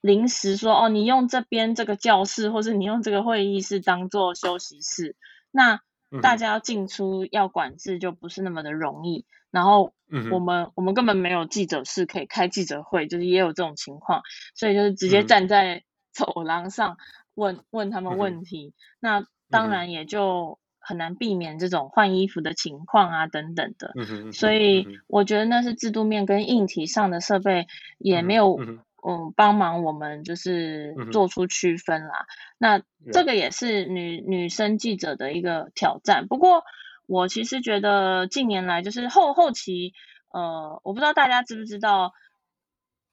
[0.00, 5.14] 临时说哦，你用这边这个教室，或是你用这个会议室当做休息室，
[5.52, 5.80] 那
[6.20, 9.24] 大家要进出要管制就不是那么的容易。
[9.52, 9.94] 然后
[10.32, 14.22] 我们、嗯、我们根本没有记者室可以开记者会，就是也有这种情况，
[14.56, 16.96] 所以就是直接站在 走廊上
[17.34, 20.58] 问、嗯、问他们问题，嗯、那当然也就。
[20.82, 27.66] 很难避免这种换衣服的情况啊，等等的，嗯、所以我觉得那是制度面跟硬体上的设备
[27.98, 32.26] 也没有嗯帮忙我们就是做出区分啦。
[32.28, 32.82] 嗯、那
[33.12, 36.26] 这个也是女女生记者的一个挑战。
[36.26, 36.64] 不过
[37.06, 39.94] 我其实觉得近年来就是后后期，
[40.32, 42.12] 呃，我不知道大家知不知道。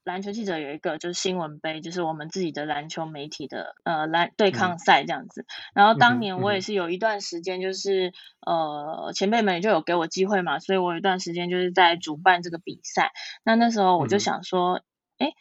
[0.03, 5.45] 篮球记者有一个就是新闻杯，就是我们自己的篮球媒体的呃篮对抗赛这样子。
[5.75, 8.11] 然后当年我也是有一段时间，就是
[8.45, 13.11] 呃前辈们就有给我机会嘛，所以我有一段时间就是在主办这个比赛。
[13.43, 14.81] 那那时候我就想说，
[15.17, 15.33] 哎，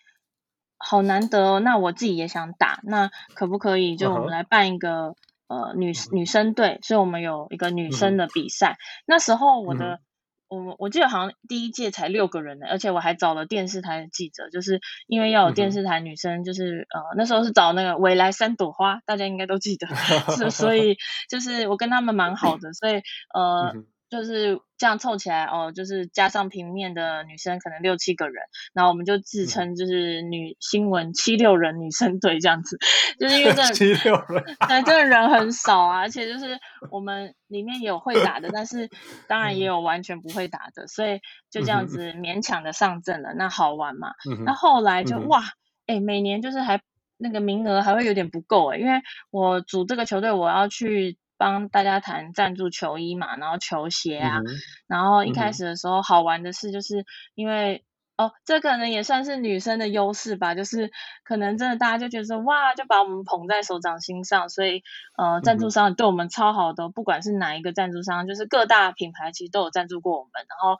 [0.77, 5.15] 好难得哦，那我自己也想打，那可不可以就我们来办一个
[5.47, 6.81] 呃女女生队？
[6.83, 8.77] 所以我们有一个女生的比赛。
[9.07, 10.01] 那时候我的。
[10.49, 19.87] 我我记得好像第一届才六个人呢，而且我还找了电视台的记者，就是因为要有电视台女生，就是、嗯、呃那时候是找那个未来三朵花，大家应该都记得，
[20.37, 20.97] 是所以
[21.29, 23.03] 就是我跟他们蛮好的，所以
[23.35, 23.73] 呃。
[23.75, 32.79] 嗯就是这样凑起来哦，就是加上平面的女生可能六七个人，然后我们就自称就是女新闻七六人女生队这样子，
[33.21, 36.59] 就是因为这 七六人，对，这个人很少啊，而且就是
[36.91, 38.89] 我们里面也有会打的，但是
[39.27, 41.21] 当然也有完全不会打的，所以
[41.51, 44.13] 就这样子勉强的上阵了，那好玩嘛。
[44.45, 45.43] 那后来就哇，
[45.87, 46.81] 哎，每年就是还
[47.19, 51.19] 那个名额还会有点不够哎，因为我组这个球队，我要去。
[51.39, 54.45] 帮大家谈赞助球衣嘛，然后球鞋啊，嗯、
[54.89, 57.07] 然后一开始的时候好玩的事，就是
[57.37, 57.85] 因为、
[58.17, 60.91] 嗯、哦，这可能也算是女生的优势吧，就是
[61.23, 64.83] 可能真的大家就觉得说哇，就把我们捧在手掌心上，所以
[65.17, 70.77] 呃，赞助商对我们超好的，嗯、不管是哪一个赞助商，就是各大品牌其实都有赞助过我们，然后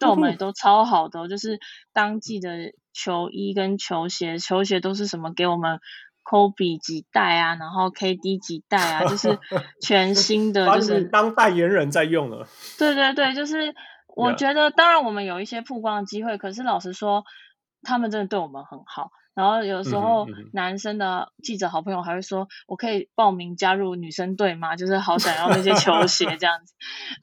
[0.00, 1.60] 对我们也都超好的，嗯、就是
[1.92, 5.78] 当季的球衣跟球鞋，球鞋都是什么给我们。
[6.24, 9.38] Kobe 几代啊，然后 KD 几代啊， 就是
[9.80, 12.46] 全新的，就是当代言人在用了。
[12.78, 13.74] 对对对，就是
[14.06, 17.24] 我觉得，当然我们有一些曝光的机会，可是老实说，
[17.82, 19.10] 他们真的对我们很好。
[19.40, 26.74] 然后有时候男生的记者好朋友还会说：“我可以报名加入女生队吗？”就是好想要那些球鞋这样子。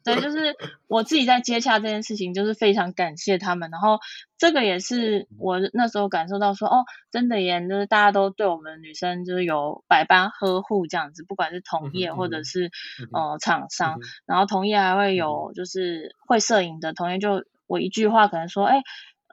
[0.03, 0.55] 对，就是
[0.87, 3.69] 我自己在接洽这件事情，就是非常感谢他们。
[3.69, 3.99] 然后
[4.39, 12.71] 这个也是我那时候感受到说：“哦，真的耶，就是大家都对我们女生就是有百般呵护这样子，不管是同业或者是
[13.13, 13.99] 呃厂商。
[14.25, 18.79] 然后同业还会有就是会摄影的同业，就我一句话可能说：“哎，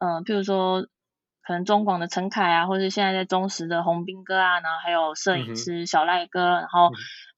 [0.00, 0.86] 嗯、呃，譬如说。”
[1.46, 6.90] 可能中广的陈凯啊，或者现在在中实的洪斌哥啊，然后还有摄影师小赖哥，嗯、然后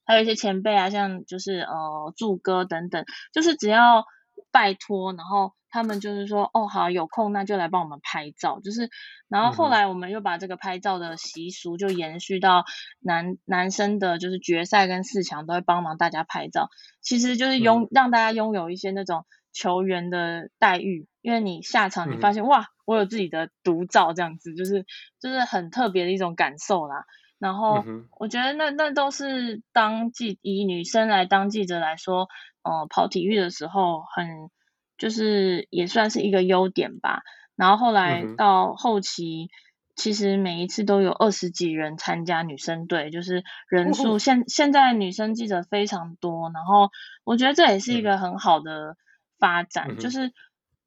[0.05, 3.03] 还有一些前辈啊，像就是呃祝哥等等，
[3.33, 4.05] 就是只要
[4.49, 8.89] 拜托，然后他们就是说哦好有空那就来帮我们拍照，就是
[9.27, 12.63] 然后后来我们又把这个拍照的习俗就延续到
[13.01, 16.69] 男男生的就是决赛跟四强都会帮忙大家拍照，
[17.01, 22.69] 其实就是拥、嗯、让大家拥有一些那种球员的待遇，因为你下场你发现、嗯、哇。
[22.87, 24.85] 我有自己的独照，这样子就是
[25.19, 27.03] 就是很特别的一种感受啦。
[27.37, 27.83] 然后
[28.17, 32.29] 我觉得那那都是当记以女生来当记者来说，
[32.63, 34.49] 呃，跑体育的时候很
[34.97, 37.23] 就是也算是一个优点吧。
[37.57, 39.49] 然后后来到后期，
[39.95, 46.49] 其实每一次都有二十几人参加女生队，就是人数现现在女生记者非常多。
[46.53, 46.89] 然后
[47.25, 48.95] 我觉得这也是一个很好的
[49.37, 50.31] 发展，就是。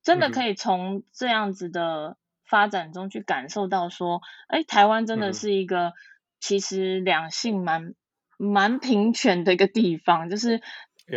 [0.03, 5.93] 真的可以从这样子的发展中去感受到说，哎，台湾真的是一个
[6.41, 7.95] 其实两性蛮
[8.39, 10.61] 蛮平权的一个地方，就是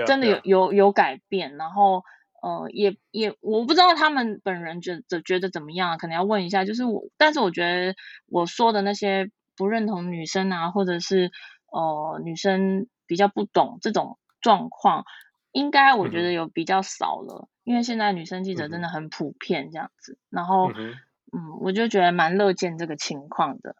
[0.06, 1.56] 真的有有有改变。
[1.58, 2.04] 然后
[2.42, 6.66] 呃，也也我不知道他们本人觉得觉得怎么样，可能要问一下。
[6.66, 7.96] 就是我，但是我觉得
[8.28, 11.32] 我说的那些不认同女生啊，或者是
[11.72, 15.06] 呃女生比较不懂这种状况，
[15.54, 17.48] 应该我觉得有比较少了。
[17.64, 20.96] 因为现在女生记者真的很普遍这样子，嗯、然后嗯，
[21.32, 23.76] 嗯，我就觉得蛮乐见这个情况的。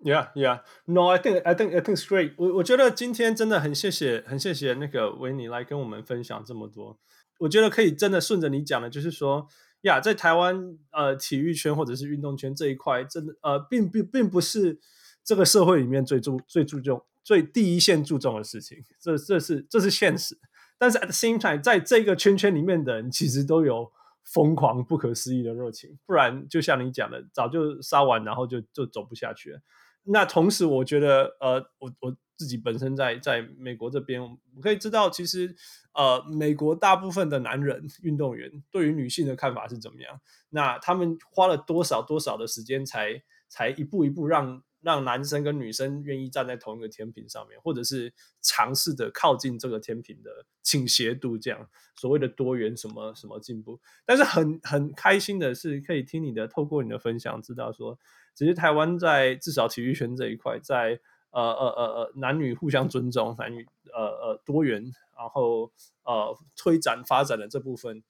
[0.00, 0.62] Yeah, yeah.
[0.84, 2.34] No, I think, I think, I think it's great.
[2.36, 6.98] 我我觉得今天真的很谢谢，很谢谢那个维尼来跟我们分享这么多。
[7.40, 9.48] 我觉得可以真的顺着你讲的，就是说，
[9.80, 14.78] 呀，在台湾呃体育圈或者是运动圈这一块，真的呃并并并不是
[15.24, 20.38] 这个社会里面最注最注重最第一线注重的事情，这这是这是现实。
[20.78, 23.90] 但是 at the same time，在这个圈圈里面的人，其实都有
[24.22, 29.60] 疯狂、不可思议的热情，不然就像你讲的，早就杀完，然后就就走不下去了。
[30.04, 35.54] 那同时，我觉得，呃，我我自己本身在在美国这边，我可以知道，其实，
[35.92, 40.20] 呃，美国大部分的男人运动员对于女性的看法是怎么样？
[40.50, 44.62] 那他们花了多少多少的时间才，才一步一步让。
[44.80, 53.80] 让男生跟女生愿意站在同一个天平上面，或者是尝试的靠近这个天平的倾斜度，这样所谓的多元什么什么进步。
[54.06, 57.98] 但是很很开心的是，可以听你的，透过你的分享，知道说
[58.34, 61.00] 其实台湾在至少体育圈这一块，在
[61.30, 64.80] 呃呃呃呃男女互相尊重、男女呃呃多元，
[65.16, 65.72] 然后
[66.04, 68.02] 呃推展发展的这部分，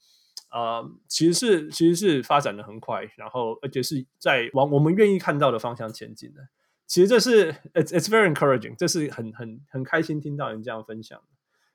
[0.52, 6.46] 呃其实是其实是发展的很快，然后而且是在往我们愿意看到的方向前进的。
[6.88, 11.22] 其实这是 it's it's very encouraging，这是很很很开心听到你这样分享。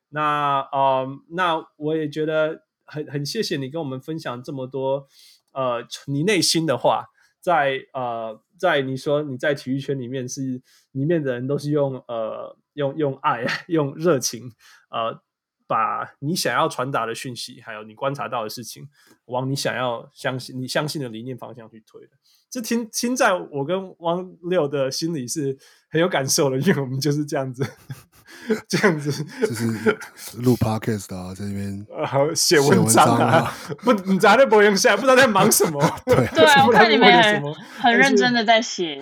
[0.10, 5.08] 那呃那我也觉得很很谢谢你跟我们分享这么多
[5.54, 7.06] 呃你内心的话。
[7.44, 10.62] 在呃，在你说你在体育圈里面是
[10.94, 14.54] 里面的人都是用呃用用爱 用热情
[14.90, 15.22] 呃
[15.74, 18.88] 把你想要传达的讯息，还有你观察到的事情，
[19.26, 22.10] 往你想要相信你相信的理念方向去推的。
[22.52, 25.58] 这听听在我跟汪六的心里是
[25.90, 27.66] 很有感受的，因为我们就是这样子。
[28.68, 29.66] 这样子就是
[30.42, 35.80] 录 podcast 啊，在那边呃写文章啊，不，你咋在播音下，不知道在忙什么？
[36.06, 38.98] 对对啊，我看你们很很认真的在写，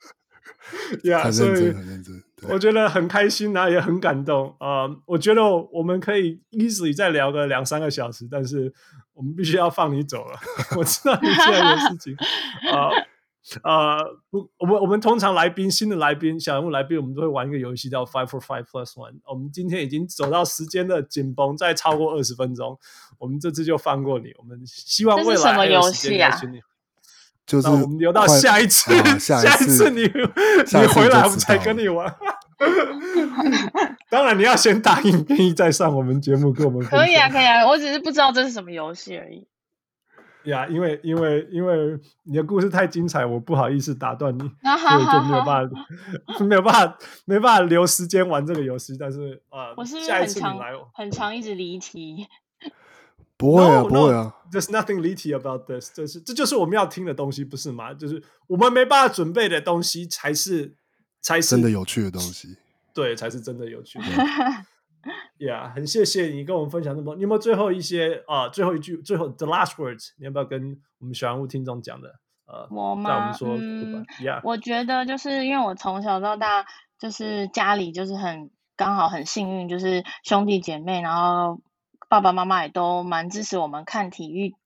[1.04, 2.22] 呀，很认真，很认真。
[2.48, 4.96] 我觉得很开心，然后也很感动啊、呃！
[5.06, 5.42] 我觉得
[5.72, 8.72] 我们可以 easily 再聊个两三个小时，但是
[9.14, 10.38] 我们必须要放你走了。
[10.78, 12.14] 我知道你现在有事情
[12.72, 12.90] 啊。
[12.90, 13.06] 呃
[13.62, 19.20] 呃，不，我们我们通常来宾，新的来宾，小人物来宾，我们都会玩一个游戏叫 Five for Five Plus One。
[19.24, 22.78] 我们今天已经走到时间的紧绷，再超过二十分钟，
[23.18, 24.34] 我们这次就放过你。
[24.38, 26.60] 我们希望未来还有时间邀请你。
[27.48, 32.14] 就是我们留到下一次，啊、下一次， 下一次你你回来，我们才跟你玩。
[34.10, 36.84] 当然，你要先答应， 愿意再上我们节目跟我们。
[36.84, 39.48] 可以啊，可以啊，我只是不知道这是什么游戏而已。
[40.44, 45.74] 呀，yeah, 因为因为因为你的故事太精彩，我不好意思打断你，所以就没有办法
[46.44, 48.96] 没有办法没办法留时间玩这个游戏。
[48.98, 52.26] 但是啊，呃、我是不是下一次你很长，很长一直离题？
[53.38, 57.94] 不会啊，no, 不会啊，There's nothing 离题 about this，这是这就是我们要听的东西，不是吗？
[57.94, 60.74] 就是我们没办法准备的东西，才是
[61.22, 62.58] 才是真的有趣的东西，
[62.92, 64.04] 对，才是真的有趣的。
[65.38, 67.14] Yeah，很谢谢你跟我们分享那么多。
[67.14, 68.50] 你有没有最后一些啊、呃？
[68.50, 72.08] 最后一句，最后 the last words，你要不要跟我们小人物听众讲的？
[72.46, 73.14] 呃，我吗？
[73.14, 74.40] 我们说，嗯 Yeah.
[74.42, 76.66] 我觉得就是因为我从小到大
[76.98, 81.60] 就是家里就是很刚好很幸运，就是兄弟姐妹，然后
[82.08, 84.56] 爸爸妈妈也都蛮支持我们看体育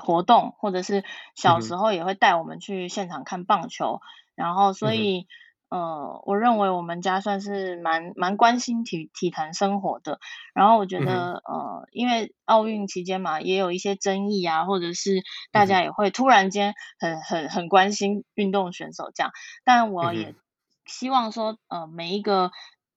[0.00, 1.04] 活动，或者是
[1.34, 4.00] 小时候也会带我们去现场看棒球，嗯、
[4.34, 5.20] 然后所以。
[5.20, 5.26] 嗯
[5.72, 10.20] 呃，我认为我们家算是蛮蛮关心体体坛生活的。
[10.52, 19.32] 然后我觉得，嗯、呃，因为奥运期间嘛，也有一些争议啊，或者是大家也会突然间很很很关心运动选手这样。
[19.64, 20.34] 但我也
[20.84, 22.50] 希望说，呃，每一个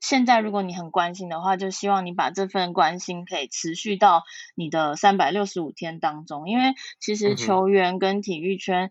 [0.08, 4.24] 现在如果你很关心的话，就希望你把这份关心可以持续到
[4.56, 8.90] 你的三百六十五天当中，因为其实球员跟体育圈，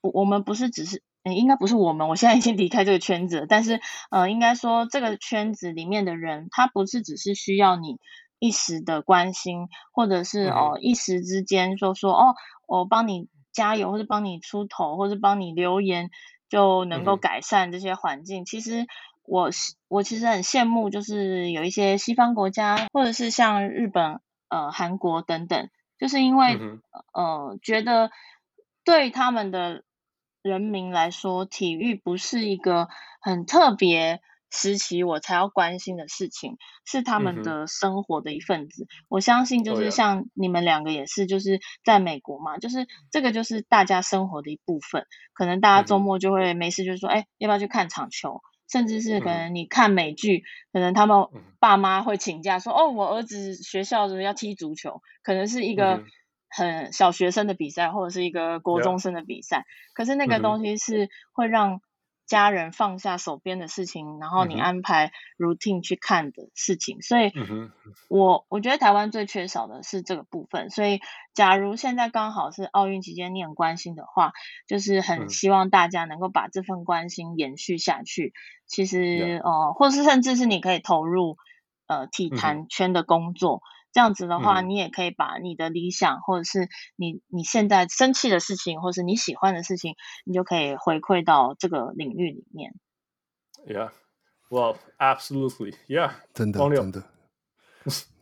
[0.00, 1.02] 不，我们不是只是。
[1.24, 3.46] 应该不是我们，我现在已经离开这个圈子了。
[3.46, 3.80] 但是，
[4.10, 7.98] 呃，应该说这个圈子里面的人，他不是只是需要你
[8.38, 12.34] 一时的关心，或者是哦、呃、一时之间说说哦，
[12.66, 16.08] 我帮你加油，或者帮你出头，或者帮你留言，
[16.48, 18.46] 就能够改善这些环境。
[18.46, 18.86] 其实
[19.28, 19.50] 我
[19.88, 25.68] 我其实很羡慕，就是有一些西方国家，或者是像日本、呃韩国等等，
[25.98, 26.58] 就是因为
[27.12, 28.10] 呃觉得
[28.84, 29.84] 对他们的。
[30.40, 32.88] 人民来说，体育不是一个
[33.20, 36.56] 很特别时期我才要关心的事情，
[36.86, 38.84] 是他们的生活的一份子。
[38.84, 45.04] 嗯、我相信，就是像你们两个也是，就是在美国嘛，就是这个就是大家生活的一部分。
[45.34, 48.40] 可能大家周末就会没事，就说，哎、要不要去看场球？
[48.70, 51.26] 甚至是可能你看美剧，可能他们
[51.58, 56.04] 爸妈会请假说，哦，我儿子学校的要踢足球，可能是一个。
[56.50, 61.82] 很小学生的比赛，或者是一个国中生的比赛.可是那个东西是会让
[62.28, 64.20] 家人放下手边的事情，mm hmm.
[64.20, 66.98] 然后你安排 routine 去看的事情。
[67.00, 67.08] Mm hmm.
[67.08, 67.32] 所以
[68.08, 70.70] 我，我我觉得台湾最缺少的是这个部分。
[70.70, 71.00] 所以，
[71.34, 74.32] 假如现在刚好是奥运期间，你很关心的话，
[74.68, 78.22] 就是很希望大家能够把这份关心延续下去。
[78.22, 78.64] Mm hmm.
[78.66, 81.38] 其实，呃，或是甚至是你可以投入
[81.86, 83.48] 呃体坛圈的工作。
[83.50, 83.77] Mm hmm.
[83.92, 89.94] 这样子的话，嗯、你也可以把你的理想，或者是你你现在生气的事情，或是你喜欢的事情，
[90.24, 92.74] 你就可以回馈到这个领域里面。
[93.66, 93.90] Yeah,
[94.50, 97.02] well, absolutely, yeah，真的真的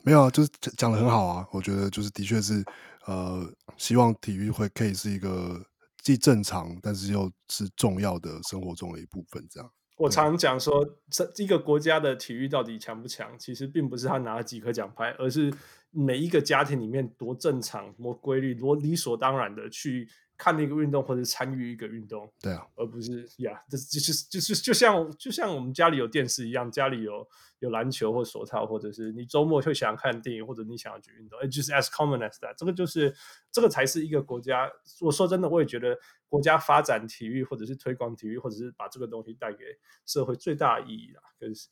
[0.02, 1.46] 没有啊，就是讲的很好啊。
[1.50, 2.64] 我觉得就是的确是，
[3.06, 5.60] 呃，希望体育会可以是一个
[6.00, 9.70] 既正常，但是又是重要的生活中的一部分，这样。
[9.96, 15.50] 我常讲说，这一个国家的体育到底强不强，其实并不是他拿了几颗奖牌，而是
[15.90, 20.06] 每一个家庭里面多正常、多规律、多理所当然的去
[20.38, 27.26] 看一个运动或者参与一个运动，对啊，而不是呀，这就是就是就像就像我们家里有电视一样，家里有
[27.60, 33.14] 有篮球或手套，或者是你周末会想看电影，或者你想要去运动，哎，就是 as common as that，这个就是
[33.50, 34.70] 这个才是一个国家。
[35.00, 35.98] 我说真的，我也觉得
[36.28, 39.64] 国家发展体育，或者是推广体育，或者是把这个东西带给
[40.04, 41.68] 社会最大的意义啦，就是。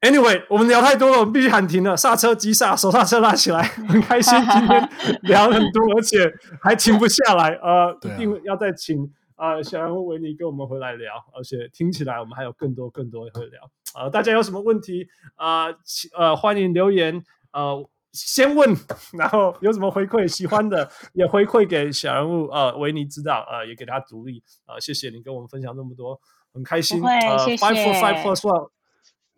[0.00, 1.96] Anyway，我们聊太多了，我们必须喊停了。
[1.96, 4.88] 刹车急刹，手刹车拉起来， 很开心今天
[5.22, 7.48] 聊很多，而且还停不下来。
[7.54, 13.68] 呃，啊、一定要再请呃小人物维尼跟我们回来聊，而且听起来我们还有更多更多会聊。
[13.98, 15.64] 呃，大家有什么问题啊？
[15.66, 15.76] 呃，
[16.16, 17.20] 呃，欢迎留言。
[17.52, 18.72] 呃，先问，
[19.18, 24.44] 然后有什么回馈，喜欢的 也回馈给小人物呃维尼知道，呃，也给他鼓励。
[24.66, 26.20] 呃，谢谢你跟我们分享那么多，
[26.54, 27.02] 很开心。
[27.02, 28.68] 会呃谢谢，Five for Five plus one。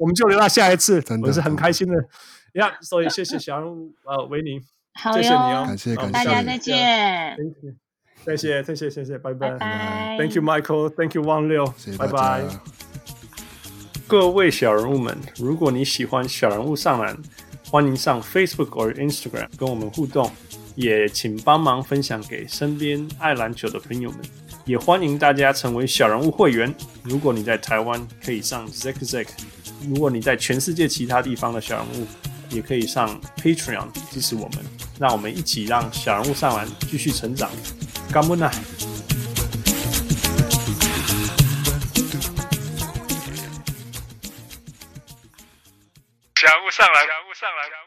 [0.00, 1.94] 我们就留到下一次，真的我是很开心的
[2.54, 2.72] 呀。
[2.80, 4.58] 所以谢谢小人物呃维尼，
[4.94, 7.36] 好谢谢你哦，感谢感谢，大家再见，
[8.24, 11.66] 谢谢谢谢谢谢，拜拜，拜拜，Thank you Michael，Thank you 汪六，
[11.98, 12.42] 拜拜。
[14.08, 17.14] 各位小人物们，如果你喜欢小人物上篮，
[17.66, 20.32] 欢迎上 Facebook 或 Instagram 跟我们互动，
[20.76, 24.20] 也请帮忙分享给身边爱篮球的朋友们。
[24.64, 26.74] 也欢迎大家成为小人物会员。
[27.02, 29.28] 如果你在台湾，可以上 Zack Zack。
[29.88, 32.06] 如果你在全世界其他地方的小人物，
[32.50, 34.64] 也可以上 Patreon 支持我们，
[34.98, 37.50] 让我们一起让小人物上完继续成长。
[38.12, 38.50] 干不呐！
[46.36, 47.79] 小人物上来，小人物上来。